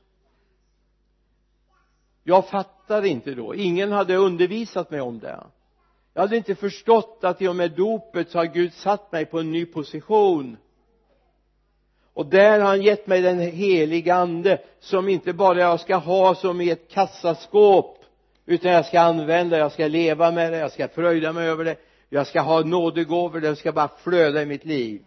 Jag 2.22 2.48
fattade 2.48 3.08
inte 3.08 3.34
då. 3.34 3.54
Ingen 3.54 3.92
hade 3.92 4.16
undervisat 4.16 4.90
mig 4.90 5.00
om 5.00 5.18
det. 5.18 5.44
Jag 6.14 6.22
hade 6.22 6.36
inte 6.36 6.54
förstått 6.54 7.18
att 7.22 7.42
i 7.42 7.48
och 7.48 7.56
med 7.56 7.70
dopet 7.70 8.30
så 8.30 8.38
har 8.38 8.44
Gud 8.44 8.72
satt 8.72 9.12
mig 9.12 9.26
på 9.26 9.40
en 9.40 9.52
ny 9.52 9.66
position. 9.66 10.56
Och 12.12 12.26
där 12.26 12.60
har 12.60 12.68
han 12.68 12.82
gett 12.82 13.06
mig 13.06 13.22
den 13.22 13.38
heliga 13.38 14.14
ande 14.14 14.62
som 14.80 15.08
inte 15.08 15.32
bara 15.32 15.58
jag 15.58 15.80
ska 15.80 15.96
ha 15.96 16.34
som 16.34 16.60
i 16.60 16.70
ett 16.70 16.88
kassaskåp 16.90 18.01
utan 18.46 18.70
jag 18.70 18.86
ska 18.86 19.00
använda, 19.00 19.58
jag 19.58 19.72
ska 19.72 19.86
leva 19.88 20.30
med 20.30 20.52
det, 20.52 20.58
jag 20.58 20.72
ska 20.72 20.88
fröjda 20.88 21.32
mig 21.32 21.48
över 21.48 21.64
det. 21.64 21.76
Jag 22.08 22.26
ska 22.26 22.40
ha 22.40 22.60
nådegåvor, 22.60 23.40
det 23.40 23.56
ska 23.56 23.72
bara 23.72 23.88
flöda 23.88 24.42
i 24.42 24.46
mitt 24.46 24.64
liv. 24.64 25.04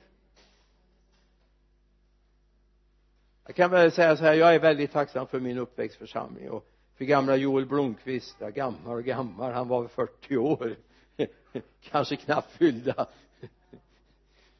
Jag 3.45 3.55
kan 3.55 3.71
väl 3.71 3.91
säga 3.91 4.17
så 4.17 4.23
här, 4.23 4.33
jag 4.33 4.55
är 4.55 4.59
väldigt 4.59 4.91
tacksam 4.91 5.27
för 5.27 5.39
min 5.39 5.57
uppväxtförsamling 5.57 6.49
och 6.49 6.65
för 6.97 7.05
gamla 7.05 7.35
Joel 7.35 7.65
Blomqvist, 7.65 8.35
ja 8.39 8.49
gammal 8.49 8.97
och 8.97 9.03
gammal, 9.03 9.53
han 9.53 9.67
var 9.67 9.87
40 9.87 10.37
år. 10.37 10.75
Kanske 11.91 12.15
knappt 12.15 12.51
fyllda. 12.51 13.07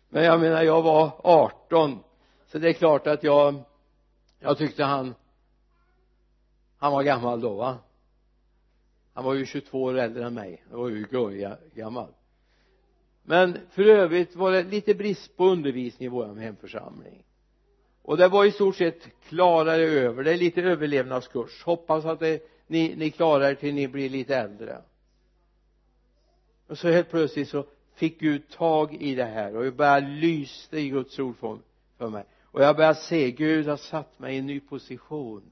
Men 0.09 0.23
jag 0.23 0.39
menar 0.39 0.63
jag 0.63 0.82
var 0.82 1.11
18 1.23 1.99
så 2.47 2.57
det 2.57 2.69
är 2.69 2.73
klart 2.73 3.07
att 3.07 3.23
jag 3.23 3.63
jag 4.39 4.57
tyckte 4.57 4.84
han 4.84 5.15
han 6.78 6.91
var 6.91 7.03
gammal 7.03 7.41
då 7.41 7.53
va? 7.53 7.78
Han 9.16 9.24
var 9.24 9.34
ju 9.34 9.45
22 9.45 9.84
år 9.84 9.97
äldre 9.97 10.26
än 10.26 10.34
mig. 10.34 10.63
Jag 10.72 10.78
var 10.78 10.89
ju 10.89 11.05
gammal. 11.76 12.07
Men 13.24 13.57
för 13.72 13.84
övrigt 13.84 14.36
var 14.36 14.51
det 14.51 14.63
lite 14.63 14.95
brist 14.95 15.38
på 15.38 15.45
undervisning 15.45 16.05
i 16.05 16.09
vår 16.09 16.36
hemförsamling. 16.36 17.24
Och 18.01 18.18
det 18.18 18.28
var 18.28 18.45
i 18.45 18.51
stort 18.51 18.76
sett 18.76 19.07
klarare 19.28 19.82
över. 19.82 20.24
Det 20.24 20.34
är 20.34 20.38
lite 20.38 20.61
överlevnadskurs. 20.61 21.63
Hoppas 21.63 22.05
att 22.05 22.20
det, 22.20 22.43
ni, 22.68 22.95
ni 22.95 23.11
klarar 23.11 23.49
er 23.49 23.55
till 23.55 23.74
ni 23.74 23.88
blir 23.88 24.09
lite 24.09 24.36
äldre. 24.36 24.82
Och 26.68 26.78
så 26.78 26.88
helt 26.88 27.09
plötsligt 27.09 27.49
så 27.49 27.66
fick 27.93 28.20
Gud 28.20 28.49
tag 28.49 28.93
i 28.93 29.16
det 29.16 29.26
här 29.26 29.55
och 29.55 29.66
jag 29.66 29.76
började 29.76 30.07
lyste 30.07 30.80
i 30.80 30.89
Guds 30.89 31.20
ord 31.20 31.36
för, 31.38 31.57
för 31.97 32.09
mig. 32.09 32.26
Och 32.43 32.61
jag 32.61 32.76
började 32.76 32.99
se 32.99 33.32
Gud 33.32 33.68
har 33.68 33.78
satt 33.78 34.20
mig 34.20 34.36
i 34.36 34.39
en 34.39 34.45
ny 34.45 34.59
position 34.59 35.51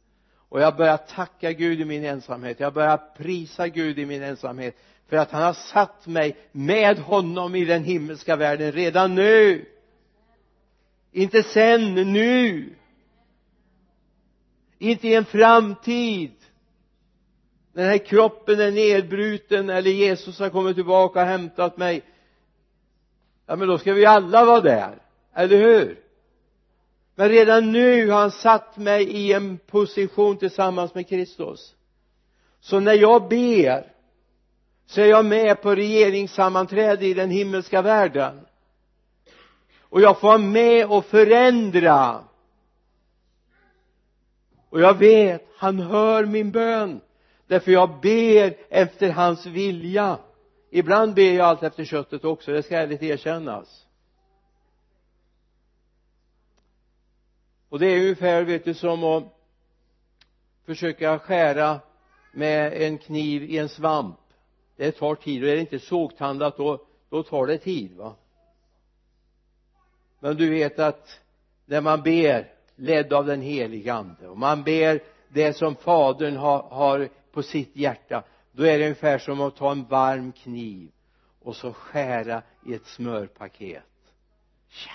och 0.53 0.61
jag 0.61 0.75
börjar 0.75 0.97
tacka 0.97 1.51
Gud 1.51 1.81
i 1.81 1.85
min 1.85 2.05
ensamhet. 2.05 2.59
Jag 2.59 2.73
börjar 2.73 2.97
prisa 3.17 3.67
Gud 3.67 3.99
i 3.99 4.05
min 4.05 4.23
ensamhet. 4.23 4.75
För 5.09 5.17
att 5.17 5.31
han 5.31 5.43
har 5.43 5.53
satt 5.53 6.07
mig 6.07 6.37
med 6.51 6.99
honom 6.99 7.55
i 7.55 7.65
den 7.65 7.83
himmelska 7.83 8.35
världen 8.35 8.71
redan 8.71 9.15
nu. 9.15 9.65
Inte 11.11 11.43
sen, 11.43 11.93
nu. 12.13 12.75
Inte 14.77 15.07
i 15.07 15.15
en 15.15 15.25
framtid. 15.25 16.35
När 17.73 17.83
den 17.83 17.91
här 17.91 18.05
kroppen 18.05 18.59
är 18.59 18.71
nedbruten 18.71 19.69
eller 19.69 19.91
Jesus 19.91 20.39
har 20.39 20.49
kommit 20.49 20.75
tillbaka 20.75 21.21
och 21.21 21.27
hämtat 21.27 21.77
mig. 21.77 22.01
Ja 23.45 23.55
men 23.55 23.67
då 23.67 23.77
ska 23.77 23.93
vi 23.93 24.05
alla 24.05 24.45
vara 24.45 24.61
där. 24.61 25.01
Eller 25.33 25.57
hur? 25.57 26.02
Men 27.15 27.29
redan 27.29 27.71
nu 27.71 28.09
har 28.09 28.19
han 28.19 28.31
satt 28.31 28.77
mig 28.77 29.03
i 29.03 29.33
en 29.33 29.57
position 29.57 30.37
tillsammans 30.37 30.95
med 30.95 31.07
Kristus. 31.07 31.75
Så 32.59 32.79
när 32.79 32.93
jag 32.93 33.29
ber 33.29 33.93
så 34.85 35.01
är 35.01 35.05
jag 35.05 35.25
med 35.25 35.61
på 35.61 35.75
regeringssammanträde 35.75 37.05
i 37.05 37.13
den 37.13 37.29
himmelska 37.29 37.81
världen. 37.81 38.45
Och 39.79 40.01
jag 40.01 40.19
får 40.19 40.27
vara 40.27 40.37
med 40.37 40.85
och 40.91 41.05
förändra. 41.05 42.23
Och 44.69 44.81
jag 44.81 44.97
vet 44.97 45.47
han 45.57 45.79
hör 45.79 46.25
min 46.25 46.51
bön. 46.51 47.01
Därför 47.47 47.71
jag 47.71 47.99
ber 48.01 48.55
efter 48.69 49.09
hans 49.09 49.45
vilja. 49.45 50.17
Ibland 50.69 51.13
ber 51.13 51.33
jag 51.33 51.47
allt 51.47 51.63
efter 51.63 51.85
köttet 51.85 52.25
också 52.25 52.51
det 52.51 52.63
ska 52.63 52.77
ärligt 52.77 53.03
erkännas. 53.03 53.85
Och 57.73 57.79
det 57.79 57.85
är 57.85 58.01
ungefär 58.01 58.43
vet 58.43 58.65
du 58.65 58.73
som 58.73 59.03
att 59.03 59.23
försöka 60.65 61.19
skära 61.19 61.79
med 62.31 62.73
en 62.73 62.97
kniv 62.97 63.43
i 63.43 63.57
en 63.57 63.69
svamp. 63.69 64.19
Det 64.75 64.91
tar 64.91 65.15
tid 65.15 65.43
och 65.43 65.49
är 65.49 65.55
det 65.55 65.61
inte 65.61 65.79
sågtandat 65.79 66.57
då, 66.57 66.85
då 67.09 67.23
tar 67.23 67.47
det 67.47 67.57
tid 67.57 67.95
va? 67.95 68.15
Men 70.19 70.35
du 70.35 70.49
vet 70.49 70.79
att 70.79 71.19
när 71.65 71.81
man 71.81 72.01
ber 72.01 72.51
ledd 72.75 73.13
av 73.13 73.25
den 73.25 73.41
helige 73.41 73.93
ande 73.93 74.27
och 74.27 74.37
man 74.37 74.63
ber 74.63 75.03
det 75.29 75.53
som 75.53 75.75
fadern 75.75 76.35
har, 76.35 76.63
har 76.63 77.09
på 77.31 77.43
sitt 77.43 77.75
hjärta 77.75 78.23
då 78.51 78.63
är 78.63 78.77
det 78.77 78.83
ungefär 78.83 79.17
som 79.17 79.41
att 79.41 79.55
ta 79.55 79.71
en 79.71 79.85
varm 79.85 80.31
kniv 80.31 80.91
och 81.41 81.55
så 81.55 81.73
skära 81.73 82.41
i 82.65 82.73
ett 82.73 82.85
smörpaket. 82.85 83.83
Tja, 84.69 84.91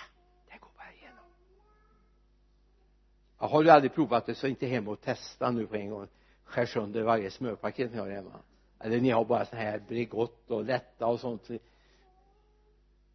har 3.47 3.65
du 3.65 3.71
aldrig 3.71 3.95
provat 3.95 4.27
det 4.27 4.35
så 4.35 4.47
inte 4.47 4.67
hem 4.67 4.89
och 4.89 5.01
testa 5.01 5.51
nu 5.51 5.67
på 5.67 5.77
en 5.77 5.91
gång. 5.91 6.09
Skär 6.45 6.67
sönder 6.67 7.03
varje 7.03 7.31
smörpaket 7.31 7.93
ni 7.93 7.99
har 7.99 8.11
hemma. 8.11 8.41
Eller 8.81 9.01
ni 9.01 9.11
har 9.11 9.25
bara 9.25 9.45
så 9.45 9.57
här 9.57 9.79
Bregott 9.89 10.51
och 10.51 10.65
lätta 10.65 11.07
och 11.07 11.21
sånt. 11.21 11.49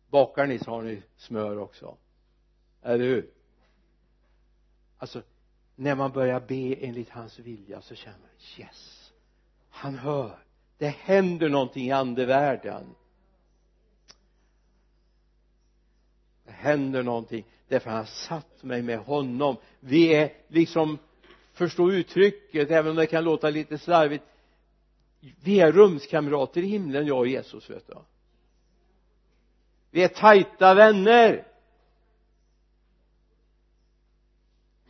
Bakar 0.09 0.47
ni 0.47 0.59
så 0.59 0.71
har 0.71 0.82
ni 0.82 1.03
smör 1.17 1.57
också. 1.57 1.97
Eller 2.82 3.05
hur? 3.05 3.30
Alltså 4.97 5.21
när 5.76 5.95
man 5.95 6.11
börjar 6.11 6.39
be 6.39 6.76
enligt 6.76 7.09
hans 7.09 7.39
vilja 7.39 7.82
så 7.82 7.95
känner 7.95 8.19
man 8.19 8.30
yes. 8.59 9.11
Han 9.69 9.95
hör. 9.95 10.38
Det 10.78 10.88
händer 10.88 11.49
någonting 11.49 11.88
i 11.88 11.91
andevärlden. 11.91 12.95
Händer 16.64 17.03
någonting 17.03 17.45
därför 17.68 17.89
han 17.89 17.99
har 17.99 18.05
satt 18.05 18.64
mig 18.64 18.82
med 18.82 18.99
honom. 18.99 19.57
Vi 19.80 20.16
är 20.16 20.34
liksom 20.47 20.97
förstå 21.53 21.91
uttrycket 21.91 22.72
även 22.72 22.91
om 22.91 22.95
det 22.95 23.05
kan 23.05 23.24
låta 23.24 23.49
lite 23.49 23.78
slarvigt 23.78 24.24
vi 25.43 25.59
är 25.59 25.72
rumskamrater 25.72 26.61
i 26.61 26.68
himlen 26.68 27.07
jag 27.07 27.18
och 27.18 27.28
Jesus 27.28 27.70
vet 27.70 27.88
du. 27.88 27.93
Vi 29.91 30.03
är 30.03 30.07
tajta 30.07 30.74
vänner. 30.74 31.47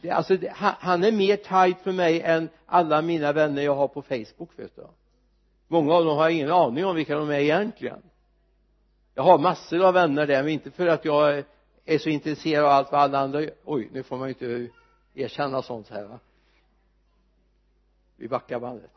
Det, 0.02 0.10
alltså 0.10 0.38
det, 0.38 0.52
han, 0.56 0.74
han 0.80 1.04
är 1.04 1.12
mer 1.12 1.38
tajt 1.38 1.82
för 1.82 1.92
mig 1.92 2.22
än 2.22 2.50
alla 2.66 3.02
mina 3.02 3.34
vänner 3.34 3.62
jag 3.62 3.76
har 3.76 3.88
på 3.88 4.02
Facebook 4.02 4.50
vet 4.56 4.76
du. 4.76 4.88
Många 5.68 5.94
av 5.94 6.06
dem 6.06 6.18
har 6.18 6.24
jag 6.24 6.32
ingen 6.32 6.52
aning 6.52 6.86
om 6.86 6.96
vilka 6.96 7.16
de 7.16 7.30
är 7.30 7.40
egentligen. 7.40 8.02
Jag 9.16 9.24
har 9.24 9.38
massor 9.38 9.86
av 9.86 9.94
vänner 9.94 10.28
där 10.28 10.44
men 10.44 10.52
inte 10.52 10.72
för 10.72 10.88
att 10.88 11.06
jag 11.06 11.44
är 11.86 11.98
så 11.98 12.10
intresserad 12.10 12.66
av 12.66 12.72
allt 12.72 12.92
vad 12.92 13.02
alla 13.02 13.20
andra 13.20 13.42
gör. 13.42 13.54
Oj 13.64 13.90
nu 13.92 14.04
får 14.04 14.18
man 14.18 14.28
ju 14.28 14.34
inte 14.34 14.74
erkänna 15.14 15.62
sånt 15.62 15.90
här 15.90 16.06
va? 16.06 16.20
Vi 18.16 18.28
backar 18.28 18.60
bandet. 18.60 18.92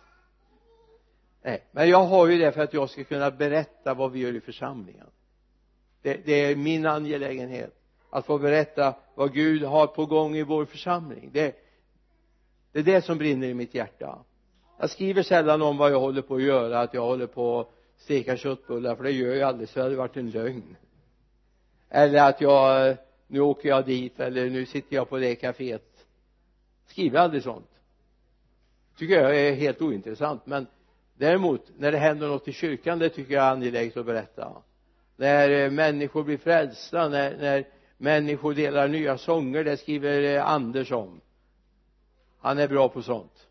Nej 1.42 1.64
men 1.70 1.88
jag 1.88 2.04
har 2.04 2.26
ju 2.26 2.38
det 2.38 2.52
för 2.52 2.60
att 2.60 2.74
jag 2.74 2.90
ska 2.90 3.04
kunna 3.04 3.30
berätta 3.30 3.94
vad 3.94 4.12
vi 4.12 4.20
gör 4.20 4.36
i 4.36 4.40
församlingen. 4.40 5.06
Det, 6.02 6.26
det 6.26 6.32
är 6.32 6.56
min 6.56 6.86
angelägenhet 6.86 7.74
att 8.10 8.26
få 8.26 8.38
berätta 8.38 8.94
vad 9.14 9.32
Gud 9.32 9.62
har 9.62 9.86
på 9.86 10.06
gång 10.06 10.36
i 10.36 10.42
vår 10.42 10.64
församling. 10.64 11.30
Det, 11.32 11.56
det 12.72 12.78
är 12.78 12.82
det 12.82 13.02
som 13.02 13.18
brinner 13.18 13.48
i 13.48 13.54
mitt 13.54 13.74
hjärta. 13.74 14.18
Jag 14.78 14.90
skriver 14.90 15.22
sällan 15.22 15.62
om 15.62 15.76
vad 15.76 15.92
jag 15.92 16.00
håller 16.00 16.22
på 16.22 16.34
att 16.34 16.42
göra 16.42 16.80
att 16.80 16.94
jag 16.94 17.02
håller 17.02 17.26
på 17.26 17.60
att 17.60 17.70
steka 17.96 18.36
köttbullar 18.36 18.96
för 18.96 19.04
det 19.04 19.10
gör 19.10 19.34
jag 19.34 19.48
aldrig. 19.48 19.68
Så 19.68 19.78
det 19.78 19.82
hade 19.82 19.96
varit 19.96 20.16
en 20.16 20.30
lögn 20.30 20.76
eller 21.96 22.28
att 22.28 22.40
jag 22.40 22.96
nu 23.26 23.40
åker 23.40 23.68
jag 23.68 23.86
dit 23.86 24.20
eller 24.20 24.50
nu 24.50 24.66
sitter 24.66 24.96
jag 24.96 25.08
på 25.08 25.18
det 25.18 25.34
kaféet. 25.34 26.06
Skriver 26.86 27.18
aldrig 27.18 27.42
sånt. 27.42 27.70
Tycker 28.98 29.14
jag 29.14 29.40
är 29.40 29.52
helt 29.54 29.82
ointressant. 29.82 30.46
Men 30.46 30.66
däremot 31.14 31.70
när 31.76 31.92
det 31.92 31.98
händer 31.98 32.28
något 32.28 32.48
i 32.48 32.52
kyrkan 32.52 32.98
det 32.98 33.08
tycker 33.08 33.34
jag 33.34 33.44
är 33.44 33.50
angeläget 33.50 33.96
att 33.96 34.06
berätta. 34.06 34.62
När 35.16 35.50
eh, 35.50 35.70
människor 35.70 36.24
blir 36.24 36.36
frälsta 36.36 37.08
när, 37.08 37.36
när 37.36 37.64
människor 37.98 38.54
delar 38.54 38.88
nya 38.88 39.18
sånger 39.18 39.64
det 39.64 39.76
skriver 39.76 40.22
eh, 40.22 40.46
Anders 40.46 40.92
om. 40.92 41.20
Han 42.40 42.58
är 42.58 42.68
bra 42.68 42.88
på 42.88 43.02
sånt. 43.02 43.46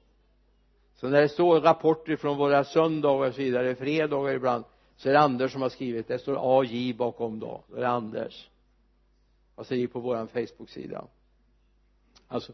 Så 0.95 1.07
när 1.09 1.21
det 1.21 1.29
står 1.29 1.61
rapporter 1.61 2.15
från 2.15 2.37
våra 2.37 2.63
söndagar 2.63 3.27
och 3.27 3.33
så 3.33 3.41
vidare 3.41 3.75
fredagar 3.75 4.33
ibland 4.33 4.63
så 4.95 5.09
är 5.09 5.13
det 5.13 5.19
Anders 5.19 5.51
som 5.51 5.61
har 5.61 5.69
skrivit 5.69 6.07
det 6.07 6.19
står 6.19 6.59
AJ 6.61 6.93
bakom 6.93 7.39
då. 7.39 7.63
Då 7.67 7.75
är 7.75 7.81
det 7.81 7.87
Anders. 7.87 8.49
Vad 9.55 9.67
säger 9.67 9.87
på 9.87 9.99
våran 9.99 10.27
Facebook-sida? 10.27 11.07
Alltså 12.27 12.53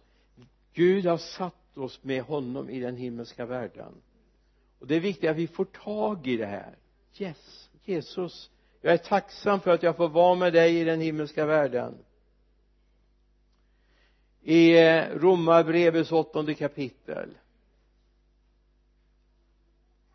Gud 0.73 1.05
har 1.05 1.17
satt 1.17 1.77
oss 1.77 2.03
med 2.03 2.23
honom 2.23 2.69
i 2.69 2.79
den 2.79 2.95
himmelska 2.95 3.45
världen. 3.45 3.93
Och 4.79 4.87
det 4.87 4.95
är 4.95 4.99
viktigt 4.99 5.29
att 5.29 5.37
vi 5.37 5.47
får 5.47 5.65
tag 5.65 6.27
i 6.27 6.37
det 6.37 6.45
här. 6.45 6.75
Yes 7.17 7.69
Jesus. 7.85 8.49
Jag 8.81 8.93
är 8.93 8.97
tacksam 8.97 9.59
för 9.59 9.71
att 9.71 9.83
jag 9.83 9.97
får 9.97 10.09
vara 10.09 10.35
med 10.35 10.53
dig 10.53 10.79
i 10.79 10.83
den 10.83 11.01
himmelska 11.01 11.45
världen. 11.45 11.97
I 14.41 14.79
eh, 14.79 15.09
romarbrevets 15.09 16.11
åttonde 16.11 16.53
kapitel. 16.53 17.29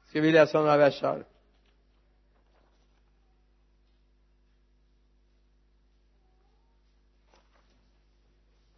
Ska 0.09 0.21
vi 0.21 0.33
läsa 0.33 0.59
några 0.59 0.77
versar? 0.77 1.25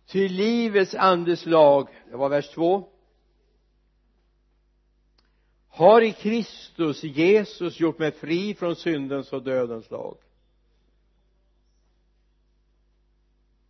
Till 0.09 0.33
livets 0.33 0.95
andes 0.95 1.47
lag 1.47 1.89
det 2.11 2.17
var 2.17 2.29
vers 2.29 2.49
2 2.49 2.89
har 5.79 6.03
i 6.03 6.13
Kristus 6.13 7.05
Jesus 7.05 7.81
gjort 7.81 7.99
mig 7.99 8.13
fri 8.13 8.55
från 8.55 8.77
syndens 8.77 9.33
och 9.33 9.43
dödens 9.43 9.91
lag. 9.91 10.17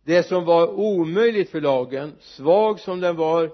Det 0.03 0.23
som 0.23 0.45
var 0.45 0.67
omöjligt 0.67 1.49
för 1.49 1.61
lagen 1.61 2.15
svag 2.19 2.79
som 2.79 2.99
den 2.99 3.15
var 3.15 3.51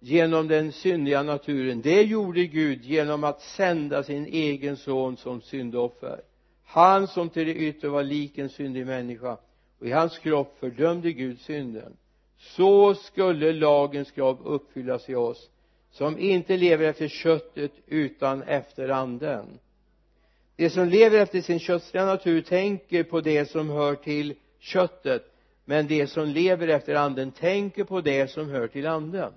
genom 0.00 0.48
den 0.48 0.72
syndiga 0.72 1.22
naturen 1.22 1.82
det 1.82 2.02
gjorde 2.02 2.46
Gud 2.46 2.84
genom 2.84 3.24
att 3.24 3.42
sända 3.42 4.02
sin 4.02 4.26
egen 4.26 4.76
son 4.76 5.16
som 5.16 5.40
syndoffer. 5.40 6.20
Han 6.64 7.06
som 7.06 7.28
till 7.28 7.46
det 7.46 7.54
yttre 7.54 7.88
var 7.88 8.02
lik 8.02 8.38
en 8.38 8.48
syndig 8.48 8.86
människa. 8.86 9.36
Och 9.78 9.86
i 9.86 9.92
hans 9.92 10.18
kropp 10.18 10.56
fördömde 10.60 11.12
Gud 11.12 11.40
synden 11.40 11.96
så 12.38 12.94
skulle 12.94 13.52
lagens 13.52 14.10
krav 14.10 14.38
uppfyllas 14.44 15.08
i 15.08 15.14
oss 15.14 15.50
som 15.90 16.18
inte 16.18 16.56
lever 16.56 16.84
efter 16.84 17.08
köttet 17.08 17.72
utan 17.86 18.42
efter 18.42 18.88
anden. 18.88 19.58
De 20.56 20.70
som 20.70 20.88
lever 20.88 21.18
efter 21.18 21.40
sin 21.40 21.58
köttsliga 21.58 22.04
natur 22.04 22.42
tänker 22.42 23.02
på 23.02 23.20
det 23.20 23.50
som 23.50 23.70
hör 23.70 23.94
till 23.94 24.34
köttet 24.58 25.32
men 25.64 25.86
de 25.86 26.06
som 26.06 26.28
lever 26.28 26.68
efter 26.68 26.94
anden 26.94 27.30
tänker 27.30 27.84
på 27.84 28.00
det 28.00 28.30
som 28.30 28.50
hör 28.50 28.68
till 28.68 28.86
anden. 28.86 29.32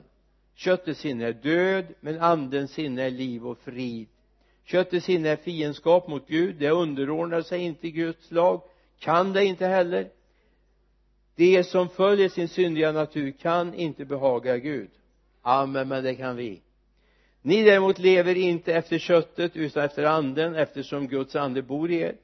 Köttets 0.55 0.99
sinne 0.99 1.25
är 1.25 1.33
död 1.33 1.85
men 1.99 2.19
andens 2.19 2.71
sinne 2.71 3.03
är 3.03 3.11
liv 3.11 3.47
och 3.47 3.57
frid. 3.57 4.07
Köttets 4.65 5.05
sinne 5.05 5.29
är 5.29 5.35
fiendskap 5.35 6.07
mot 6.07 6.27
Gud 6.27 6.55
det 6.55 6.69
underordnar 6.69 7.41
sig 7.41 7.61
inte 7.61 7.89
Guds 7.89 8.31
lag 8.31 8.61
kan 8.99 9.33
det 9.33 9.45
inte 9.45 9.65
heller 9.67 10.09
de 11.39 11.63
som 11.63 11.89
följer 11.89 12.29
sin 12.29 12.47
syndiga 12.47 12.91
natur 12.91 13.31
kan 13.31 13.73
inte 13.73 14.05
behaga 14.05 14.57
Gud. 14.57 14.89
Amen 15.41 15.87
men 15.87 16.03
det 16.03 16.15
kan 16.15 16.35
vi. 16.35 16.61
Ni 17.41 17.63
däremot 17.63 17.99
lever 17.99 18.35
inte 18.35 18.73
efter 18.73 18.97
köttet 18.97 19.55
utan 19.55 19.83
efter 19.83 20.03
anden 20.03 20.55
eftersom 20.55 21.07
Guds 21.07 21.35
ande 21.35 21.61
bor 21.61 21.91
i 21.91 21.95
er. 21.95 22.15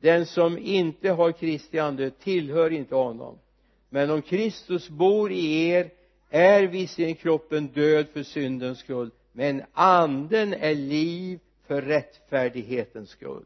Den 0.00 0.26
som 0.26 0.58
inte 0.58 1.10
har 1.10 1.32
Kristi 1.32 1.78
ande 1.78 2.10
tillhör 2.10 2.72
inte 2.72 2.94
honom. 2.94 3.38
Men 3.90 4.10
om 4.10 4.22
Kristus 4.22 4.88
bor 4.88 5.32
i 5.32 5.68
er 5.68 5.90
är 6.30 6.62
visserligen 6.62 7.14
kroppen 7.14 7.66
död 7.66 8.06
för 8.12 8.22
syndens 8.22 8.78
skull. 8.78 9.10
Men 9.32 9.62
anden 9.72 10.54
är 10.54 10.74
liv 10.74 11.38
för 11.66 11.82
rättfärdighetens 11.82 13.10
skull. 13.10 13.44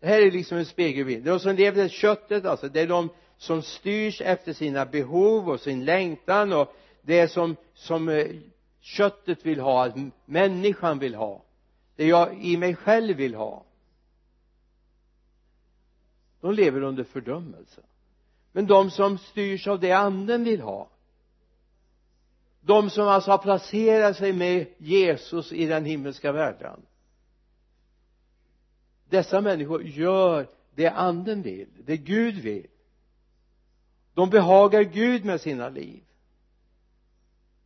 Det 0.00 0.06
här 0.06 0.22
är 0.22 0.30
liksom 0.30 0.58
en 0.58 0.66
spegelbild. 0.66 1.24
De 1.24 1.40
som 1.40 1.56
lever 1.56 1.84
efter 1.84 1.96
köttet 1.96 2.44
alltså 2.44 2.68
det 2.68 2.80
är 2.80 2.86
de 2.86 3.08
som 3.36 3.62
styrs 3.62 4.20
efter 4.20 4.52
sina 4.52 4.86
behov 4.86 5.48
och 5.48 5.60
sin 5.60 5.84
längtan 5.84 6.52
och 6.52 6.74
det 7.02 7.28
som 7.28 7.56
som 7.74 8.08
eh, 8.08 8.26
köttet 8.80 9.46
vill 9.46 9.60
ha, 9.60 9.86
att 9.86 9.94
människan 10.24 10.98
vill 10.98 11.14
ha. 11.14 11.42
Det 11.96 12.06
jag 12.06 12.44
i 12.44 12.56
mig 12.56 12.74
själv 12.74 13.16
vill 13.16 13.34
ha. 13.34 13.64
De 16.40 16.54
lever 16.54 16.82
under 16.82 17.04
fördömelse. 17.04 17.80
Men 18.52 18.66
de 18.66 18.90
som 18.90 19.18
styrs 19.18 19.66
av 19.66 19.80
det 19.80 19.92
anden 19.92 20.44
vill 20.44 20.60
ha. 20.60 20.88
De 22.60 22.90
som 22.90 23.08
alltså 23.08 23.30
har 23.30 23.38
placerat 23.38 24.16
sig 24.16 24.32
med 24.32 24.66
Jesus 24.78 25.52
i 25.52 25.66
den 25.66 25.84
himmelska 25.84 26.32
världen. 26.32 26.80
Dessa 29.08 29.40
människor 29.40 29.82
gör 29.82 30.48
det 30.74 30.88
anden 30.88 31.42
vill, 31.42 31.68
det 31.84 31.96
Gud 31.96 32.34
vill 32.34 32.66
de 34.14 34.30
behagar 34.30 34.82
Gud 34.82 35.24
med 35.24 35.40
sina 35.40 35.68
liv. 35.68 36.02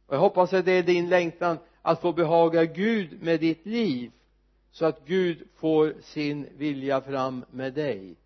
Och 0.07 0.14
jag 0.14 0.20
hoppas 0.20 0.53
att 0.53 0.64
det 0.64 0.72
är 0.72 0.82
din 0.82 1.09
längtan 1.09 1.59
att 1.82 2.01
få 2.01 2.12
behaga 2.12 2.64
Gud 2.64 3.22
med 3.22 3.40
ditt 3.40 3.66
liv 3.66 4.12
så 4.70 4.86
att 4.86 5.07
Gud 5.07 5.49
får 5.57 5.94
sin 6.03 6.49
vilja 6.57 7.01
fram 7.01 7.44
med 7.51 7.74
dig. 7.74 8.16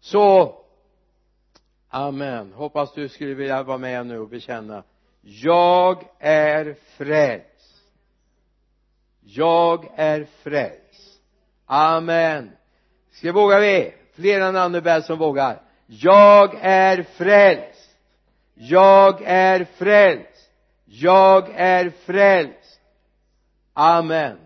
Så 0.00 0.56
amen. 1.88 2.52
Hoppas 2.52 2.94
du 2.94 3.08
skulle 3.08 3.34
vilja 3.34 3.62
vara 3.62 3.78
med 3.78 4.06
nu 4.06 4.18
och 4.18 4.28
bekänna 4.28 4.82
jag 5.24 6.04
är 6.18 6.76
frälst. 6.96 7.82
Jag 9.20 9.92
är 9.96 10.24
frälst. 10.42 11.20
Amen. 11.66 12.50
Ska 13.10 13.32
våga 13.32 13.60
vi 13.60 13.94
flera 14.12 14.50
namn 14.50 15.02
som 15.02 15.18
vågar 15.18 15.62
jag 16.00 16.54
är 16.60 17.02
frälst. 17.02 17.96
Jag 18.54 19.22
är 19.24 19.64
frälst. 19.64 20.50
Jag 20.84 21.50
är 21.54 21.90
frälst. 21.90 22.80
Amen. 23.72 24.38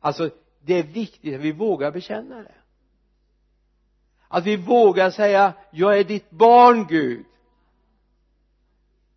Alltså 0.00 0.30
det 0.60 0.74
är 0.74 0.82
viktigt 0.82 1.34
att 1.34 1.40
vi 1.40 1.52
vågar 1.52 1.90
bekänna 1.90 2.36
det. 2.36 2.54
Att 4.28 4.44
vi 4.44 4.56
vågar 4.56 5.10
säga 5.10 5.52
jag 5.70 5.98
är 5.98 6.04
ditt 6.04 6.30
barn 6.30 6.86
Gud. 6.86 7.24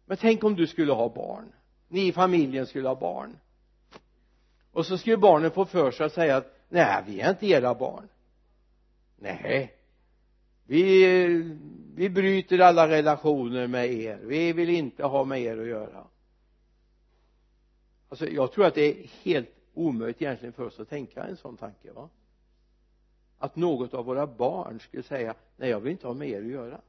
Men 0.06 0.18
tänk 0.18 0.44
om 0.44 0.56
du 0.56 0.68
skulle 0.68 0.94
ha 0.94 1.10
barn. 1.10 1.54
Ni 1.88 2.08
i 2.08 2.12
familjen 2.12 2.68
skulle 2.68 2.88
ha 2.88 2.96
barn. 2.96 3.38
Och 4.72 4.86
så 4.86 4.98
skulle 4.98 5.18
barnen 5.18 5.52
få 5.52 5.66
för 5.66 5.92
sig 5.92 6.06
att 6.06 6.14
säga 6.14 6.38
att 6.38 6.56
nej 6.70 7.04
vi 7.08 7.22
är 7.22 7.30
inte 7.30 7.48
era 7.48 7.76
barn 7.76 8.10
nej. 9.20 9.74
Vi 10.66 11.06
vi 12.00 12.10
bryter 12.10 12.60
alla 12.60 12.88
relationer 12.88 13.68
med 13.68 13.94
er. 13.94 14.20
Vi 14.24 14.54
vill 14.54 14.70
inte 14.70 15.04
ha 15.04 15.24
med 15.24 15.42
er 15.42 15.58
att 15.58 15.68
göra. 15.68 16.08
Alltså 18.10 18.30
jag 18.30 18.52
tror 18.52 18.66
att 18.66 18.76
det 18.76 18.82
är 18.82 19.08
helt 19.24 19.50
omöjligt 19.74 20.22
egentligen 20.22 20.54
för 20.54 20.66
oss 20.66 20.80
att 20.80 20.90
tänka 20.90 21.24
en 21.24 21.38
sån 21.38 21.58
tanke 21.58 21.92
va? 21.92 22.10
Att 23.38 23.56
något 23.56 23.94
av 23.94 24.06
våra 24.06 24.28
barn 24.28 24.80
skulle 24.80 25.04
säga 25.04 25.36
nej 25.58 25.70
jag 25.70 25.80
vill 25.80 25.92
inte 25.92 26.08
ha 26.08 26.14
med 26.14 26.30
er 26.30 26.42
att 26.42 26.48
göra. 26.48 26.82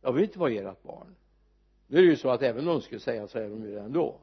Jag 0.00 0.12
vill 0.12 0.24
inte 0.24 0.38
vara 0.38 0.52
ert 0.52 0.82
barn. 0.82 1.14
Nu 1.86 1.98
är 1.98 2.02
det 2.02 2.08
ju 2.08 2.16
så 2.16 2.30
att 2.30 2.42
även 2.42 2.68
om 2.68 2.74
de 2.74 2.80
skulle 2.80 3.00
säga 3.00 3.28
så 3.28 3.38
är 3.38 3.48
de 3.48 3.64
ju 3.64 3.74
det 3.74 3.80
ändå. 3.80 4.20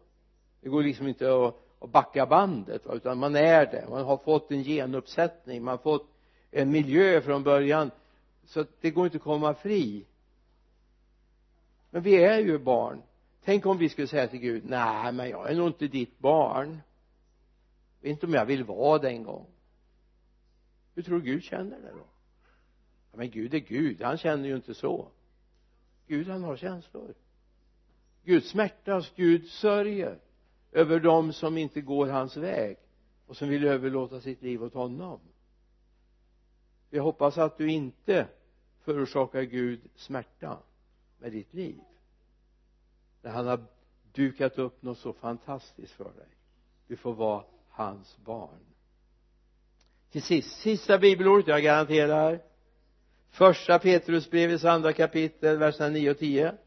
Det 0.62 0.70
går 0.70 0.84
liksom 0.84 1.08
inte 1.08 1.46
att, 1.46 1.67
och 1.80 1.90
backa 1.90 2.26
bandet 2.26 2.86
va? 2.86 2.94
utan 2.94 3.18
man 3.18 3.36
är 3.36 3.66
det. 3.66 3.86
Man 3.90 4.06
har 4.06 4.18
fått 4.18 4.52
en 4.52 4.64
genuppsättning 4.64 5.64
man 5.64 5.72
har 5.72 5.78
fått 5.78 6.08
en 6.52 6.72
miljö 6.72 7.22
från 7.22 7.44
början 7.44 7.92
så 8.46 8.60
att 8.60 8.82
det 8.82 8.92
går 8.92 9.06
inte 9.06 9.18
att 9.18 9.24
komma 9.24 9.54
fri. 9.54 10.06
Men 11.90 12.02
vi 12.02 12.24
är 12.24 12.40
ju 12.40 12.58
barn. 12.58 13.02
Tänk 13.44 13.66
om 13.66 13.78
vi 13.78 13.90
skulle 13.90 14.08
säga 14.08 14.28
till 14.28 14.40
Gud 14.40 14.64
nej 14.66 15.12
men 15.12 15.30
jag 15.30 15.52
är 15.52 15.56
nog 15.56 15.68
inte 15.68 15.88
ditt 15.88 16.20
barn. 16.20 16.70
Jag 18.00 18.10
vet 18.10 18.12
inte 18.12 18.26
om 18.26 18.34
jag 18.34 18.46
vill 18.46 18.64
vara 18.64 19.00
det 19.00 19.10
en 19.10 19.24
gång. 19.24 19.46
Hur 20.96 21.04
tror 21.04 21.20
du 21.20 21.26
Gud 21.26 21.44
känner 21.44 21.78
det 21.80 21.92
då? 21.92 22.06
Ja, 23.12 23.18
men 23.18 23.30
Gud 23.30 23.54
är 23.54 23.60
Gud. 23.60 24.02
Han 24.02 24.18
känner 24.18 24.48
ju 24.48 24.56
inte 24.56 24.74
så. 24.74 25.08
Gud 26.08 26.28
han 26.28 26.44
har 26.44 26.58
känslor. 26.58 27.14
Gud 28.24 28.44
smärtas, 28.44 29.12
Gud 29.16 29.48
sörjer 29.48 30.20
över 30.72 31.00
dem 31.00 31.34
som 31.34 31.58
inte 31.58 31.82
går 31.82 32.08
hans 32.08 32.38
väg 32.38 32.78
och 33.28 33.38
som 33.38 33.50
vill 33.50 33.66
överlåta 33.66 34.22
sitt 34.22 34.42
liv 34.42 34.64
åt 34.64 34.74
honom. 34.74 35.20
Jag 36.90 37.04
hoppas 37.04 37.38
att 37.38 37.58
du 37.58 37.72
inte 37.72 38.28
förorsakar 38.82 39.42
Gud 39.42 39.82
smärta 39.96 40.58
med 41.20 41.32
ditt 41.32 41.54
liv. 41.54 41.80
När 43.22 43.32
han 43.32 43.48
har 43.48 43.66
dukat 44.12 44.58
upp 44.58 44.82
något 44.82 44.98
så 44.98 45.14
fantastiskt 45.14 45.94
för 45.94 46.04
dig. 46.04 46.28
Du 46.88 46.96
får 46.96 47.14
vara 47.14 47.44
hans 47.70 48.18
barn. 48.18 48.60
Till 50.12 50.24
sist 50.24 50.60
sista 50.60 50.98
bibelordet 50.98 51.48
jag 51.48 51.64
garanterar. 51.64 52.42
Första 53.30 53.80
Petrusbrevets 53.80 54.66
andra 54.66 54.94
kapitel 54.94 55.58
verserna 55.58 55.90
9 55.90 56.12
och 56.12 56.18
10 56.18 56.58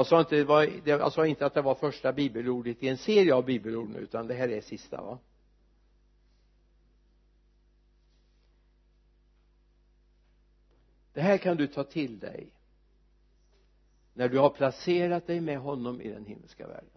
jag 0.00 0.06
sa 0.06 0.20
inte, 0.20 0.44
var, 0.44 0.68
jag 0.84 1.12
sa 1.12 1.26
inte 1.26 1.46
att 1.46 1.54
det 1.54 1.62
var 1.62 1.74
första 1.74 2.12
bibelordet 2.12 2.82
i 2.82 2.88
en 2.88 2.96
serie 2.96 3.34
av 3.34 3.44
bibelord 3.44 3.88
nu 3.88 3.98
utan 3.98 4.26
det 4.26 4.34
här 4.34 4.48
är 4.48 4.60
sista 4.60 5.02
va? 5.02 5.18
Det 11.12 11.20
här 11.20 11.38
kan 11.38 11.56
du 11.56 11.66
ta 11.66 11.84
till 11.84 12.18
dig 12.18 12.50
när 14.14 14.28
du 14.28 14.38
har 14.38 14.50
placerat 14.50 15.26
dig 15.26 15.40
med 15.40 15.58
honom 15.58 16.00
i 16.00 16.08
den 16.08 16.24
himmelska 16.24 16.66
världen. 16.66 16.90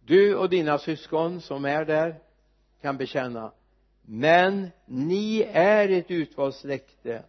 Du 0.00 0.34
och 0.34 0.50
dina 0.50 0.78
syskon 0.78 1.40
som 1.40 1.64
är 1.64 1.84
där 1.84 2.20
kan 2.80 2.96
bekänna 2.96 3.52
men 4.02 4.70
ni 4.86 5.42
är 5.52 5.88
ett 5.88 6.10
utvalt 6.10 6.56
släkte 6.56 7.24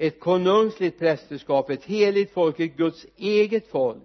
ett 0.00 0.20
konungsligt 0.20 0.98
prästerskap 0.98 1.70
ett 1.70 1.84
heligt 1.84 2.32
folk 2.32 2.60
ett 2.60 2.76
Guds 2.76 3.06
eget 3.16 3.66
folk 3.66 4.02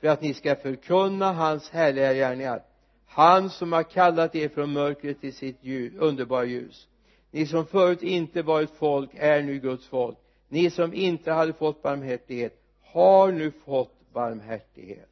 för 0.00 0.08
att 0.08 0.22
ni 0.22 0.34
ska 0.34 0.56
förkunna 0.56 1.32
hans 1.32 1.70
härliga 1.70 2.14
gärningar. 2.14 2.62
Han 3.06 3.50
som 3.50 3.72
har 3.72 3.82
kallat 3.82 4.34
er 4.34 4.48
från 4.48 4.72
mörkret 4.72 5.20
till 5.20 5.34
sitt 5.34 5.64
ljus, 5.64 5.92
underbara 5.98 6.44
ljus. 6.44 6.88
Ni 7.30 7.46
som 7.46 7.66
förut 7.66 8.02
inte 8.02 8.42
varit 8.42 8.70
folk 8.70 9.10
är 9.14 9.42
nu 9.42 9.58
Guds 9.58 9.86
folk. 9.86 10.18
Ni 10.48 10.70
som 10.70 10.94
inte 10.94 11.32
hade 11.32 11.52
fått 11.52 11.82
barmhärtighet 11.82 12.62
har 12.82 13.32
nu 13.32 13.50
fått 13.50 14.12
barmhärtighet. 14.12 15.08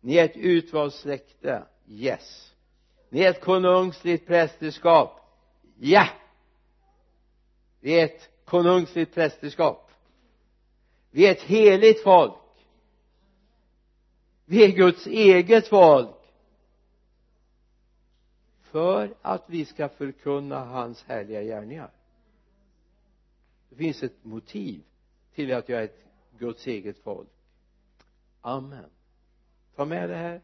Ni 0.00 0.16
är 0.16 0.24
ett 0.24 0.36
utvalt 0.36 0.94
släkte 0.94 1.62
yes. 1.88 2.54
Ni 3.08 3.20
är 3.20 3.30
ett 3.30 3.40
konungsligt 3.40 4.26
prästerskap 4.26 5.20
ja. 5.78 6.08
Vi 7.80 8.00
är 8.00 8.04
ett 8.04 8.37
konungsligt 8.48 9.14
prästerskap. 9.14 9.90
Vi 11.10 11.26
är 11.26 11.32
ett 11.32 11.42
heligt 11.42 12.02
folk. 12.02 12.34
Vi 14.44 14.64
är 14.64 14.68
Guds 14.68 15.06
eget 15.06 15.68
folk. 15.68 16.16
För 18.60 19.14
att 19.22 19.44
vi 19.46 19.64
ska 19.64 19.88
förkunna 19.88 20.64
hans 20.64 21.04
härliga 21.04 21.42
gärningar. 21.42 21.90
Det 23.68 23.76
finns 23.76 24.02
ett 24.02 24.24
motiv 24.24 24.82
till 25.34 25.54
att 25.54 25.68
jag 25.68 25.80
är 25.80 25.84
ett 25.84 26.04
Guds 26.38 26.66
eget 26.66 26.98
folk. 26.98 27.28
Amen. 28.40 28.90
Ta 29.76 29.84
med 29.84 30.08
det 30.08 30.16
här. 30.16 30.40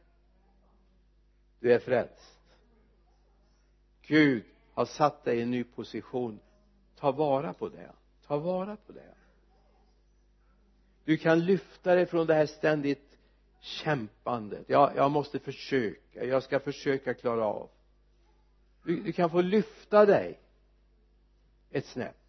Du 1.60 1.72
är 1.72 1.78
frälst. 1.78 2.40
Gud 4.02 4.44
har 4.72 4.84
satt 4.84 5.24
dig 5.24 5.38
i 5.38 5.42
en 5.42 5.50
ny 5.50 5.64
position 5.64 6.40
ta 7.04 7.12
vara 7.12 7.52
på 7.52 7.68
det. 7.68 7.90
Ta 8.26 8.38
vara 8.38 8.76
på 8.76 8.92
det. 8.92 9.14
Du 11.04 11.16
kan 11.16 11.44
lyfta 11.44 11.94
dig 11.94 12.06
från 12.06 12.26
det 12.26 12.34
här 12.34 12.46
ständigt 12.46 13.18
kämpandet 13.60 14.64
ja, 14.66 14.92
jag 14.96 15.10
måste 15.10 15.38
försöka. 15.38 16.24
Jag 16.24 16.42
ska 16.42 16.60
försöka 16.60 17.14
klara 17.14 17.46
av. 17.46 17.68
Du, 18.82 19.02
du 19.02 19.12
kan 19.12 19.30
få 19.30 19.40
lyfta 19.40 20.06
dig 20.06 20.38
ett 21.70 21.86
snäpp 21.86 22.24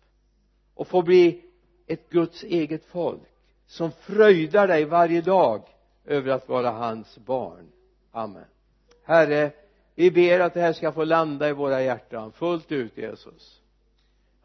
och 0.73 0.87
få 0.87 1.01
bli 1.01 1.41
ett 1.87 2.09
Guds 2.09 2.43
eget 2.43 2.85
folk 2.85 3.21
som 3.65 3.91
fröjdar 3.91 4.67
dig 4.67 4.85
varje 4.85 5.21
dag 5.21 5.61
över 6.05 6.31
att 6.31 6.49
vara 6.49 6.71
hans 6.71 7.17
barn. 7.17 7.71
Amen. 8.11 8.45
Herre 9.03 9.51
vi 9.95 10.11
ber 10.11 10.39
att 10.39 10.53
det 10.53 10.61
här 10.61 10.73
ska 10.73 10.91
få 10.91 11.03
landa 11.03 11.49
i 11.49 11.53
våra 11.53 11.81
hjärtan 11.81 12.31
fullt 12.31 12.71
ut 12.71 12.97
Jesus 12.97 13.61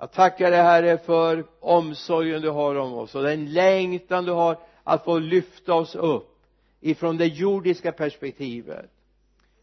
jag 0.01 0.13
tackar 0.13 0.51
dig 0.51 0.63
herre 0.63 0.99
för 0.99 1.45
omsorgen 1.61 2.43
du 2.43 2.51
har 2.51 2.75
om 2.75 2.93
oss 2.93 3.15
och 3.15 3.23
den 3.23 3.53
längtan 3.53 4.25
du 4.25 4.33
har 4.33 4.59
att 4.85 5.05
få 5.05 5.19
lyfta 5.19 5.75
oss 5.75 5.95
upp 5.95 6.39
ifrån 6.81 7.17
det 7.17 7.27
jordiska 7.27 7.93
perspektivet 7.93 8.91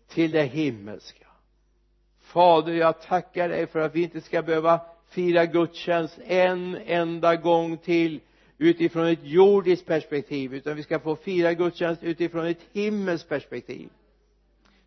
till 0.07 0.31
det 0.31 0.43
himmelska. 0.43 1.27
Fader 2.21 2.73
jag 2.73 3.01
tackar 3.01 3.49
dig 3.49 3.67
för 3.67 3.79
att 3.79 3.95
vi 3.95 4.03
inte 4.03 4.21
ska 4.21 4.41
behöva 4.41 4.79
fira 5.09 5.45
gudstjänst 5.45 6.19
en 6.25 6.77
enda 6.85 7.35
gång 7.35 7.77
till 7.77 8.19
utifrån 8.57 9.07
ett 9.07 9.23
jordiskt 9.23 9.85
perspektiv 9.85 10.53
utan 10.53 10.75
vi 10.75 10.83
ska 10.83 10.99
få 10.99 11.15
fira 11.15 11.53
gudstjänst 11.53 12.03
utifrån 12.03 12.45
ett 12.45 12.61
himmelskt 12.71 13.29
perspektiv. 13.29 13.89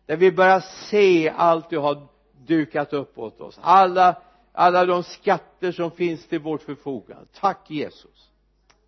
Där 0.05 0.17
vi 0.17 0.31
börjar 0.31 0.59
se 0.59 1.29
allt 1.29 1.69
du 1.69 1.77
har 1.77 2.07
dukat 2.45 2.93
upp 2.93 3.17
åt 3.17 3.41
oss. 3.41 3.59
Alla 3.61 4.15
alla 4.51 4.85
de 4.85 5.03
skatter 5.03 5.71
som 5.71 5.91
finns 5.91 6.27
till 6.27 6.39
vårt 6.39 6.61
förfogande. 6.61 7.25
Tack 7.33 7.71
Jesus. 7.71 8.31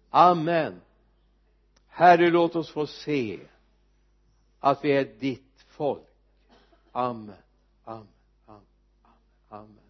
Amen. 0.10 0.82
Herre 1.88 2.30
låt 2.30 2.56
oss 2.56 2.70
få 2.70 2.88
se 2.88 3.40
att 4.60 4.84
vi 4.86 4.92
är 4.92 5.06
ditt 5.20 5.66
folk. 5.68 6.08
Amen. 6.92 7.36
Amen. 7.84 8.08
Amen. 8.46 8.62
Amen. 9.50 9.83